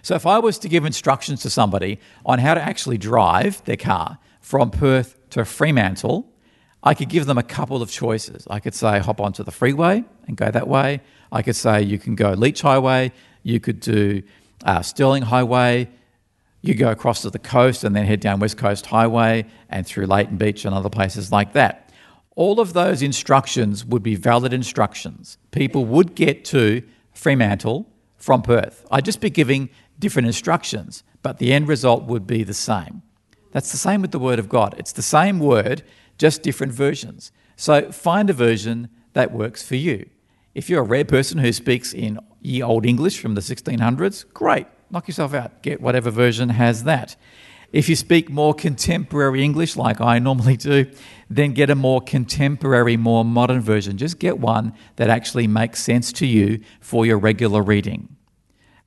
So 0.02 0.14
if 0.14 0.26
I 0.26 0.38
was 0.38 0.58
to 0.60 0.68
give 0.68 0.84
instructions 0.84 1.42
to 1.42 1.50
somebody 1.50 1.98
on 2.24 2.38
how 2.38 2.54
to 2.54 2.62
actually 2.62 2.98
drive 2.98 3.64
their 3.64 3.76
car 3.76 4.18
from 4.40 4.70
Perth 4.70 5.16
to 5.30 5.44
Fremantle, 5.44 6.30
I 6.82 6.94
could 6.94 7.08
give 7.08 7.26
them 7.26 7.38
a 7.38 7.42
couple 7.42 7.82
of 7.82 7.90
choices. 7.90 8.46
I 8.48 8.60
could 8.60 8.74
say 8.74 8.98
hop 8.98 9.20
onto 9.20 9.42
the 9.42 9.50
freeway 9.50 10.04
and 10.26 10.36
go 10.36 10.50
that 10.50 10.68
way. 10.68 11.00
I 11.32 11.42
could 11.42 11.56
say 11.56 11.82
you 11.82 11.98
can 11.98 12.14
go 12.14 12.32
Leach 12.32 12.62
Highway. 12.62 13.12
You 13.42 13.60
could 13.60 13.80
do 13.80 14.22
uh, 14.64 14.82
Stirling 14.82 15.22
Highway. 15.22 15.88
You 16.62 16.74
go 16.74 16.90
across 16.90 17.22
to 17.22 17.30
the 17.30 17.38
coast 17.38 17.84
and 17.84 17.94
then 17.94 18.06
head 18.06 18.20
down 18.20 18.40
West 18.40 18.58
Coast 18.58 18.86
Highway 18.86 19.46
and 19.68 19.86
through 19.86 20.06
Leighton 20.06 20.36
Beach 20.36 20.64
and 20.64 20.74
other 20.74 20.90
places 20.90 21.30
like 21.30 21.52
that. 21.52 21.92
All 22.34 22.60
of 22.60 22.72
those 22.72 23.02
instructions 23.02 23.84
would 23.84 24.02
be 24.02 24.14
valid 24.14 24.52
instructions. 24.52 25.38
People 25.52 25.84
would 25.86 26.14
get 26.14 26.44
to 26.46 26.82
Fremantle 27.12 27.88
from 28.16 28.42
Perth. 28.42 28.86
I'd 28.90 29.04
just 29.04 29.20
be 29.20 29.30
giving 29.30 29.70
different 29.98 30.26
instructions, 30.26 31.02
but 31.22 31.38
the 31.38 31.52
end 31.52 31.68
result 31.68 32.04
would 32.04 32.26
be 32.26 32.44
the 32.44 32.54
same. 32.54 33.02
That's 33.52 33.72
the 33.72 33.78
same 33.78 34.02
with 34.02 34.10
the 34.10 34.18
Word 34.18 34.38
of 34.38 34.48
God. 34.48 34.74
It's 34.76 34.92
the 34.92 35.02
same 35.02 35.38
word, 35.38 35.82
just 36.18 36.42
different 36.42 36.72
versions. 36.72 37.32
So 37.56 37.90
find 37.90 38.30
a 38.30 38.32
version 38.32 38.88
that 39.12 39.32
works 39.32 39.66
for 39.66 39.76
you. 39.76 40.08
If 40.54 40.70
you're 40.70 40.82
a 40.82 40.86
rare 40.86 41.04
person 41.04 41.38
who 41.38 41.52
speaks 41.52 41.92
in 41.92 42.18
ye 42.40 42.62
old 42.62 42.86
English 42.86 43.18
from 43.18 43.34
the 43.34 43.40
1600s, 43.40 44.24
great, 44.32 44.66
knock 44.90 45.08
yourself 45.08 45.34
out. 45.34 45.62
Get 45.62 45.80
whatever 45.80 46.10
version 46.10 46.50
has 46.50 46.84
that. 46.84 47.16
If 47.72 47.88
you 47.88 47.96
speak 47.96 48.30
more 48.30 48.54
contemporary 48.54 49.42
English, 49.42 49.76
like 49.76 50.00
I 50.00 50.18
normally 50.18 50.56
do, 50.56 50.86
then 51.28 51.52
get 51.52 51.68
a 51.68 51.74
more 51.74 52.00
contemporary, 52.00 52.96
more 52.96 53.24
modern 53.24 53.60
version. 53.60 53.98
Just 53.98 54.18
get 54.18 54.38
one 54.38 54.72
that 54.96 55.10
actually 55.10 55.46
makes 55.46 55.82
sense 55.82 56.12
to 56.14 56.26
you 56.26 56.60
for 56.80 57.04
your 57.04 57.18
regular 57.18 57.62
reading. 57.62 58.16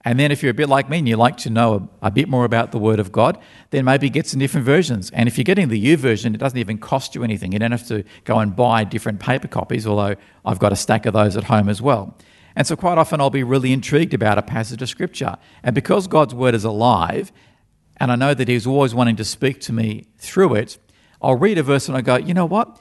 And 0.06 0.18
then, 0.18 0.32
if 0.32 0.42
you're 0.42 0.52
a 0.52 0.56
bit 0.56 0.70
like 0.70 0.90
me 0.90 1.00
and 1.00 1.10
you 1.10 1.18
like 1.18 1.36
to 1.38 1.50
know 1.50 1.90
a, 2.02 2.10
bit 2.10 2.30
more 2.30 2.46
about 2.46 2.72
the 2.72 2.80
Word 2.80 3.00
of 3.00 3.12
God, 3.12 3.38
then 3.72 3.84
maybe 3.84 4.10
get 4.10 4.28
some 4.28 4.40
different 4.40 4.66
versions. 4.66 5.10
And 5.12 5.28
if 5.28 5.38
you're 5.38 5.44
getting 5.44 5.68
the 5.68 5.86
YouVersion, 5.86 6.34
it 6.34 6.38
doesn't 6.38 6.58
even 6.58 6.78
cost 6.78 7.16
you 7.16 7.24
anything. 7.24 7.52
You 7.52 7.60
don't 7.60 7.72
have 7.72 7.88
to 7.90 8.06
go 8.24 8.40
and 8.40 8.56
buy 8.56 8.86
different 8.86 9.20
paper 9.20 9.50
copies, 9.50 9.86
although 9.86 10.16
I've 10.46 10.60
got 10.60 10.72
a 10.72 10.78
stack 10.78 11.06
of 11.06 11.14
those 11.14 11.36
at 11.36 11.44
home 11.44 11.68
as 11.68 11.82
well. 11.82 12.18
And 12.56 12.66
so, 12.66 12.78
quite 12.78 12.98
often, 12.98 13.20
I'll 13.20 13.30
be 13.30 13.44
really 13.44 13.74
intrigued 13.74 14.14
about 14.14 14.38
a 14.38 14.42
passage 14.42 14.82
of 14.82 14.88
Scripture. 14.88 15.36
And 15.64 15.76
because 15.76 16.08
God's 16.08 16.34
Word 16.34 16.56
is 16.56 16.64
alive, 16.64 17.34
and 17.98 18.10
I 18.10 18.16
know 18.16 18.34
that 18.34 18.48
He's 18.48 18.66
always 18.66 18.96
wanting 18.96 19.18
to 19.18 19.26
speak 19.26 19.60
to 19.62 19.74
me 19.74 20.08
through 20.18 20.56
it, 20.56 20.78
I'll 21.22 21.36
read 21.36 21.58
a 21.58 21.64
verse 21.64 21.90
and 21.90 21.98
I 21.98 22.02
go, 22.02 22.16
you 22.16 22.34
know 22.34 22.46
what? 22.46 22.80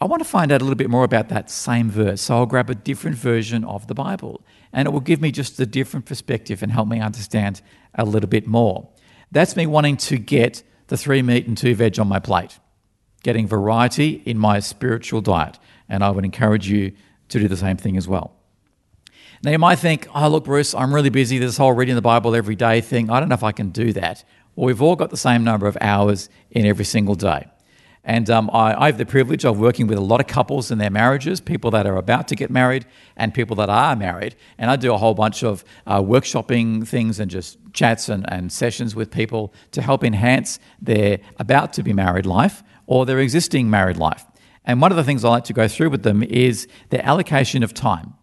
I 0.00 0.04
want 0.04 0.22
to 0.22 0.28
find 0.28 0.52
out 0.52 0.60
a 0.60 0.64
little 0.64 0.76
bit 0.76 0.90
more 0.90 1.02
about 1.02 1.28
that 1.30 1.50
same 1.50 1.90
verse. 1.90 2.22
So 2.22 2.36
I'll 2.36 2.46
grab 2.46 2.70
a 2.70 2.74
different 2.74 3.16
version 3.16 3.64
of 3.64 3.88
the 3.88 3.94
Bible 3.94 4.44
and 4.72 4.86
it 4.86 4.92
will 4.92 5.00
give 5.00 5.20
me 5.20 5.32
just 5.32 5.58
a 5.58 5.66
different 5.66 6.06
perspective 6.06 6.62
and 6.62 6.70
help 6.70 6.88
me 6.88 7.00
understand 7.00 7.62
a 7.94 8.04
little 8.04 8.28
bit 8.28 8.46
more. 8.46 8.88
That's 9.32 9.56
me 9.56 9.66
wanting 9.66 9.96
to 9.98 10.18
get 10.18 10.62
the 10.86 10.96
three 10.96 11.20
meat 11.20 11.46
and 11.46 11.58
two 11.58 11.74
veg 11.74 11.98
on 11.98 12.06
my 12.08 12.20
plate, 12.20 12.60
getting 13.22 13.46
variety 13.46 14.22
in 14.24 14.38
my 14.38 14.60
spiritual 14.60 15.20
diet. 15.20 15.58
And 15.88 16.04
I 16.04 16.10
would 16.10 16.24
encourage 16.24 16.68
you 16.68 16.92
to 17.30 17.40
do 17.40 17.48
the 17.48 17.56
same 17.56 17.76
thing 17.76 17.96
as 17.96 18.06
well. 18.06 18.34
Now, 19.42 19.52
you 19.52 19.58
might 19.58 19.76
think, 19.76 20.08
oh, 20.14 20.28
look, 20.28 20.44
Bruce, 20.44 20.74
I'm 20.74 20.92
really 20.92 21.10
busy. 21.10 21.38
This 21.38 21.56
whole 21.56 21.72
reading 21.72 21.94
the 21.94 22.02
Bible 22.02 22.34
every 22.34 22.56
day 22.56 22.80
thing, 22.80 23.10
I 23.10 23.20
don't 23.20 23.28
know 23.28 23.34
if 23.34 23.44
I 23.44 23.52
can 23.52 23.70
do 23.70 23.92
that. 23.92 24.24
Well, 24.56 24.66
we've 24.66 24.82
all 24.82 24.96
got 24.96 25.10
the 25.10 25.16
same 25.16 25.44
number 25.44 25.66
of 25.66 25.78
hours 25.80 26.28
in 26.50 26.66
every 26.66 26.84
single 26.84 27.14
day. 27.14 27.48
And 28.08 28.30
um, 28.30 28.48
I, 28.54 28.84
I, 28.84 28.86
have 28.86 28.96
the 28.96 29.04
privilege 29.04 29.44
of 29.44 29.60
working 29.60 29.86
with 29.86 29.98
a 29.98 30.00
lot 30.00 30.18
of 30.18 30.26
couples 30.26 30.70
in 30.70 30.78
their 30.78 30.88
marriages, 30.88 31.42
people 31.42 31.70
that 31.72 31.86
are 31.86 31.96
about 31.96 32.26
to 32.28 32.34
get 32.34 32.50
married 32.50 32.86
and 33.18 33.34
people 33.34 33.54
that 33.56 33.68
are 33.68 33.94
married. 33.94 34.34
And 34.56 34.70
I 34.70 34.76
do 34.76 34.94
a 34.94 34.96
whole 34.96 35.12
bunch 35.12 35.44
of 35.44 35.62
uh, 35.86 36.00
workshopping 36.00 36.88
things 36.88 37.20
and 37.20 37.30
just 37.30 37.58
chats 37.74 38.08
and, 38.08 38.24
and 38.32 38.50
sessions 38.50 38.96
with 38.96 39.10
people 39.10 39.52
to 39.72 39.82
help 39.82 40.02
enhance 40.02 40.58
their 40.80 41.18
about 41.38 41.74
to 41.74 41.82
be 41.82 41.92
married 41.92 42.24
life 42.24 42.62
or 42.86 43.04
their 43.04 43.18
existing 43.18 43.68
married 43.68 43.98
life. 43.98 44.24
And 44.64 44.80
one 44.80 44.90
of 44.90 44.96
the 44.96 45.04
things 45.04 45.22
I 45.22 45.28
like 45.28 45.44
to 45.44 45.52
go 45.52 45.68
through 45.68 45.90
with 45.90 46.02
them 46.02 46.22
is 46.22 46.66
their 46.88 47.04
allocation 47.04 47.62
of 47.62 47.74
time 47.74 48.14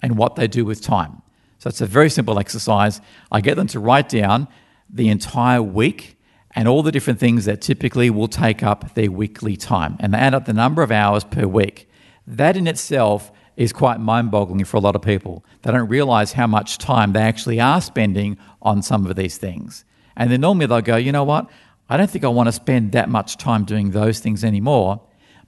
and 0.00 0.18
what 0.18 0.34
they 0.34 0.48
do 0.48 0.64
with 0.64 0.82
time. 0.82 1.22
So 1.58 1.68
it's 1.68 1.80
a 1.80 1.86
very 1.86 2.10
simple 2.10 2.40
exercise. 2.40 3.00
I 3.30 3.40
get 3.40 3.54
them 3.54 3.68
to 3.68 3.78
write 3.78 4.08
down 4.08 4.48
the 4.90 5.08
entire 5.10 5.62
week 5.62 6.17
and 6.54 6.66
all 6.66 6.82
the 6.82 6.92
different 6.92 7.20
things 7.20 7.44
that 7.44 7.60
typically 7.60 8.10
will 8.10 8.28
take 8.28 8.62
up 8.62 8.94
their 8.94 9.10
weekly 9.10 9.56
time. 9.56 9.96
And 10.00 10.14
they 10.14 10.18
add 10.18 10.34
up 10.34 10.46
the 10.46 10.52
number 10.52 10.82
of 10.82 10.90
hours 10.90 11.24
per 11.24 11.46
week. 11.46 11.88
That 12.26 12.56
in 12.56 12.66
itself 12.66 13.30
is 13.56 13.72
quite 13.72 14.00
mind 14.00 14.30
boggling 14.30 14.64
for 14.64 14.76
a 14.76 14.80
lot 14.80 14.96
of 14.96 15.02
people. 15.02 15.44
They 15.62 15.72
don't 15.72 15.88
realize 15.88 16.32
how 16.32 16.46
much 16.46 16.78
time 16.78 17.12
they 17.12 17.20
actually 17.20 17.60
are 17.60 17.80
spending 17.80 18.38
on 18.62 18.82
some 18.82 19.06
of 19.06 19.16
these 19.16 19.36
things. 19.36 19.84
And 20.16 20.30
then 20.30 20.40
normally 20.40 20.66
they'll 20.66 20.80
go, 20.80 20.96
you 20.96 21.12
know 21.12 21.24
what? 21.24 21.50
I 21.88 21.96
don't 21.96 22.10
think 22.10 22.24
I 22.24 22.28
want 22.28 22.48
to 22.48 22.52
spend 22.52 22.92
that 22.92 23.08
much 23.08 23.36
time 23.36 23.64
doing 23.64 23.90
those 23.90 24.20
things 24.20 24.44
anymore, 24.44 25.00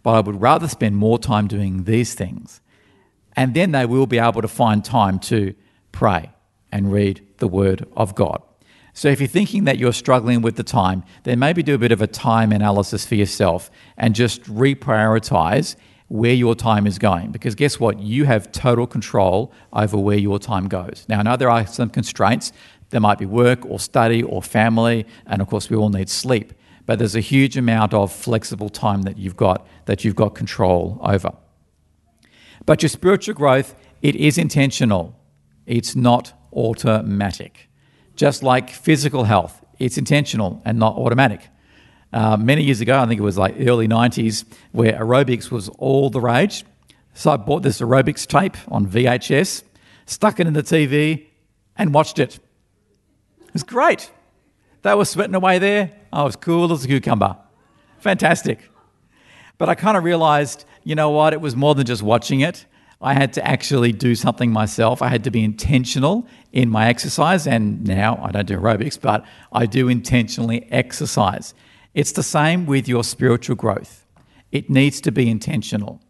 but 0.02 0.12
I 0.12 0.20
would 0.20 0.40
rather 0.40 0.68
spend 0.68 0.96
more 0.96 1.18
time 1.18 1.48
doing 1.48 1.84
these 1.84 2.14
things. 2.14 2.60
And 3.36 3.54
then 3.54 3.72
they 3.72 3.86
will 3.86 4.06
be 4.06 4.18
able 4.18 4.42
to 4.42 4.48
find 4.48 4.84
time 4.84 5.18
to 5.20 5.54
pray 5.92 6.30
and 6.72 6.92
read 6.92 7.26
the 7.38 7.48
Word 7.48 7.86
of 7.96 8.14
God. 8.14 8.42
So 8.92 9.08
if 9.08 9.20
you're 9.20 9.28
thinking 9.28 9.64
that 9.64 9.78
you're 9.78 9.92
struggling 9.92 10.42
with 10.42 10.56
the 10.56 10.62
time, 10.62 11.04
then 11.22 11.38
maybe 11.38 11.62
do 11.62 11.74
a 11.74 11.78
bit 11.78 11.92
of 11.92 12.02
a 12.02 12.06
time 12.06 12.52
analysis 12.52 13.06
for 13.06 13.14
yourself 13.14 13.70
and 13.96 14.14
just 14.14 14.42
reprioritize 14.44 15.76
where 16.08 16.34
your 16.34 16.56
time 16.56 16.86
is 16.86 16.98
going. 16.98 17.30
Because 17.30 17.54
guess 17.54 17.78
what? 17.78 18.00
You 18.00 18.24
have 18.24 18.50
total 18.50 18.86
control 18.86 19.52
over 19.72 19.96
where 19.96 20.18
your 20.18 20.40
time 20.40 20.66
goes. 20.66 21.06
Now, 21.08 21.20
I 21.20 21.22
know 21.22 21.36
there 21.36 21.50
are 21.50 21.66
some 21.66 21.88
constraints. 21.88 22.52
There 22.90 23.00
might 23.00 23.18
be 23.18 23.26
work 23.26 23.64
or 23.64 23.78
study 23.78 24.22
or 24.22 24.42
family, 24.42 25.06
and 25.26 25.40
of 25.40 25.48
course, 25.48 25.70
we 25.70 25.76
all 25.76 25.88
need 25.88 26.10
sleep. 26.10 26.52
But 26.84 26.98
there's 26.98 27.14
a 27.14 27.20
huge 27.20 27.56
amount 27.56 27.94
of 27.94 28.12
flexible 28.12 28.68
time 28.68 29.02
that 29.02 29.16
you've 29.16 29.36
got 29.36 29.66
that 29.84 30.04
you've 30.04 30.16
got 30.16 30.34
control 30.34 30.98
over. 31.00 31.32
But 32.66 32.82
your 32.82 32.88
spiritual 32.88 33.34
growth, 33.34 33.76
it 34.02 34.16
is 34.16 34.36
intentional. 34.36 35.16
It's 35.66 35.94
not 35.94 36.32
automatic. 36.52 37.69
Just 38.20 38.42
like 38.42 38.68
physical 38.68 39.24
health, 39.24 39.64
it's 39.78 39.96
intentional 39.96 40.60
and 40.66 40.78
not 40.78 40.94
automatic. 40.94 41.40
Uh, 42.12 42.36
many 42.36 42.62
years 42.62 42.82
ago, 42.82 43.00
I 43.00 43.06
think 43.06 43.18
it 43.18 43.22
was 43.22 43.38
like 43.38 43.54
early 43.58 43.88
90s, 43.88 44.44
where 44.72 44.92
aerobics 44.92 45.50
was 45.50 45.70
all 45.78 46.10
the 46.10 46.20
rage. 46.20 46.66
So 47.14 47.30
I 47.30 47.38
bought 47.38 47.62
this 47.62 47.80
aerobics 47.80 48.26
tape 48.26 48.58
on 48.68 48.86
VHS, 48.86 49.62
stuck 50.04 50.38
it 50.38 50.46
in 50.46 50.52
the 50.52 50.62
TV, 50.62 51.28
and 51.76 51.94
watched 51.94 52.18
it. 52.18 52.38
It 53.40 53.54
was 53.54 53.62
great. 53.62 54.10
They 54.82 54.94
were 54.94 55.06
sweating 55.06 55.34
away 55.34 55.58
there. 55.58 55.90
I 56.12 56.22
was 56.22 56.36
cool 56.36 56.70
as 56.74 56.84
a 56.84 56.88
cucumber. 56.88 57.38
Fantastic. 58.00 58.68
But 59.56 59.70
I 59.70 59.74
kind 59.74 59.96
of 59.96 60.04
realized, 60.04 60.66
you 60.84 60.94
know 60.94 61.08
what, 61.08 61.32
it 61.32 61.40
was 61.40 61.56
more 61.56 61.74
than 61.74 61.86
just 61.86 62.02
watching 62.02 62.40
it. 62.40 62.66
I 63.00 63.14
had 63.14 63.32
to 63.34 63.46
actually 63.46 63.92
do 63.92 64.14
something 64.14 64.52
myself. 64.52 65.00
I 65.00 65.08
had 65.08 65.24
to 65.24 65.30
be 65.30 65.42
intentional 65.42 66.26
in 66.52 66.68
my 66.68 66.88
exercise. 66.88 67.46
And 67.46 67.86
now 67.86 68.20
I 68.22 68.30
don't 68.30 68.46
do 68.46 68.58
aerobics, 68.58 69.00
but 69.00 69.24
I 69.52 69.66
do 69.66 69.88
intentionally 69.88 70.70
exercise. 70.70 71.54
It's 71.94 72.12
the 72.12 72.22
same 72.22 72.66
with 72.66 72.88
your 72.88 73.02
spiritual 73.02 73.56
growth, 73.56 74.06
it 74.52 74.68
needs 74.68 75.00
to 75.02 75.12
be 75.12 75.30
intentional. 75.30 76.00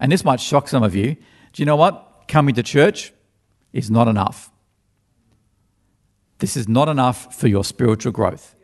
And 0.00 0.12
this 0.12 0.24
might 0.24 0.40
shock 0.40 0.68
some 0.68 0.82
of 0.82 0.94
you. 0.94 1.14
Do 1.52 1.62
you 1.62 1.66
know 1.66 1.76
what? 1.76 2.24
Coming 2.28 2.54
to 2.56 2.62
church 2.62 3.12
is 3.72 3.90
not 3.90 4.08
enough. 4.08 4.50
This 6.38 6.56
is 6.56 6.68
not 6.68 6.88
enough 6.88 7.34
for 7.34 7.48
your 7.48 7.64
spiritual 7.64 8.12
growth. 8.12 8.54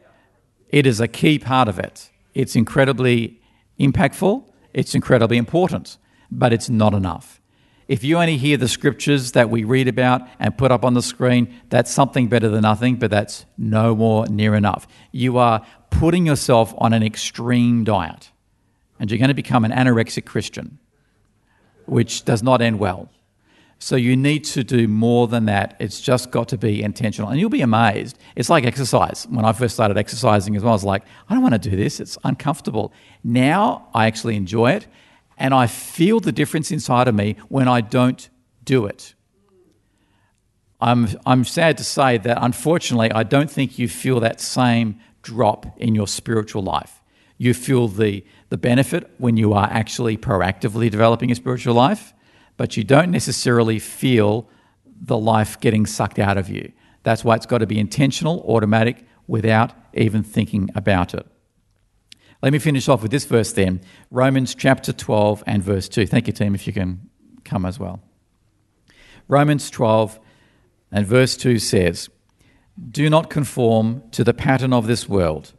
It 0.68 0.86
is 0.86 1.00
a 1.00 1.08
key 1.08 1.38
part 1.38 1.68
of 1.68 1.78
it. 1.78 2.10
It's 2.34 2.56
incredibly 2.56 3.40
impactful, 3.78 4.44
it's 4.74 4.94
incredibly 4.94 5.36
important, 5.36 5.98
but 6.30 6.52
it's 6.52 6.68
not 6.68 6.94
enough. 6.94 7.41
If 7.92 8.02
you 8.02 8.16
only 8.16 8.38
hear 8.38 8.56
the 8.56 8.68
scriptures 8.68 9.32
that 9.32 9.50
we 9.50 9.64
read 9.64 9.86
about 9.86 10.22
and 10.38 10.56
put 10.56 10.72
up 10.72 10.82
on 10.82 10.94
the 10.94 11.02
screen, 11.02 11.54
that's 11.68 11.90
something 11.90 12.26
better 12.26 12.48
than 12.48 12.62
nothing, 12.62 12.96
but 12.96 13.10
that's 13.10 13.44
no 13.58 13.94
more 13.94 14.26
near 14.28 14.54
enough. 14.54 14.86
You 15.10 15.36
are 15.36 15.66
putting 15.90 16.24
yourself 16.24 16.72
on 16.78 16.94
an 16.94 17.02
extreme 17.02 17.84
diet, 17.84 18.30
and 18.98 19.10
you're 19.10 19.18
going 19.18 19.28
to 19.28 19.34
become 19.34 19.66
an 19.66 19.72
anorexic 19.72 20.24
Christian, 20.24 20.78
which 21.84 22.24
does 22.24 22.42
not 22.42 22.62
end 22.62 22.78
well. 22.78 23.10
So 23.78 23.96
you 23.96 24.16
need 24.16 24.44
to 24.44 24.64
do 24.64 24.88
more 24.88 25.28
than 25.28 25.44
that. 25.44 25.76
It's 25.78 26.00
just 26.00 26.30
got 26.30 26.48
to 26.48 26.56
be 26.56 26.82
intentional. 26.82 27.28
And 27.28 27.38
you'll 27.38 27.50
be 27.50 27.60
amazed. 27.60 28.16
It's 28.36 28.48
like 28.48 28.64
exercise. 28.64 29.26
When 29.28 29.44
I 29.44 29.52
first 29.52 29.74
started 29.74 29.98
exercising 29.98 30.56
as 30.56 30.62
well, 30.62 30.72
I 30.72 30.76
was 30.76 30.84
like, 30.84 31.02
I 31.28 31.34
don't 31.34 31.42
want 31.42 31.60
to 31.62 31.70
do 31.70 31.76
this. 31.76 32.00
It's 32.00 32.16
uncomfortable. 32.24 32.90
Now 33.22 33.88
I 33.92 34.06
actually 34.06 34.36
enjoy 34.36 34.70
it 34.70 34.86
and 35.36 35.54
I 35.54 35.66
feel 35.66 36.20
the 36.20 36.32
difference 36.32 36.70
inside 36.70 37.08
of 37.08 37.14
me 37.14 37.36
when 37.48 37.68
I 37.68 37.80
don't 37.80 38.28
do 38.64 38.86
it. 38.86 39.14
I'm, 40.80 41.08
I'm 41.24 41.44
sad 41.44 41.78
to 41.78 41.84
say 41.84 42.18
that 42.18 42.38
unfortunately, 42.40 43.12
I 43.12 43.22
don't 43.22 43.50
think 43.50 43.78
you 43.78 43.88
feel 43.88 44.18
that 44.20 44.40
same 44.40 44.98
drop 45.22 45.78
in 45.78 45.94
your 45.94 46.08
spiritual 46.08 46.62
life. 46.62 47.00
You 47.38 47.54
feel 47.54 47.88
the, 47.88 48.24
the 48.48 48.58
benefit 48.58 49.10
when 49.18 49.36
you 49.36 49.52
are 49.52 49.68
actually 49.70 50.16
proactively 50.16 50.90
developing 50.90 51.28
your 51.28 51.36
spiritual 51.36 51.74
life, 51.74 52.12
but 52.56 52.76
you 52.76 52.84
don't 52.84 53.10
necessarily 53.10 53.78
feel 53.78 54.48
the 54.84 55.18
life 55.18 55.58
getting 55.60 55.86
sucked 55.86 56.18
out 56.18 56.36
of 56.36 56.48
you. 56.48 56.72
That's 57.02 57.24
why 57.24 57.36
it's 57.36 57.46
got 57.46 57.58
to 57.58 57.66
be 57.66 57.78
intentional, 57.78 58.44
automatic, 58.46 59.04
without 59.26 59.72
even 59.94 60.22
thinking 60.22 60.68
about 60.74 61.14
it. 61.14 61.26
Let 62.42 62.52
me 62.52 62.58
finish 62.58 62.88
off 62.88 63.02
with 63.02 63.12
this 63.12 63.24
verse 63.24 63.52
then 63.52 63.80
Romans 64.10 64.54
chapter 64.56 64.92
12 64.92 65.44
and 65.46 65.62
verse 65.62 65.88
2. 65.88 66.06
Thank 66.06 66.26
you, 66.26 66.32
team, 66.32 66.54
if 66.56 66.66
you 66.66 66.72
can 66.72 67.08
come 67.44 67.64
as 67.64 67.78
well. 67.78 68.00
Romans 69.28 69.70
12 69.70 70.18
and 70.90 71.06
verse 71.06 71.36
2 71.36 71.60
says, 71.60 72.08
Do 72.90 73.08
not 73.08 73.30
conform 73.30 74.02
to 74.10 74.24
the 74.24 74.34
pattern 74.34 74.72
of 74.72 74.88
this 74.88 75.08
world, 75.08 75.52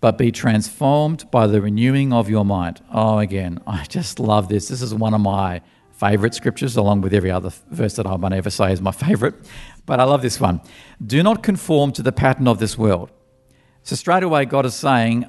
but 0.00 0.18
be 0.18 0.32
transformed 0.32 1.30
by 1.30 1.46
the 1.46 1.60
renewing 1.60 2.12
of 2.12 2.28
your 2.28 2.44
mind. 2.44 2.82
Oh, 2.92 3.18
again, 3.18 3.60
I 3.66 3.84
just 3.84 4.18
love 4.18 4.48
this. 4.48 4.66
This 4.66 4.82
is 4.82 4.92
one 4.92 5.14
of 5.14 5.20
my 5.20 5.62
favorite 5.92 6.34
scriptures, 6.34 6.76
along 6.76 7.02
with 7.02 7.14
every 7.14 7.30
other 7.30 7.52
verse 7.70 7.94
that 7.94 8.06
I 8.06 8.16
might 8.16 8.32
ever 8.32 8.50
say 8.50 8.72
is 8.72 8.80
my 8.80 8.90
favorite. 8.90 9.34
But 9.86 10.00
I 10.00 10.04
love 10.04 10.22
this 10.22 10.40
one. 10.40 10.60
Do 11.04 11.22
not 11.22 11.44
conform 11.44 11.92
to 11.92 12.02
the 12.02 12.12
pattern 12.12 12.48
of 12.48 12.58
this 12.58 12.76
world. 12.76 13.12
So, 13.84 13.94
straight 13.94 14.24
away, 14.24 14.46
God 14.46 14.66
is 14.66 14.74
saying, 14.74 15.26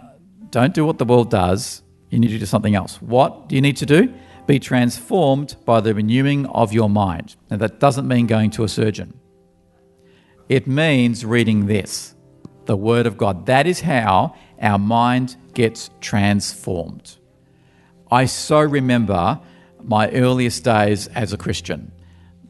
don't 0.52 0.74
do 0.74 0.86
what 0.86 0.98
the 0.98 1.06
world 1.06 1.30
does. 1.30 1.84
You 2.10 2.20
need 2.20 2.30
to 2.30 2.40
do 2.40 2.46
something 2.46 2.76
else. 2.76 3.02
What 3.02 3.50
do 3.50 3.56
you 3.56 3.62
need 3.62 3.78
to 3.78 3.86
do? 3.86 4.14
Be 4.46 4.60
transformed 4.60 5.56
by 5.66 5.82
the 5.82 5.94
renewing 5.94 6.46
of 6.48 6.72
your 6.72 6.90
mind. 6.90 7.36
Now, 7.50 7.58
that 7.58 7.80
doesn't 7.80 8.08
mean 8.08 8.28
going 8.28 8.52
to 8.52 8.64
a 8.64 8.70
surgeon, 8.70 9.20
it 10.50 10.68
means 10.68 11.26
reading 11.26 11.68
this 11.68 12.16
the 12.66 12.78
Word 12.78 13.06
of 13.06 13.18
God. 13.18 13.46
That 13.46 13.66
is 13.66 13.82
how 13.82 14.36
our 14.62 14.78
mind 14.78 15.36
gets 15.54 15.90
transformed. 16.02 17.18
I 18.12 18.26
so 18.26 18.60
remember 18.62 19.40
my 19.84 20.10
earliest 20.12 20.64
days 20.64 21.08
as 21.08 21.34
a 21.34 21.38
Christian. 21.38 21.92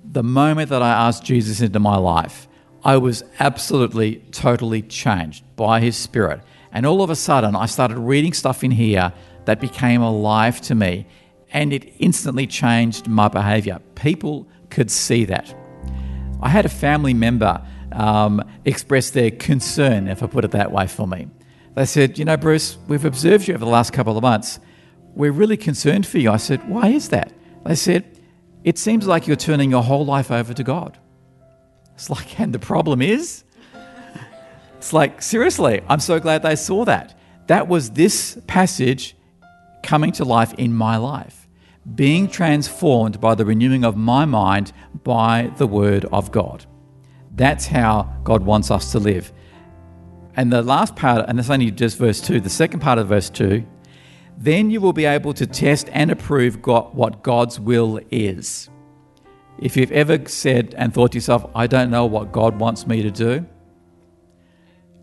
The 0.04 0.24
moment 0.24 0.70
that 0.70 0.82
I 0.82 1.08
asked 1.08 1.24
Jesus 1.24 1.62
into 1.62 1.80
my 1.80 1.98
life, 1.98 2.48
I 2.84 2.98
was 2.98 3.24
absolutely, 3.40 4.18
totally 4.32 4.82
changed 4.82 5.44
by 5.56 5.80
His 5.80 5.98
Spirit. 5.98 6.42
And 6.78 6.86
all 6.86 7.02
of 7.02 7.10
a 7.10 7.16
sudden, 7.16 7.56
I 7.56 7.66
started 7.66 7.98
reading 7.98 8.34
stuff 8.34 8.64
in 8.64 8.70
here 8.70 9.12
that 9.46 9.60
became 9.60 10.04
alive 10.04 10.62
to 10.62 10.76
me, 10.76 11.08
and 11.52 11.74
it 11.74 11.92
instantly 11.98 12.46
changed 12.46 13.08
my 13.08 13.30
behavior. 13.30 13.80
People 13.96 14.48
could 14.70 14.92
see 14.92 15.26
that. 15.26 15.56
I 16.40 16.50
had 16.50 16.68
a 16.68 16.70
family 16.70 17.16
member 17.16 17.66
um, 17.94 18.44
express 18.64 19.10
their 19.10 19.32
concern, 19.32 20.08
if 20.08 20.22
I 20.22 20.28
put 20.28 20.46
it 20.46 20.52
that 20.52 20.72
way, 20.72 20.86
for 20.86 21.08
me. 21.08 21.30
They 21.74 21.86
said, 21.86 22.20
You 22.20 22.26
know, 22.26 22.38
Bruce, 22.38 22.78
we've 22.88 23.06
observed 23.06 23.48
you 23.48 23.56
over 23.56 23.66
the 23.66 23.72
last 23.72 23.92
couple 23.92 24.16
of 24.16 24.22
months 24.22 24.60
we're 25.16 25.32
really 25.32 25.58
concerned 25.58 26.06
for 26.06 26.20
you. 26.20 26.30
I 26.30 26.38
said, 26.38 26.70
Why 26.70 26.90
is 26.90 27.10
that? 27.10 27.34
They 27.66 27.74
said, 27.74 28.06
It 28.64 28.78
seems 28.78 29.08
like 29.08 29.26
you're 29.26 29.36
turning 29.36 29.72
your 29.72 29.82
whole 29.82 30.06
life 30.06 30.30
over 30.30 30.54
to 30.54 30.64
God. 30.64 30.96
It's 31.96 32.12
like, 32.12 32.40
and 32.40 32.54
the 32.54 32.60
problem 32.60 33.02
is, 33.02 33.46
it's 34.78 34.94
like, 34.94 35.22
seriously, 35.22 35.82
I'm 35.90 36.00
so 36.00 36.20
glad 36.20 36.42
they 36.44 36.56
saw 36.56 36.86
that. 36.86 37.18
That 37.48 37.68
was 37.68 37.92
this 37.92 38.40
passage 38.48 39.16
coming 39.84 40.12
to 40.14 40.26
life 40.26 40.54
in 40.54 40.74
my 40.74 40.98
life, 40.98 41.48
being 41.96 42.28
transformed 42.28 43.20
by 43.20 43.36
the 43.36 43.46
renewing 43.46 43.84
of 43.84 43.96
my 43.96 44.26
mind 44.26 44.72
by 45.04 45.52
the 45.58 45.68
Word 45.68 46.06
of 46.06 46.32
God. 46.32 46.66
That's 47.36 47.68
how 47.68 48.14
God 48.24 48.44
wants 48.44 48.72
us 48.72 48.92
to 48.94 49.00
live. 49.00 49.32
And 50.36 50.52
the 50.52 50.62
last 50.62 50.96
part, 50.96 51.28
and 51.28 51.40
it's 51.40 51.50
only 51.50 51.72
just 51.72 51.98
verse 51.98 52.22
2, 52.22 52.42
the 52.42 52.50
second 52.50 52.80
part 52.80 53.00
of 53.00 53.08
verse 53.08 53.30
2 53.30 53.66
then 54.38 54.70
you 54.70 54.80
will 54.80 54.94
be 54.94 55.06
able 55.06 55.34
to 55.34 55.48
test 55.48 55.90
and 55.92 56.12
approve 56.12 56.62
God, 56.62 56.94
what 56.94 57.24
God's 57.24 57.60
will 57.60 58.00
is. 58.12 58.70
If 59.60 59.76
you've 59.76 59.92
ever 59.92 60.28
said 60.28 60.76
and 60.78 60.94
thought 60.94 61.14
to 61.14 61.18
yourself, 61.18 61.50
I 61.56 61.66
don't 61.66 61.90
know 61.90 62.06
what 62.06 62.32
God 62.32 62.60
wants 62.60 62.86
me 62.86 63.02
to 63.02 63.10
do, 63.10 63.46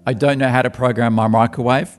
I 0.06 0.12
don't 0.12 0.38
know 0.38 0.48
how 0.48 0.62
to 0.62 0.70
program 0.70 1.14
my 1.14 1.28
microwave, 1.28 1.98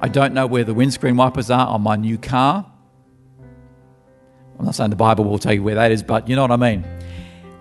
I 0.00 0.08
don't 0.08 0.32
know 0.32 0.46
where 0.46 0.64
the 0.64 0.74
windscreen 0.74 1.16
wipers 1.16 1.50
are 1.50 1.66
on 1.66 1.82
my 1.82 1.96
new 1.96 2.18
car. 2.18 2.70
I'm 4.58 4.64
not 4.64 4.74
saying 4.74 4.90
the 4.90 4.96
Bible 4.96 5.24
will 5.24 5.38
tell 5.38 5.52
you 5.52 5.62
where 5.62 5.74
that 5.74 5.90
is, 5.90 6.02
but 6.02 6.28
you 6.28 6.36
know 6.36 6.42
what 6.42 6.52
I 6.52 6.56
mean. 6.56 6.84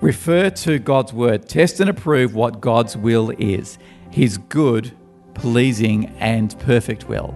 Refer 0.01 0.51
to 0.51 0.77
God's 0.77 1.13
word. 1.13 1.49
Test 1.49 1.79
and 1.79 1.89
approve 1.89 2.35
what 2.35 2.61
God's 2.61 2.95
will 2.95 3.31
is 3.39 3.79
His 4.11 4.37
good, 4.37 4.95
pleasing, 5.33 6.05
and 6.19 6.57
perfect 6.59 7.07
will 7.07 7.35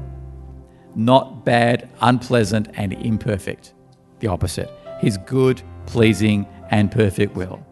not 0.95 1.45
bad, 1.45 1.89
unpleasant, 2.01 2.69
and 2.73 2.93
imperfect. 2.93 3.73
The 4.19 4.27
opposite. 4.27 4.69
His 4.99 5.17
good, 5.17 5.61
pleasing, 5.85 6.45
and 6.69 6.91
perfect 6.91 7.35
will. 7.35 7.65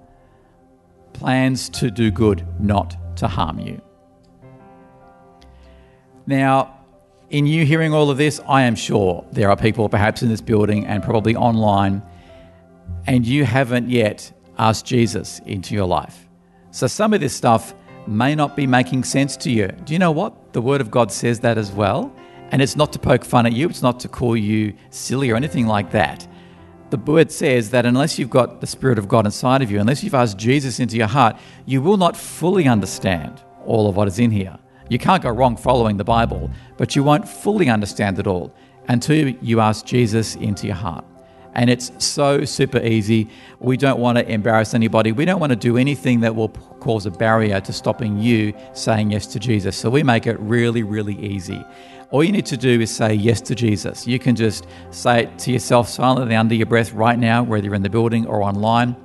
Plans 1.14 1.70
to 1.70 1.92
do 1.92 2.12
good, 2.12 2.46
not 2.60 2.96
to 3.20 3.28
harm 3.28 3.60
you. 3.60 3.82
Now, 6.26 6.78
in 7.30 7.46
you 7.46 7.66
hearing 7.66 7.94
all 7.94 8.10
of 8.10 8.18
this, 8.18 8.40
I 8.48 8.64
am 8.64 8.76
sure 8.76 9.26
there 9.32 9.50
are 9.50 9.56
people 9.56 9.88
perhaps 9.90 10.22
in 10.22 10.30
this 10.30 10.42
building 10.42 10.86
and 10.86 11.04
probably 11.04 11.36
online, 11.36 12.02
and 13.08 13.26
you 13.26 13.46
haven't 13.46 13.90
yet 13.90 14.32
asked 14.58 14.86
Jesus 14.86 15.40
into 15.46 15.76
your 15.76 15.86
life. 15.86 16.28
So 16.72 16.88
some 16.88 17.14
of 17.14 17.22
this 17.22 17.34
stuff 17.34 17.74
may 18.08 18.36
not 18.36 18.56
be 18.56 18.68
making 18.68 19.04
sense 19.04 19.38
to 19.38 19.52
you. 19.52 19.68
Do 19.86 19.94
you 19.94 20.00
know 20.00 20.12
what? 20.12 20.54
The 20.54 20.62
Word 20.62 20.82
of 20.82 20.92
God 20.92 21.12
says 21.12 21.40
that 21.42 21.58
as 21.58 21.72
well. 21.72 22.14
And 22.52 22.62
it's 22.62 22.76
not 22.76 22.92
to 22.94 23.00
poke 23.00 23.24
fun 23.24 23.46
at 23.46 23.54
you, 23.54 23.70
it's 23.70 23.84
not 23.84 24.00
to 24.02 24.08
call 24.08 24.36
you 24.36 24.74
silly 24.90 25.30
or 25.30 25.36
anything 25.36 25.68
like 25.68 25.92
that. 25.92 26.28
The 26.90 26.98
word 26.98 27.32
says 27.32 27.70
that 27.70 27.86
unless 27.86 28.18
you've 28.18 28.32
got 28.32 28.62
the 28.62 28.68
Spirit 28.68 28.98
of 28.98 29.08
God 29.08 29.26
inside 29.26 29.62
of 29.62 29.70
you, 29.70 29.80
unless 29.80 30.04
you've 30.04 30.16
asked 30.16 30.38
Jesus 30.38 30.80
into 30.80 30.98
your 30.98 31.08
heart, 31.08 31.36
you 31.66 31.82
will 31.82 31.98
not 31.98 32.18
fully 32.18 32.68
understand 32.68 33.42
all 33.66 33.88
of 33.88 33.96
what 33.96 34.08
is 34.08 34.18
in 34.18 34.32
here. 34.32 34.58
You 34.90 34.98
can't 34.98 35.22
go 35.22 35.30
wrong 35.30 35.56
following 35.56 35.98
the 35.98 36.04
Bible, 36.04 36.50
but 36.78 36.96
you 36.96 37.04
won't 37.04 37.28
fully 37.28 37.70
understand 37.70 38.18
it 38.18 38.26
all 38.26 38.52
until 38.88 39.28
you 39.28 39.60
ask 39.60 39.86
Jesus 39.86 40.36
into 40.36 40.66
your 40.66 40.78
heart. 40.78 41.06
And 41.54 41.70
it's 41.70 41.92
so 42.04 42.44
super 42.46 42.80
easy. 42.80 43.30
We 43.60 43.78
don't 43.78 44.00
want 44.00 44.18
to 44.18 44.28
embarrass 44.28 44.74
anybody. 44.74 45.12
We 45.12 45.26
don't 45.26 45.40
want 45.40 45.52
to 45.52 45.56
do 45.56 45.78
anything 45.78 46.22
that 46.22 46.36
will 46.36 46.50
cause 46.80 47.06
a 47.06 47.12
barrier 47.12 47.62
to 47.62 47.74
stopping 47.74 48.18
you 48.18 48.54
saying 48.74 49.12
yes 49.12 49.28
to 49.28 49.40
Jesus. 49.40 49.76
So 49.76 49.90
we 49.90 50.02
make 50.02 50.26
it 50.26 50.40
really, 50.40 50.84
really 50.84 51.20
easy. 51.20 51.64
All 52.12 52.24
you 52.24 52.32
need 52.32 52.48
to 52.48 52.58
do 52.58 52.82
is 52.82 52.90
say 52.90 53.14
yes 53.14 53.40
to 53.42 53.56
Jesus. 53.56 54.08
You 54.08 54.18
can 54.18 54.36
just 54.36 54.66
say 54.90 55.24
it 55.24 55.40
to 55.40 55.52
yourself 55.52 55.88
silently 55.88 56.36
under 56.36 56.56
your 56.56 56.66
breath 56.66 56.92
right 56.94 57.20
now, 57.20 57.44
whether 57.44 57.66
you're 57.66 57.76
in 57.76 57.84
the 57.84 57.90
building 57.90 58.26
or 58.26 58.42
online. 58.42 58.96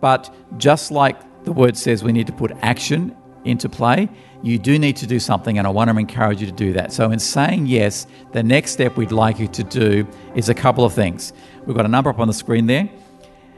But 0.00 0.34
just 0.56 0.90
like 0.90 1.44
the 1.44 1.52
word 1.52 1.76
says, 1.76 2.02
we 2.02 2.12
need 2.12 2.26
to 2.28 2.32
put 2.32 2.52
action 2.62 3.14
into 3.44 3.68
play, 3.68 4.08
you 4.42 4.58
do 4.58 4.78
need 4.78 4.96
to 4.96 5.06
do 5.06 5.20
something, 5.20 5.58
and 5.58 5.66
I 5.66 5.70
want 5.70 5.90
to 5.90 5.96
encourage 5.96 6.40
you 6.40 6.46
to 6.46 6.52
do 6.52 6.72
that. 6.72 6.92
So, 6.92 7.10
in 7.10 7.18
saying 7.18 7.66
yes, 7.66 8.06
the 8.32 8.42
next 8.42 8.72
step 8.72 8.96
we'd 8.96 9.12
like 9.12 9.38
you 9.38 9.48
to 9.48 9.62
do 9.62 10.06
is 10.34 10.48
a 10.48 10.54
couple 10.54 10.84
of 10.84 10.92
things. 10.92 11.32
We've 11.64 11.76
got 11.76 11.84
a 11.84 11.88
number 11.88 12.10
up 12.10 12.18
on 12.18 12.26
the 12.26 12.34
screen 12.34 12.66
there. 12.66 12.88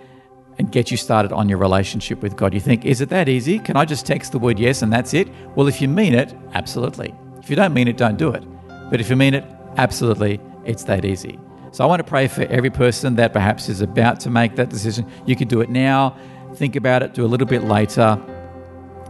and 0.59 0.71
get 0.71 0.91
you 0.91 0.97
started 0.97 1.33
on 1.33 1.49
your 1.49 1.59
relationship 1.59 2.23
with 2.23 2.37
God. 2.37 2.55
You 2.55 2.61
think, 2.61 2.85
is 2.85 3.01
it 3.01 3.09
that 3.09 3.29
easy? 3.29 3.59
Can 3.59 3.77
I 3.77 3.85
just 3.85 4.07
text 4.07 4.33
the 4.33 4.39
word 4.39 4.59
yes 4.59 4.83
and 4.83 4.93
that's 4.93 5.15
it? 5.15 5.29
Well, 5.57 5.67
if 5.67 5.81
you 5.81 5.89
mean 5.89 6.15
it, 6.15 6.35
absolutely. 6.53 7.15
If 7.41 7.51
you 7.51 7.57
don't 7.57 7.75
mean 7.75 7.89
it, 7.89 7.97
don't 7.97 8.17
do 8.17 8.31
it. 8.31 8.45
But 8.91 9.01
if 9.01 9.11
you 9.11 9.17
mean 9.17 9.35
it, 9.35 9.45
absolutely, 9.77 10.41
it's 10.65 10.85
that 10.85 11.05
easy. 11.05 11.39
So 11.73 11.83
I 11.83 11.87
want 11.89 12.01
to 12.01 12.09
pray 12.09 12.29
for 12.29 12.43
every 12.43 12.71
person 12.71 13.17
that 13.17 13.33
perhaps 13.33 13.69
is 13.69 13.81
about 13.81 14.21
to 14.21 14.31
make 14.31 14.55
that 14.57 14.69
decision. 14.69 15.11
You 15.27 15.35
can 15.35 15.49
do 15.49 15.61
it 15.61 15.71
now, 15.71 16.17
think 16.55 16.77
about 16.77 17.03
it, 17.03 17.15
do 17.15 17.25
a 17.25 17.27
little 17.27 17.49
bit 17.49 17.65
later, 17.65 18.15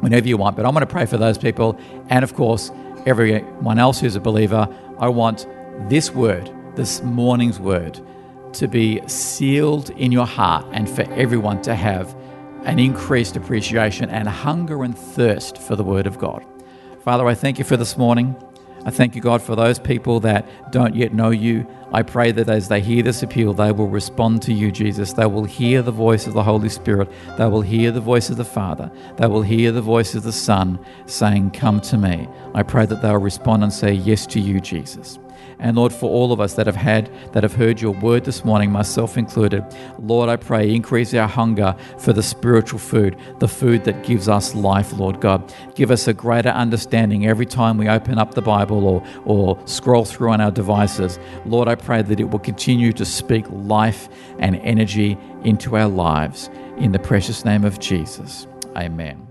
whenever 0.01 0.29
you 0.29 0.37
want. 0.37 0.57
But 0.57 0.65
I 0.65 0.69
want 0.69 0.83
to 0.83 0.87
pray 0.87 1.07
for 1.07 1.17
those 1.17 1.39
people. 1.39 1.79
And 2.09 2.23
of 2.25 2.35
course, 2.35 2.71
everyone 3.07 3.79
else 3.79 4.01
who's 4.01 4.17
a 4.17 4.21
believer, 4.21 4.69
I 4.99 5.09
want 5.09 5.47
this 5.89 6.11
word, 6.11 6.51
this 6.77 7.03
morning's 7.03 7.59
word, 7.59 8.01
to 8.55 8.69
be 8.69 9.01
sealed 9.07 9.91
in 9.91 10.13
your 10.13 10.27
heart 10.27 10.67
and 10.73 10.89
for 10.89 11.03
everyone 11.13 11.63
to 11.63 11.75
have 11.75 12.15
an 12.65 12.79
increased 12.79 13.37
appreciation 13.37 14.09
and 14.11 14.29
hunger 14.29 14.83
and 14.85 14.97
thirst 14.97 15.59
for 15.59 15.77
the 15.77 15.85
Word 15.85 16.07
of 16.07 16.19
God. 16.19 16.45
Father, 17.03 17.27
I 17.27 17.35
thank 17.35 17.59
you 17.59 17.65
for 17.65 17.77
this 17.77 17.99
morning. 17.99 18.35
I 18.87 18.91
thank 18.91 19.15
you, 19.15 19.23
God, 19.23 19.41
for 19.41 19.57
those 19.57 19.79
people 19.79 20.21
that 20.21 20.47
don't 20.71 20.95
yet 20.95 21.15
know 21.15 21.31
you. 21.31 21.67
I 21.93 22.03
pray 22.03 22.33
that 22.33 22.51
as 22.51 22.69
they 22.69 22.81
hear 22.81 23.03
this 23.03 23.23
appeal, 23.23 23.55
they 23.55 23.73
will 23.73 23.89
respond 23.89 24.43
to 24.43 24.53
you, 24.53 24.71
Jesus. 24.71 25.15
They 25.15 25.27
will 25.27 25.45
hear 25.45 25.81
the 25.81 25.91
voice 25.91 26.27
of 26.27 26.35
the 26.35 26.43
Holy 26.43 26.69
Spirit. 26.69 27.09
They 27.39 27.47
will 27.47 27.63
hear 27.63 27.93
the 27.93 28.01
voice 28.01 28.29
of 28.29 28.37
the 28.37 28.45
Father. 28.45 28.91
They 29.17 29.27
will 29.27 29.43
hear 29.43 29.73
the 29.73 29.81
voice 29.81 30.15
of 30.15 30.23
the 30.23 30.33
Son 30.33 30.79
saying, 31.07 31.53
Come 31.53 31.81
to 31.83 31.97
me. 31.97 32.29
I 32.55 32.63
pray 32.63 32.85
that 32.85 33.01
they'll 33.01 33.17
respond 33.17 33.63
and 33.63 33.73
say 33.73 33.93
yes 33.93 34.27
to 34.29 34.41
you, 34.41 34.61
Jesus. 34.61 35.19
And 35.65 35.79
Lord, 35.79 35.95
for 35.95 36.11
all 36.11 36.31
of 36.31 36.41
us 36.41 36.53
that 36.55 36.67
have 36.67 36.77
had, 36.77 37.11
that 37.33 37.43
have 37.43 37.55
heard 37.55 37.81
your 37.81 37.93
word 37.93 38.27
this 38.27 38.45
morning, 38.45 38.71
myself 38.71 39.17
included, 39.17 39.65
Lord, 39.99 40.29
I 40.29 40.37
pray, 40.37 40.71
increase 40.71 41.15
our 41.15 41.27
hunger 41.27 41.75
for 41.97 42.13
the 42.13 42.23
spiritual 42.23 42.79
food, 42.79 43.17
the 43.39 43.49
food 43.49 43.85
that 43.85 44.05
gives 44.05 44.29
us 44.29 44.55
life, 44.55 44.93
Lord 44.93 45.23
God. 45.23 45.55
Give 45.75 45.91
us 45.91 46.07
a 46.07 46.13
greater 46.13 46.51
understanding 46.51 47.27
every 47.27 47.47
time 47.47 47.79
we 47.79 47.89
open 47.89 48.19
up 48.19 48.35
the 48.35 48.43
Bible 48.43 48.87
or, 48.87 49.03
or 49.25 49.59
scroll 49.67 50.05
through 50.05 50.33
on 50.33 50.43
our 50.43 50.51
devices. 50.51 51.19
Lord, 51.47 51.67
I 51.67 51.77
pray 51.77 52.03
that 52.03 52.21
it 52.21 52.29
will 52.29 52.41
continue 52.41 52.93
to 52.93 53.07
speak 53.07 53.47
life 53.49 54.11
and 54.39 54.57
energy 54.57 55.17
into 55.45 55.77
our 55.77 55.89
lives. 55.89 56.51
In 56.77 56.93
the 56.93 56.99
precious 56.99 57.43
name 57.43 57.65
of 57.65 57.81
Jesus. 57.81 58.47
Amen. 58.77 59.24